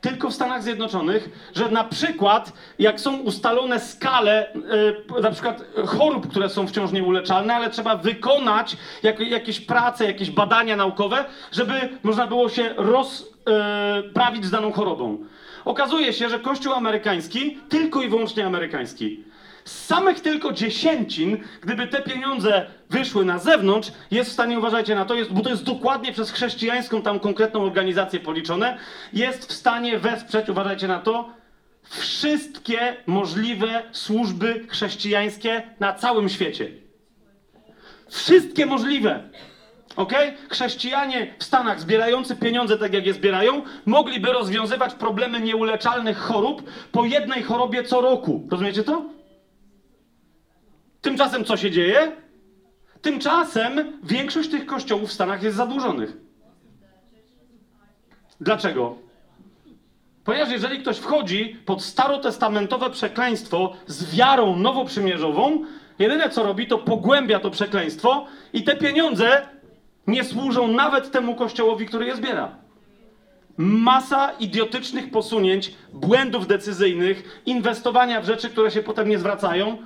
tylko 0.00 0.30
w 0.30 0.34
Stanach 0.34 0.62
Zjednoczonych, 0.62 1.50
że 1.54 1.68
na 1.68 1.84
przykład, 1.84 2.52
jak 2.78 3.00
są 3.00 3.16
ustalone 3.16 3.80
skale, 3.80 4.52
e, 5.16 5.20
na 5.20 5.30
przykład 5.30 5.64
chorób, 5.86 6.28
które 6.30 6.48
są 6.48 6.66
wciąż 6.66 6.92
nieuleczalne, 6.92 7.54
ale 7.54 7.70
trzeba 7.70 7.96
wykonać 7.96 8.76
jak, 9.02 9.20
jakieś 9.20 9.60
prace, 9.60 10.04
jakieś 10.04 10.30
badania 10.30 10.76
naukowe, 10.76 11.24
żeby 11.52 11.72
można 12.02 12.26
było 12.26 12.48
się 12.48 12.74
rozprawić 12.76 14.44
z 14.44 14.50
daną 14.50 14.72
chorobą. 14.72 15.18
Okazuje 15.64 16.12
się, 16.12 16.28
że 16.28 16.38
Kościół 16.38 16.72
amerykański, 16.72 17.58
tylko 17.68 18.02
i 18.02 18.08
wyłącznie 18.08 18.46
amerykański, 18.46 19.24
z 19.68 19.86
samych 19.86 20.20
tylko 20.20 20.52
dziesięcin, 20.52 21.38
gdyby 21.60 21.86
te 21.86 22.02
pieniądze 22.02 22.66
wyszły 22.90 23.24
na 23.24 23.38
zewnątrz, 23.38 23.92
jest 24.10 24.30
w 24.30 24.32
stanie, 24.32 24.58
uważajcie 24.58 24.94
na 24.94 25.04
to, 25.04 25.14
jest, 25.14 25.32
bo 25.32 25.40
to 25.40 25.50
jest 25.50 25.64
dokładnie 25.64 26.12
przez 26.12 26.30
chrześcijańską 26.30 27.02
tam 27.02 27.20
konkretną 27.20 27.62
organizację 27.62 28.20
policzone, 28.20 28.78
jest 29.12 29.48
w 29.48 29.52
stanie 29.52 29.98
wesprzeć, 29.98 30.48
uważajcie 30.48 30.88
na 30.88 30.98
to, 30.98 31.30
wszystkie 31.82 32.96
możliwe 33.06 33.82
służby 33.92 34.66
chrześcijańskie 34.68 35.62
na 35.80 35.92
całym 35.92 36.28
świecie. 36.28 36.70
Wszystkie 38.10 38.66
możliwe. 38.66 39.22
Ok? 39.96 40.12
Chrześcijanie 40.50 41.34
w 41.38 41.44
Stanach 41.44 41.80
zbierający 41.80 42.36
pieniądze 42.36 42.78
tak 42.78 42.92
jak 42.92 43.06
je 43.06 43.14
zbierają, 43.14 43.62
mogliby 43.86 44.32
rozwiązywać 44.32 44.94
problemy 44.94 45.40
nieuleczalnych 45.40 46.18
chorób 46.18 46.70
po 46.92 47.04
jednej 47.04 47.42
chorobie 47.42 47.84
co 47.84 48.00
roku. 48.00 48.48
Rozumiecie 48.50 48.82
to? 48.82 49.17
Tymczasem 51.00 51.44
co 51.44 51.56
się 51.56 51.70
dzieje? 51.70 52.12
Tymczasem 53.02 53.98
większość 54.02 54.50
tych 54.50 54.66
kościołów 54.66 55.10
w 55.10 55.12
Stanach 55.12 55.42
jest 55.42 55.56
zadłużonych. 55.56 56.16
Dlaczego? 58.40 58.96
Ponieważ 60.24 60.50
jeżeli 60.50 60.78
ktoś 60.78 60.98
wchodzi 60.98 61.56
pod 61.66 61.82
starotestamentowe 61.82 62.90
przekleństwo 62.90 63.72
z 63.86 64.16
wiarą 64.16 64.56
nowoprzymierzową, 64.56 65.64
jedyne 65.98 66.30
co 66.30 66.42
robi, 66.42 66.66
to 66.66 66.78
pogłębia 66.78 67.40
to 67.40 67.50
przekleństwo 67.50 68.26
i 68.52 68.64
te 68.64 68.76
pieniądze 68.76 69.46
nie 70.06 70.24
służą 70.24 70.68
nawet 70.68 71.10
temu 71.10 71.34
kościołowi, 71.34 71.86
który 71.86 72.06
je 72.06 72.16
zbiera. 72.16 72.56
Masa 73.56 74.30
idiotycznych 74.30 75.10
posunięć, 75.10 75.74
błędów 75.92 76.46
decyzyjnych, 76.46 77.42
inwestowania 77.46 78.20
w 78.20 78.24
rzeczy, 78.24 78.50
które 78.50 78.70
się 78.70 78.82
potem 78.82 79.08
nie 79.08 79.18
zwracają. 79.18 79.78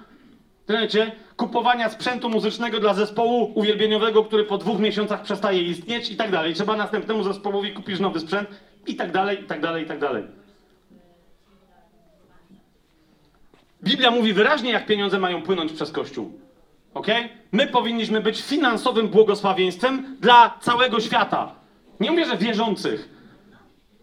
Wiecie, 0.72 1.12
kupowania 1.36 1.88
sprzętu 1.88 2.30
muzycznego 2.30 2.80
dla 2.80 2.94
zespołu 2.94 3.52
uwielbieniowego, 3.54 4.24
który 4.24 4.44
po 4.44 4.58
dwóch 4.58 4.78
miesiącach 4.78 5.22
przestaje 5.22 5.62
istnieć 5.62 6.10
i 6.10 6.16
tak 6.16 6.30
dalej. 6.30 6.54
Trzeba 6.54 6.76
następnemu 6.76 7.22
zespołowi 7.22 7.72
kupić 7.72 8.00
nowy 8.00 8.20
sprzęt 8.20 8.48
i 8.86 8.96
tak 8.96 9.12
dalej, 9.12 9.42
i 9.42 9.44
tak 9.44 9.60
dalej, 9.60 9.84
i 9.84 9.86
tak 9.86 9.98
dalej. 9.98 10.24
Biblia 13.82 14.10
mówi 14.10 14.32
wyraźnie, 14.32 14.72
jak 14.72 14.86
pieniądze 14.86 15.18
mają 15.18 15.42
płynąć 15.42 15.72
przez 15.72 15.90
Kościół. 15.90 16.32
Ok? 16.94 17.06
My 17.52 17.66
powinniśmy 17.66 18.20
być 18.20 18.42
finansowym 18.42 19.08
błogosławieństwem 19.08 20.16
dla 20.20 20.58
całego 20.60 21.00
świata. 21.00 21.54
Nie 22.00 22.10
mówię, 22.10 22.26
że 22.26 22.36
wierzących. 22.36 23.08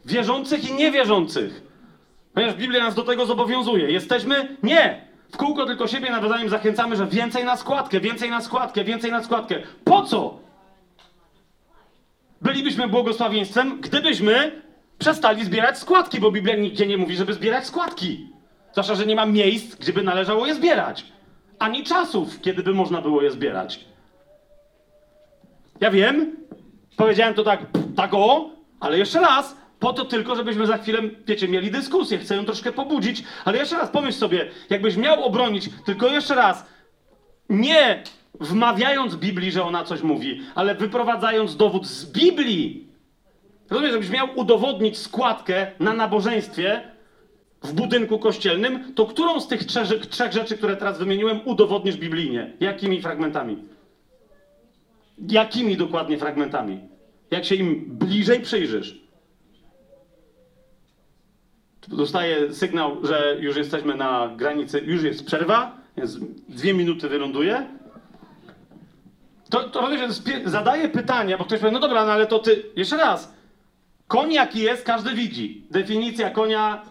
Wierzących 0.05 0.69
i 0.69 0.73
niewierzących. 0.73 1.63
Ponieważ 2.33 2.55
Biblia 2.55 2.83
nas 2.83 2.95
do 2.95 3.03
tego 3.03 3.25
zobowiązuje. 3.25 3.91
Jesteśmy? 3.91 4.57
Nie. 4.63 5.08
W 5.31 5.37
kółko 5.37 5.65
tylko 5.65 5.87
siebie 5.87 6.09
nawzajem 6.09 6.49
zachęcamy, 6.49 6.95
że 6.95 7.07
więcej 7.07 7.45
na 7.45 7.57
składkę, 7.57 7.99
więcej 7.99 8.29
na 8.29 8.41
składkę, 8.41 8.83
więcej 8.83 9.11
na 9.11 9.23
składkę. 9.23 9.55
Po 9.83 10.01
co? 10.03 10.39
Bylibyśmy 12.41 12.87
błogosławieństwem, 12.87 13.81
gdybyśmy 13.81 14.61
przestali 14.99 15.45
zbierać 15.45 15.77
składki, 15.77 16.19
bo 16.19 16.31
Biblia 16.31 16.55
nigdzie 16.55 16.87
nie 16.87 16.97
mówi, 16.97 17.15
żeby 17.15 17.33
zbierać 17.33 17.65
składki. 17.65 18.27
Zwłaszcza, 18.71 18.95
że 18.95 19.05
nie 19.05 19.15
ma 19.15 19.25
miejsc, 19.25 19.75
gdzie 19.75 19.93
by 19.93 20.03
należało 20.03 20.45
je 20.45 20.55
zbierać. 20.55 21.05
Ani 21.59 21.83
czasów, 21.83 22.41
kiedy 22.41 22.63
by 22.63 22.73
można 22.73 23.01
było 23.01 23.21
je 23.21 23.31
zbierać. 23.31 23.85
Ja 25.81 25.91
wiem, 25.91 26.35
powiedziałem 26.97 27.33
to 27.33 27.43
tak, 27.43 27.59
tak 27.95 28.13
o, 28.13 28.49
ale 28.79 28.97
jeszcze 28.97 29.19
raz, 29.19 29.55
po 29.79 29.93
to 29.93 30.05
tylko, 30.05 30.35
żebyśmy 30.35 30.67
za 30.67 30.77
chwilę, 30.77 30.99
wiecie, 31.27 31.47
mieli 31.47 31.71
dyskusję, 31.71 32.17
chcę 32.17 32.35
ją 32.35 32.45
troszkę 32.45 32.71
pobudzić, 32.71 33.23
ale 33.45 33.57
jeszcze 33.57 33.77
raz 33.77 33.89
pomyśl 33.89 34.17
sobie, 34.17 34.49
jakbyś 34.69 34.97
miał 34.97 35.23
obronić, 35.23 35.69
tylko 35.85 36.07
jeszcze 36.07 36.35
raz, 36.35 36.65
nie 37.49 38.03
wmawiając 38.39 39.15
Biblii, 39.15 39.51
że 39.51 39.63
ona 39.63 39.83
coś 39.83 40.01
mówi, 40.01 40.41
ale 40.55 40.75
wyprowadzając 40.75 41.55
dowód 41.55 41.87
z 41.87 42.05
Biblii. 42.05 42.87
Rozumiesz, 43.69 43.93
żebyś 43.93 44.09
miał 44.09 44.27
udowodnić 44.35 44.97
składkę 44.97 45.71
na 45.79 45.93
nabożeństwie 45.93 46.81
w 47.63 47.73
budynku 47.73 48.19
kościelnym, 48.19 48.93
to 48.93 49.05
którą 49.05 49.39
z 49.39 49.47
tych 49.47 49.63
trzech, 49.63 50.05
trzech 50.05 50.31
rzeczy, 50.31 50.57
które 50.57 50.75
teraz 50.75 50.99
wymieniłem, 50.99 51.39
udowodnisz 51.45 51.97
biblijnie? 51.97 52.53
Jakimi 52.59 53.01
fragmentami? 53.01 53.57
Jakimi 55.29 55.77
dokładnie 55.77 56.17
fragmentami? 56.17 56.79
Jak 57.31 57.45
się 57.45 57.55
im 57.55 57.85
bliżej 57.87 58.39
przyjrzysz? 58.39 59.08
Dostaję 61.87 62.53
sygnał, 62.53 63.05
że 63.05 63.37
już 63.39 63.57
jesteśmy 63.57 63.95
na 63.95 64.29
granicy, 64.35 64.79
już 64.85 65.03
jest 65.03 65.25
przerwa, 65.25 65.77
więc 65.97 66.17
dwie 66.49 66.73
minuty 66.73 67.09
wyląduje. 67.09 67.67
To, 69.49 69.69
to 69.69 69.89
zadaję 70.45 70.89
pytania, 70.89 71.37
bo 71.37 71.45
ktoś 71.45 71.59
powie, 71.59 71.71
no 71.71 71.79
dobra, 71.79 72.05
no 72.05 72.11
ale 72.11 72.27
to 72.27 72.39
ty, 72.39 72.63
jeszcze 72.75 72.97
raz, 72.97 73.33
koń 74.07 74.33
jaki 74.33 74.59
jest, 74.59 74.83
każdy 74.83 75.13
widzi. 75.13 75.65
Definicja 75.71 76.29
konia 76.29 76.81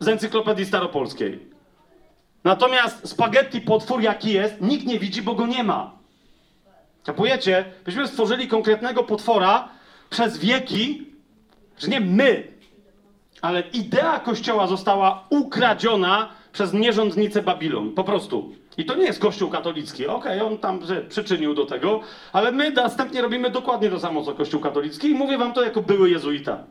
z 0.00 0.08
encyklopedii 0.08 0.66
staropolskiej. 0.66 1.50
Natomiast 2.44 3.08
spaghetti 3.08 3.60
potwór 3.60 4.00
jaki 4.00 4.32
jest, 4.32 4.60
nikt 4.60 4.86
nie 4.86 4.98
widzi, 4.98 5.22
bo 5.22 5.34
go 5.34 5.46
nie 5.46 5.64
ma. 5.64 5.98
Kapujecie? 7.04 7.64
Byśmy 7.84 8.08
stworzyli 8.08 8.48
konkretnego 8.48 9.04
potwora 9.04 9.68
przez 10.10 10.38
wieki, 10.38 11.09
że 11.80 11.88
nie 11.88 12.00
my, 12.00 12.48
ale 13.42 13.60
idea 13.60 14.20
Kościoła 14.20 14.66
została 14.66 15.26
ukradziona 15.30 16.28
przez 16.52 16.72
nierządnicę 16.72 17.42
Babilon. 17.42 17.92
Po 17.92 18.04
prostu. 18.04 18.52
I 18.78 18.84
to 18.84 18.94
nie 18.94 19.04
jest 19.04 19.20
Kościół 19.20 19.50
katolicki. 19.50 20.06
Okej, 20.06 20.40
on 20.40 20.58
tam 20.58 20.86
się 20.86 20.94
przyczynił 21.08 21.54
do 21.54 21.66
tego, 21.66 22.00
ale 22.32 22.52
my 22.52 22.70
następnie 22.70 23.22
robimy 23.22 23.50
dokładnie 23.50 23.90
to 23.90 24.00
samo, 24.00 24.24
co 24.24 24.34
Kościół 24.34 24.60
katolicki 24.60 25.10
i 25.10 25.14
mówię 25.14 25.38
wam 25.38 25.52
to 25.52 25.62
jako 25.62 25.82
były 25.82 26.10
jezuita. 26.10 26.64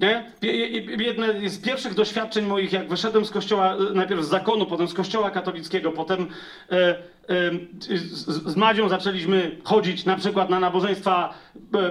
Nie? 0.00 0.24
Je- 0.42 0.68
je- 0.68 1.04
Jedne 1.04 1.48
z 1.50 1.58
pierwszych 1.58 1.94
doświadczeń 1.94 2.46
moich, 2.46 2.72
jak 2.72 2.88
wyszedłem 2.88 3.24
z 3.24 3.30
kościoła, 3.30 3.74
e, 3.74 3.94
najpierw 3.94 4.24
z 4.24 4.28
zakonu, 4.28 4.66
potem 4.66 4.88
z 4.88 4.94
kościoła 4.94 5.30
katolickiego, 5.30 5.92
potem 5.92 6.26
e, 6.72 6.76
e, 6.78 6.96
z, 8.00 8.56
Madzią 8.56 8.88
zaczęliśmy 8.88 9.56
chodzić 9.64 10.04
na 10.04 10.16
przykład 10.16 10.50
na 10.50 10.60
nabożeństwa 10.60 11.34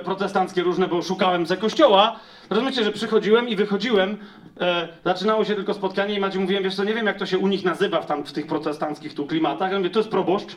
protestanckie 0.03 0.61
różne, 0.63 0.87
bo 0.87 1.01
szukałem 1.01 1.45
ze 1.45 1.57
kościoła. 1.57 2.19
Rozumiecie, 2.49 2.83
że 2.83 2.91
przychodziłem 2.91 3.49
i 3.49 3.55
wychodziłem, 3.55 4.17
zaczynało 5.05 5.45
się 5.45 5.55
tylko 5.55 5.73
spotkanie 5.73 6.15
i 6.15 6.19
Madziu 6.19 6.41
mówiłem, 6.41 6.63
wiesz 6.63 6.75
co, 6.75 6.83
nie 6.83 6.93
wiem 6.93 7.05
jak 7.05 7.17
to 7.19 7.25
się 7.25 7.37
u 7.37 7.47
nich 7.47 7.65
nazywa 7.65 8.01
w, 8.01 8.05
tam, 8.05 8.23
w 8.25 8.31
tych 8.33 8.47
protestanckich 8.47 9.13
tu 9.13 9.25
klimatach. 9.27 9.71
Ja 9.71 9.77
mówię, 9.77 9.89
to 9.89 9.99
jest 9.99 10.09
proboszcz, 10.09 10.55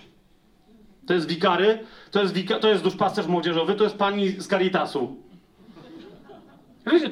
to 1.07 1.15
jest 1.15 1.29
wikary, 1.29 1.79
to 2.11 2.21
jest, 2.23 2.35
wika, 2.35 2.59
to 2.59 2.69
jest 2.69 2.83
duszpasterz 2.83 3.27
młodzieżowy, 3.27 3.75
to 3.75 3.85
jest 3.85 3.97
pani 3.99 4.29
z 4.29 4.49
Caritasu. 4.49 5.22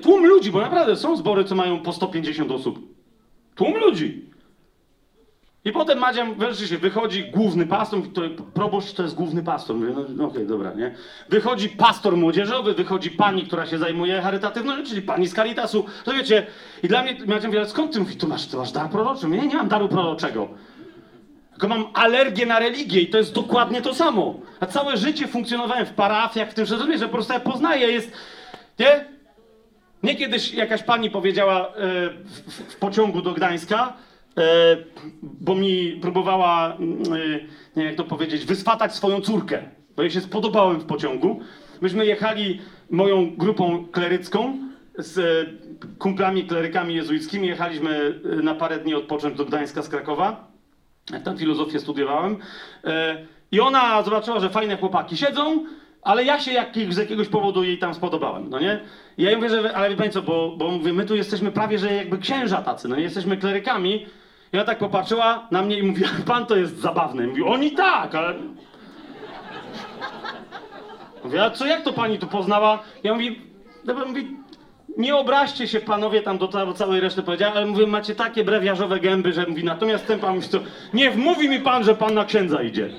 Tłum 0.02 0.26
ludzi, 0.26 0.50
bo 0.50 0.60
naprawdę 0.60 0.96
są 0.96 1.16
zbory, 1.16 1.44
co 1.44 1.54
mają 1.54 1.82
po 1.82 1.92
150 1.92 2.50
osób. 2.50 2.78
Tłum 3.54 3.76
ludzi. 3.76 4.30
I 5.64 5.72
potem 5.72 5.98
Madzia, 5.98 6.26
wreszcie 6.36 6.68
się 6.68 6.78
wychodzi 6.78 7.24
główny 7.30 7.66
pastor, 7.66 8.00
to 8.14 8.22
proboszcz 8.54 8.92
to 8.92 9.02
jest 9.02 9.14
główny 9.14 9.42
pastor. 9.42 9.76
Mówię, 9.76 9.92
no, 9.96 10.04
no 10.16 10.24
okej, 10.24 10.46
dobra, 10.46 10.74
nie? 10.74 10.94
Wychodzi 11.28 11.68
pastor 11.68 12.16
młodzieżowy, 12.16 12.74
wychodzi 12.74 13.10
pani, 13.10 13.46
która 13.46 13.66
się 13.66 13.78
zajmuje 13.78 14.22
charytatywnością, 14.22 14.84
czyli 14.84 15.02
pani 15.02 15.28
z 15.28 15.34
Caritasu. 15.34 15.84
To 16.04 16.12
wiecie, 16.12 16.46
i 16.82 16.88
dla 16.88 17.02
mnie 17.02 17.16
Madzia 17.26 17.48
mówi, 17.48 17.58
skąd 17.66 17.92
ty? 17.92 18.00
Mówi, 18.00 18.16
tu 18.16 18.28
masz, 18.28 18.46
ty 18.46 18.56
masz 18.56 18.72
dar 18.72 18.90
proroczy? 18.90 19.26
Nie, 19.28 19.46
nie 19.46 19.56
mam 19.56 19.68
daru 19.68 19.88
proroczego. 19.88 20.48
Tylko 21.50 21.68
mam 21.68 21.84
alergię 21.94 22.46
na 22.46 22.58
religię 22.58 23.00
i 23.00 23.06
to 23.06 23.18
jest 23.18 23.34
dokładnie 23.34 23.82
to 23.82 23.94
samo. 23.94 24.40
A 24.60 24.66
całe 24.66 24.96
życie 24.96 25.28
funkcjonowałem 25.28 25.86
w 25.86 25.92
parafiach, 25.92 26.50
w 26.50 26.54
tym, 26.54 26.66
że 26.66 26.76
rozumiesz, 26.76 27.00
że 27.00 27.06
po 27.06 27.12
prostu 27.12 27.32
ja 27.32 27.40
poznaję, 27.40 27.86
jest, 27.92 28.12
nie? 28.78 29.19
Nie 30.02 30.16
kiedyś 30.16 30.54
jakaś 30.54 30.82
pani 30.82 31.10
powiedziała 31.10 31.68
e, 31.68 31.72
w, 32.50 32.76
pociągu 32.76 33.22
do 33.22 33.32
Gdańska, 33.32 33.92
e, 34.38 34.76
bo 35.22 35.54
mi 35.54 35.98
próbowała, 36.02 36.76
mm, 36.76 37.02
e, 37.12 37.16
nie 37.76 37.76
wiem 37.76 37.86
jak 37.86 37.96
to 37.96 38.04
powiedzieć, 38.04 38.44
wyswatać 38.44 38.94
swoją 38.94 39.20
córkę, 39.20 39.62
bo 39.96 40.02
jej 40.02 40.10
się 40.10 40.20
spodobałem 40.20 40.80
w 40.80 40.84
pociągu. 40.84 41.40
Myśmy 41.80 42.06
jechali 42.06 42.60
moją 42.90 43.36
grupą 43.36 43.86
klerycką 43.92 44.58
z 44.98 45.48
kumplami 45.98 46.44
klerykami 46.44 46.94
jezuickimi, 46.94 47.48
jechaliśmy 47.48 48.20
na 48.42 48.54
parę 48.54 48.78
dni 48.78 48.94
odpocząć 48.94 49.36
do 49.36 49.44
Gdańska 49.44 49.82
z 49.82 49.88
Krakowa. 49.88 50.50
Tam 51.24 51.38
filozofię 51.38 51.80
studiowałem. 51.80 52.36
I 53.52 53.60
ona 53.60 54.02
zobaczyła, 54.02 54.40
że 54.40 54.50
fajne 54.50 54.76
chłopaki 54.76 55.16
siedzą, 55.16 55.64
ale 56.02 56.24
ja 56.24 56.40
się 56.40 56.52
jakich, 56.52 56.94
z 56.94 56.96
jakiegoś 56.96 57.28
powodu 57.28 57.62
jej 57.64 57.78
tam 57.78 57.94
spodobałem, 57.94 58.50
no 58.50 58.58
nie? 58.60 58.80
I 59.18 59.22
ja 59.22 59.36
mówię, 59.36 59.48
że, 59.50 59.76
ale 59.76 59.90
wie 59.90 59.96
pani 59.96 60.10
co, 60.10 60.22
bo, 60.22 60.54
bo 60.56 60.70
mówię, 60.70 60.92
my 60.92 61.04
tu 61.04 61.16
jesteśmy 61.16 61.52
prawie, 61.52 61.78
że 61.78 61.94
jakby 61.94 62.18
księża 62.18 62.62
tacy, 62.62 62.88
no 62.88 62.96
nie? 62.96 63.02
Jesteśmy 63.02 63.36
klerykami. 63.36 64.06
I 64.52 64.56
ona 64.56 64.64
tak 64.64 64.78
popatrzyła 64.78 65.46
na 65.50 65.62
mnie 65.62 65.78
i 65.78 65.82
mówi, 65.82 66.02
pan 66.26 66.46
to 66.46 66.56
jest 66.56 66.78
zabawny. 66.80 67.26
Mówi, 67.26 67.42
oni 67.42 67.70
tak, 67.72 68.14
ale... 68.14 68.34
Mówię, 71.24 71.44
a 71.44 71.50
co, 71.50 71.66
jak 71.66 71.82
to 71.82 71.92
pani 71.92 72.18
tu 72.18 72.26
poznała? 72.26 72.78
Ja 73.04 73.14
mówię, 73.14 73.30
dobra, 73.84 74.04
mówię, 74.04 74.22
nie 74.96 75.16
obraźcie 75.16 75.68
się 75.68 75.80
panowie 75.80 76.22
tam 76.22 76.38
do, 76.38 76.48
ca- 76.48 76.66
do 76.66 76.72
całej 76.74 77.00
reszty 77.00 77.22
powiedziałem, 77.22 77.56
ale 77.56 77.66
mówię, 77.66 77.86
macie 77.86 78.14
takie 78.14 78.44
brewiarzowe 78.44 79.00
gęby, 79.00 79.32
że 79.32 79.46
mówi, 79.46 79.64
natomiast 79.64 80.06
ten 80.06 80.18
pan 80.18 80.34
mówi, 80.34 80.48
nie 80.94 81.10
wmówi 81.10 81.48
mi 81.48 81.60
pan, 81.60 81.84
że 81.84 81.94
pan 81.94 82.14
na 82.14 82.24
księdza 82.24 82.62
idzie. 82.62 82.90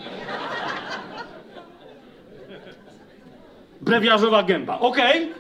Brewiarzowa 3.91 4.43
gęba, 4.43 4.79
okej? 4.79 5.31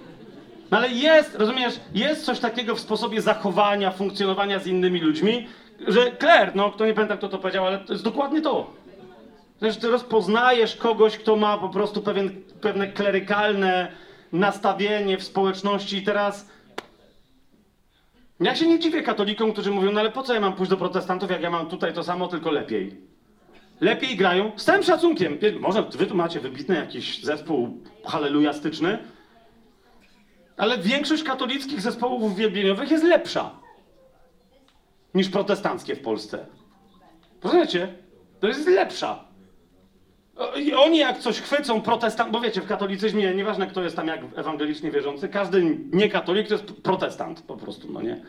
No 0.71 0.77
ale 0.77 0.89
jest, 0.89 1.35
rozumiesz, 1.35 1.79
jest 1.93 2.25
coś 2.25 2.39
takiego 2.39 2.75
w 2.75 2.79
sposobie 2.79 3.21
zachowania, 3.21 3.91
funkcjonowania 3.91 4.59
z 4.59 4.67
innymi 4.67 4.99
ludźmi, 4.99 5.47
że 5.87 6.11
Kler, 6.11 6.55
no 6.55 6.71
kto 6.71 6.85
nie 6.85 6.93
pamięta 6.93 7.17
kto 7.17 7.29
to 7.29 7.37
powiedział, 7.37 7.65
ale 7.65 7.79
to 7.79 7.93
jest 7.93 8.03
dokładnie 8.03 8.41
to. 8.41 8.73
Znaczy, 9.59 9.79
ty 9.79 9.87
rozpoznajesz 9.87 10.75
kogoś, 10.75 11.17
kto 11.17 11.35
ma 11.35 11.57
po 11.57 11.69
prostu 11.69 12.01
pewien, 12.01 12.29
pewne 12.61 12.87
klerykalne 12.87 13.91
nastawienie 14.31 15.17
w 15.17 15.23
społeczności 15.23 15.97
i 15.97 16.03
teraz... 16.03 16.49
Ja 18.39 18.55
się 18.55 18.67
nie 18.67 18.79
dziwię 18.79 19.01
katolikom, 19.01 19.53
którzy 19.53 19.71
mówią, 19.71 19.91
no 19.91 19.99
ale 19.99 20.11
po 20.11 20.23
co 20.23 20.33
ja 20.33 20.39
mam 20.39 20.53
pójść 20.53 20.69
do 20.69 20.77
protestantów, 20.77 21.31
jak 21.31 21.41
ja 21.41 21.49
mam 21.49 21.67
tutaj 21.67 21.93
to 21.93 22.03
samo, 22.03 22.27
tylko 22.27 22.51
lepiej. 22.51 23.10
Lepiej 23.81 24.15
grają, 24.15 24.51
z 24.55 24.65
całym 24.65 24.83
szacunkiem. 24.83 25.37
Może 25.59 25.83
wy 25.83 26.05
tu 26.05 26.15
macie 26.15 26.39
wybitny 26.39 26.75
jakiś 26.75 27.23
zespół 27.23 27.77
halelujastyczny, 28.05 28.97
ale 30.57 30.77
większość 30.77 31.23
katolickich 31.23 31.81
zespołów 31.81 32.23
uwielbieniowych 32.23 32.91
jest 32.91 33.03
lepsza 33.03 33.59
niż 35.13 35.29
protestanckie 35.29 35.95
w 35.95 36.01
Polsce. 36.01 36.45
Rozumiecie? 37.43 37.93
To 38.39 38.47
jest 38.47 38.67
lepsza. 38.67 39.23
I 40.55 40.73
oni 40.73 40.97
jak 40.97 41.19
coś 41.19 41.41
chwycą 41.41 41.81
protestant, 41.81 42.31
bo 42.31 42.41
wiecie, 42.41 42.61
w 42.61 42.67
katolicyzmie 42.67 43.35
nieważne 43.35 43.67
kto 43.67 43.83
jest 43.83 43.95
tam 43.95 44.07
jak 44.07 44.21
ewangelicznie 44.35 44.91
wierzący, 44.91 45.29
każdy 45.29 45.77
niekatolik 45.91 46.47
to 46.47 46.53
jest 46.53 46.65
protestant 46.65 47.41
po 47.41 47.57
prostu, 47.57 47.91
no 47.91 48.01
nie? 48.01 48.21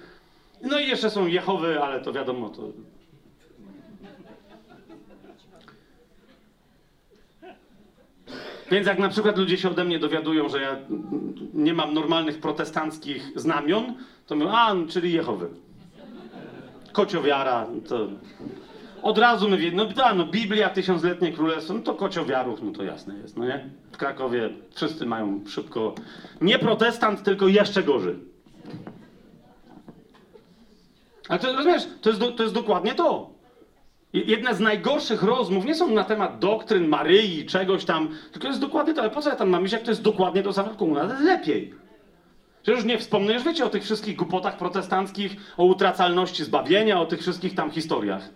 No 0.63 0.79
i 0.79 0.89
jeszcze 0.89 1.11
są 1.11 1.27
Jehowy, 1.27 1.83
ale 1.83 2.01
to 2.01 2.13
wiadomo, 2.13 2.49
to... 2.49 2.63
Więc 8.73 8.87
jak 8.87 8.99
na 8.99 9.09
przykład 9.09 9.39
ludzie 9.39 9.57
się 9.57 9.71
ode 9.71 9.85
mnie 9.85 9.99
dowiadują, 9.99 10.49
że 10.49 10.61
ja 10.61 10.77
nie 11.55 11.75
mam 11.75 11.95
normalnych 11.95 12.41
protestanckich 12.41 13.33
znamion, 13.37 13.95
to 14.27 14.37
mówią, 14.37 14.51
a, 14.51 14.75
czyli 14.89 15.13
Jehowy. 15.13 15.49
Kociowiara, 16.93 17.67
to... 17.89 18.09
Od 19.03 19.19
razu 19.19 19.49
my 19.49 19.57
wiemy, 19.57 19.77
no 19.77 19.87
da, 19.87 20.15
no 20.15 20.27
Biblia, 20.27 20.71
tysiącletnie 20.71 21.33
królestwo, 21.33 21.75
no 21.75 21.81
to 21.81 21.95
kociowiarów, 21.95 22.63
no 22.63 22.73
to 22.73 22.83
jasne 22.83 23.15
jest, 23.19 23.37
no 23.37 23.45
nie? 23.45 23.71
W 23.93 23.97
Krakowie 23.97 24.51
wszyscy 24.75 25.07
mają 25.07 25.41
szybko, 25.47 25.95
nie 26.41 26.59
protestant, 26.59 27.23
tylko 27.23 27.49
jeszcze 27.49 27.83
gorzej. 27.83 28.17
Ale 31.29 31.39
to 31.39 31.53
rozumiesz, 31.53 31.83
to 32.03 32.11
jest, 32.11 32.23
to 32.37 32.43
jest 32.43 32.55
dokładnie 32.55 32.95
to. 32.95 33.31
Je- 34.13 34.23
Jedne 34.23 34.55
z 34.55 34.61
najgorszych 34.61 35.23
rozmów 35.23 35.65
nie 35.65 35.75
są 35.75 35.91
na 35.91 36.05
temat 36.05 36.39
doktryn 36.39 36.89
Maryi, 36.89 37.47
czegoś 37.47 37.85
tam, 37.85 38.09
tylko 38.33 38.49
jest 38.49 38.61
dokładnie 38.61 38.95
to. 38.95 39.01
Ale 39.01 39.11
po 39.11 39.23
co 39.23 39.31
ja 39.31 39.37
tam 39.37 39.49
mam 39.49 39.65
iść, 39.65 39.73
jak 39.73 39.83
to 39.83 39.91
jest 39.91 40.03
dokładnie 40.03 40.43
to 40.43 40.53
samo 40.53 40.69
jak 40.69 40.83
u 40.83 40.95
nas? 40.95 41.21
Lepiej. 41.21 41.75
Że 42.67 42.73
już 42.73 42.85
nie 42.85 42.99
wspomnę, 42.99 43.33
już 43.33 43.43
wiecie 43.43 43.65
o 43.65 43.71
tych 43.71 43.83
wszystkich 43.83 44.17
głupotach 44.17 44.57
protestanckich, 44.57 45.37
o 45.57 45.65
utracalności 45.65 46.45
zbawienia, 46.45 47.01
o 47.01 47.07
tych 47.07 47.21
wszystkich 47.21 47.55
tam 47.55 47.71
historiach. 47.71 48.29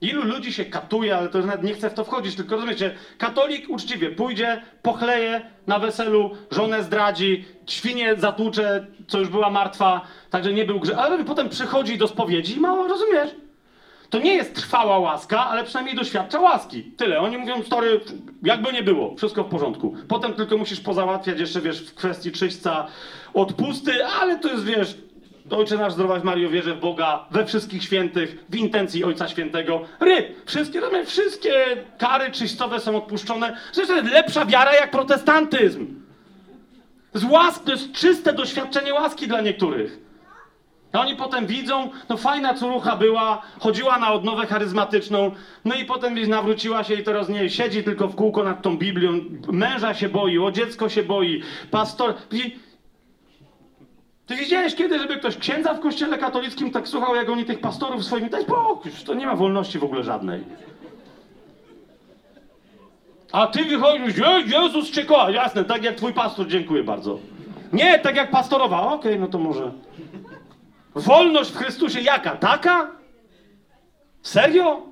Ilu 0.00 0.22
ludzi 0.24 0.52
się 0.52 0.64
katuje, 0.64 1.16
ale 1.16 1.28
to 1.28 1.38
już 1.38 1.46
nawet 1.46 1.62
nie 1.62 1.74
chcę 1.74 1.90
w 1.90 1.94
to 1.94 2.04
wchodzić, 2.04 2.36
tylko 2.36 2.54
rozumiecie, 2.54 2.94
katolik 3.18 3.70
uczciwie 3.70 4.10
pójdzie, 4.10 4.62
pochleje 4.82 5.40
na 5.66 5.78
weselu, 5.78 6.30
żonę 6.50 6.82
zdradzi, 6.82 7.44
świnię 7.66 8.16
zatłucze, 8.16 8.86
co 9.08 9.18
już 9.18 9.28
była 9.28 9.50
martwa, 9.50 10.00
także 10.30 10.52
nie 10.52 10.64
był 10.64 10.80
grzech, 10.80 10.98
ale 10.98 11.24
potem 11.24 11.48
przychodzi 11.48 11.98
do 11.98 12.08
spowiedzi 12.08 12.56
i 12.56 12.60
mało, 12.60 12.88
rozumiesz? 12.88 13.30
To 14.10 14.18
nie 14.18 14.34
jest 14.34 14.54
trwała 14.54 14.98
łaska, 14.98 15.46
ale 15.46 15.64
przynajmniej 15.64 15.96
doświadcza 15.96 16.40
łaski. 16.40 16.82
Tyle. 16.82 17.20
Oni 17.20 17.38
mówią, 17.38 17.62
story, 17.62 18.00
jakby 18.42 18.72
nie 18.72 18.82
było, 18.82 19.14
wszystko 19.16 19.44
w 19.44 19.48
porządku. 19.48 19.96
Potem 20.08 20.32
tylko 20.32 20.58
musisz 20.58 20.80
pozałatwiać 20.80 21.40
jeszcze, 21.40 21.60
wiesz, 21.60 21.82
w 21.82 21.94
kwestii 21.94 22.32
czyśćca 22.32 22.86
odpusty, 23.34 24.06
ale 24.06 24.38
to 24.38 24.48
jest, 24.48 24.64
wiesz, 24.64 24.96
Ojcze 25.50 25.76
nasz, 25.76 25.92
zdrowaś 25.92 26.22
Mario, 26.22 26.50
wierzę 26.50 26.74
w 26.74 26.80
Boga, 26.80 27.24
we 27.30 27.46
wszystkich 27.46 27.84
świętych, 27.84 28.44
w 28.48 28.56
intencji 28.56 29.04
Ojca 29.04 29.28
Świętego. 29.28 29.80
Ryb, 30.00 30.26
wszystkie, 30.46 30.80
rozumiesz, 30.80 31.08
wszystkie 31.08 31.52
kary 31.98 32.30
czyścowe 32.30 32.80
są 32.80 32.96
odpuszczone. 32.96 33.56
Zresztą 33.72 33.94
jest 33.94 34.10
lepsza 34.10 34.44
wiara 34.44 34.74
jak 34.74 34.90
protestantyzm. 34.90 35.86
Jest 37.14 37.26
łask, 37.30 37.64
to 37.64 37.70
jest 37.70 37.92
czyste 37.92 38.32
doświadczenie 38.32 38.94
łaski 38.94 39.28
dla 39.28 39.40
niektórych. 39.40 40.07
A 40.92 41.00
oni 41.00 41.16
potem 41.16 41.46
widzą, 41.46 41.90
no 42.08 42.16
fajna 42.16 42.54
córucha 42.54 42.96
była, 42.96 43.42
chodziła 43.60 43.98
na 43.98 44.12
odnowę 44.12 44.46
charyzmatyczną, 44.46 45.30
no 45.64 45.74
i 45.74 45.84
potem 45.84 46.14
gdzieś 46.14 46.28
nawróciła 46.28 46.84
się 46.84 46.94
i 46.94 47.04
teraz 47.04 47.28
nie, 47.28 47.50
siedzi 47.50 47.84
tylko 47.84 48.08
w 48.08 48.14
kółko 48.14 48.44
nad 48.44 48.62
tą 48.62 48.78
Biblią, 48.78 49.12
męża 49.52 49.94
się 49.94 50.08
boi, 50.08 50.38
o 50.38 50.50
dziecko 50.50 50.88
się 50.88 51.02
boi, 51.02 51.42
pastor... 51.70 52.14
Ty 54.26 54.36
widziałeś 54.36 54.74
kiedy, 54.74 54.98
żeby 54.98 55.16
ktoś 55.16 55.36
księdza 55.36 55.74
w 55.74 55.80
kościele 55.80 56.18
katolickim 56.18 56.70
tak 56.70 56.88
słuchał, 56.88 57.14
jak 57.16 57.28
oni 57.28 57.44
tych 57.44 57.60
pastorów 57.60 58.04
swoimi... 58.04 58.30
Daj 58.30 58.42
spokój, 58.42 58.92
to 59.06 59.14
nie 59.14 59.26
ma 59.26 59.36
wolności 59.36 59.78
w 59.78 59.84
ogóle 59.84 60.02
żadnej. 60.04 60.40
A 63.32 63.46
ty 63.46 63.64
wychodzisz, 63.64 64.16
"Je- 64.18 64.58
Jezus 64.62 64.90
cię 64.90 65.04
kocha, 65.04 65.30
jasne, 65.30 65.64
tak 65.64 65.84
jak 65.84 65.94
twój 65.96 66.12
pastor, 66.12 66.46
dziękuję 66.46 66.84
bardzo. 66.84 67.18
Nie, 67.72 67.98
tak 67.98 68.16
jak 68.16 68.30
pastorowa, 68.30 68.92
okej, 68.92 69.18
no 69.20 69.26
to 69.26 69.38
może... 69.38 69.72
Wolność 70.94 71.50
w 71.50 71.56
Chrystusie 71.56 72.00
jaka? 72.00 72.36
Taka? 72.36 72.90
Serio? 74.22 74.82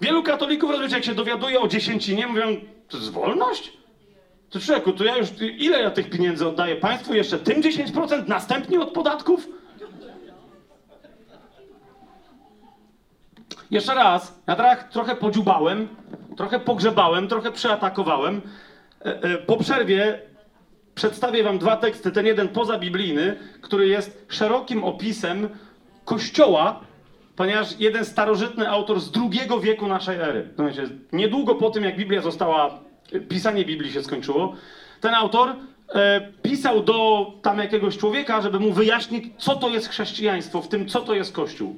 Wielu 0.00 0.22
katolików, 0.22 0.70
rozumiecie, 0.70 0.94
jak 0.94 1.04
się 1.04 1.14
dowiaduje 1.14 1.60
o 1.60 1.68
dziesięcinie, 1.68 2.26
mówią, 2.26 2.56
to 2.88 2.96
jest 2.96 3.10
wolność? 3.10 3.72
To 4.50 4.60
człowieku, 4.60 4.92
to 4.92 5.04
ja 5.04 5.16
już, 5.16 5.28
ile 5.40 5.82
ja 5.82 5.90
tych 5.90 6.10
pieniędzy 6.10 6.48
oddaję 6.48 6.76
państwu? 6.76 7.14
Jeszcze 7.14 7.38
tym 7.38 7.62
10%? 7.62 8.28
Następnie 8.28 8.80
od 8.80 8.90
podatków? 8.90 9.48
Jeszcze 13.70 13.94
raz, 13.94 14.40
ja 14.46 14.56
tak 14.56 14.88
trochę 14.88 15.16
podziubałem, 15.16 15.88
trochę 16.36 16.60
pogrzebałem, 16.60 17.28
trochę 17.28 17.52
przeatakowałem. 17.52 18.40
E, 19.04 19.22
e, 19.22 19.38
Po 19.38 19.56
przerwie 19.56 20.20
przedstawię 20.96 21.42
wam 21.42 21.58
dwa 21.58 21.76
teksty. 21.76 22.12
Ten 22.12 22.26
jeden 22.26 22.48
pozabiblijny, 22.48 23.36
który 23.60 23.88
jest 23.88 24.26
szerokim 24.28 24.84
opisem 24.84 25.48
kościoła, 26.04 26.80
ponieważ 27.36 27.80
jeden 27.80 28.04
starożytny 28.04 28.68
autor 28.68 29.00
z 29.00 29.12
II 29.16 29.60
wieku 29.62 29.86
naszej 29.86 30.16
ery, 30.16 30.48
znaczy 30.54 30.88
niedługo 31.12 31.54
po 31.54 31.70
tym, 31.70 31.84
jak 31.84 31.96
Biblia 31.96 32.22
została, 32.22 32.80
pisanie 33.28 33.64
Biblii 33.64 33.92
się 33.92 34.02
skończyło, 34.02 34.54
ten 35.00 35.14
autor 35.14 35.48
e, 35.94 36.32
pisał 36.42 36.82
do 36.82 37.26
tam 37.42 37.58
jakiegoś 37.58 37.98
człowieka, 37.98 38.40
żeby 38.40 38.60
mu 38.60 38.72
wyjaśnić, 38.72 39.24
co 39.38 39.56
to 39.56 39.68
jest 39.68 39.88
chrześcijaństwo, 39.88 40.62
w 40.62 40.68
tym, 40.68 40.88
co 40.88 41.00
to 41.00 41.14
jest 41.14 41.32
Kościół. 41.32 41.76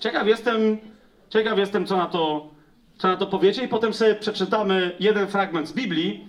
Ciekaw 0.00 0.26
jestem, 0.26 0.78
ciekaw 1.30 1.58
jestem, 1.58 1.86
co 1.86 1.96
na 1.96 2.06
to, 2.06 2.50
co 2.98 3.08
na 3.08 3.16
to 3.16 3.26
powiecie, 3.26 3.64
i 3.64 3.68
potem 3.68 3.94
sobie 3.94 4.14
przeczytamy 4.14 4.96
jeden 5.00 5.26
fragment 5.26 5.68
z 5.68 5.72
Biblii, 5.72 6.28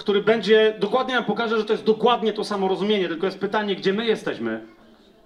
który 0.00 0.22
będzie 0.22 0.74
dokładnie 0.78 1.14
nam 1.14 1.24
pokaże, 1.24 1.58
że 1.58 1.64
to 1.64 1.72
jest 1.72 1.84
dokładnie 1.84 2.32
to 2.32 2.44
samo 2.44 2.68
rozumienie, 2.68 3.08
tylko 3.08 3.26
jest 3.26 3.38
pytanie, 3.38 3.76
gdzie 3.76 3.92
my 3.92 4.06
jesteśmy, 4.06 4.66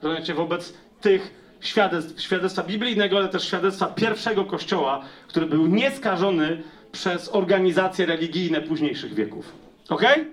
rozumiecie, 0.03 0.35
wobec 0.35 0.75
tych 1.01 1.35
świadectw, 1.61 2.21
świadectwa 2.23 2.63
biblijnego, 2.63 3.17
ale 3.17 3.29
też 3.29 3.45
świadectwa 3.45 3.87
pierwszego 3.87 4.45
kościoła, 4.45 5.05
który 5.29 5.47
był 5.47 5.67
nieskażony 5.67 6.63
przez 6.93 7.29
organizacje 7.29 8.07
religijne 8.07 8.61
późniejszych 8.61 9.15
wieków. 9.15 9.53
Okej? 9.89 10.27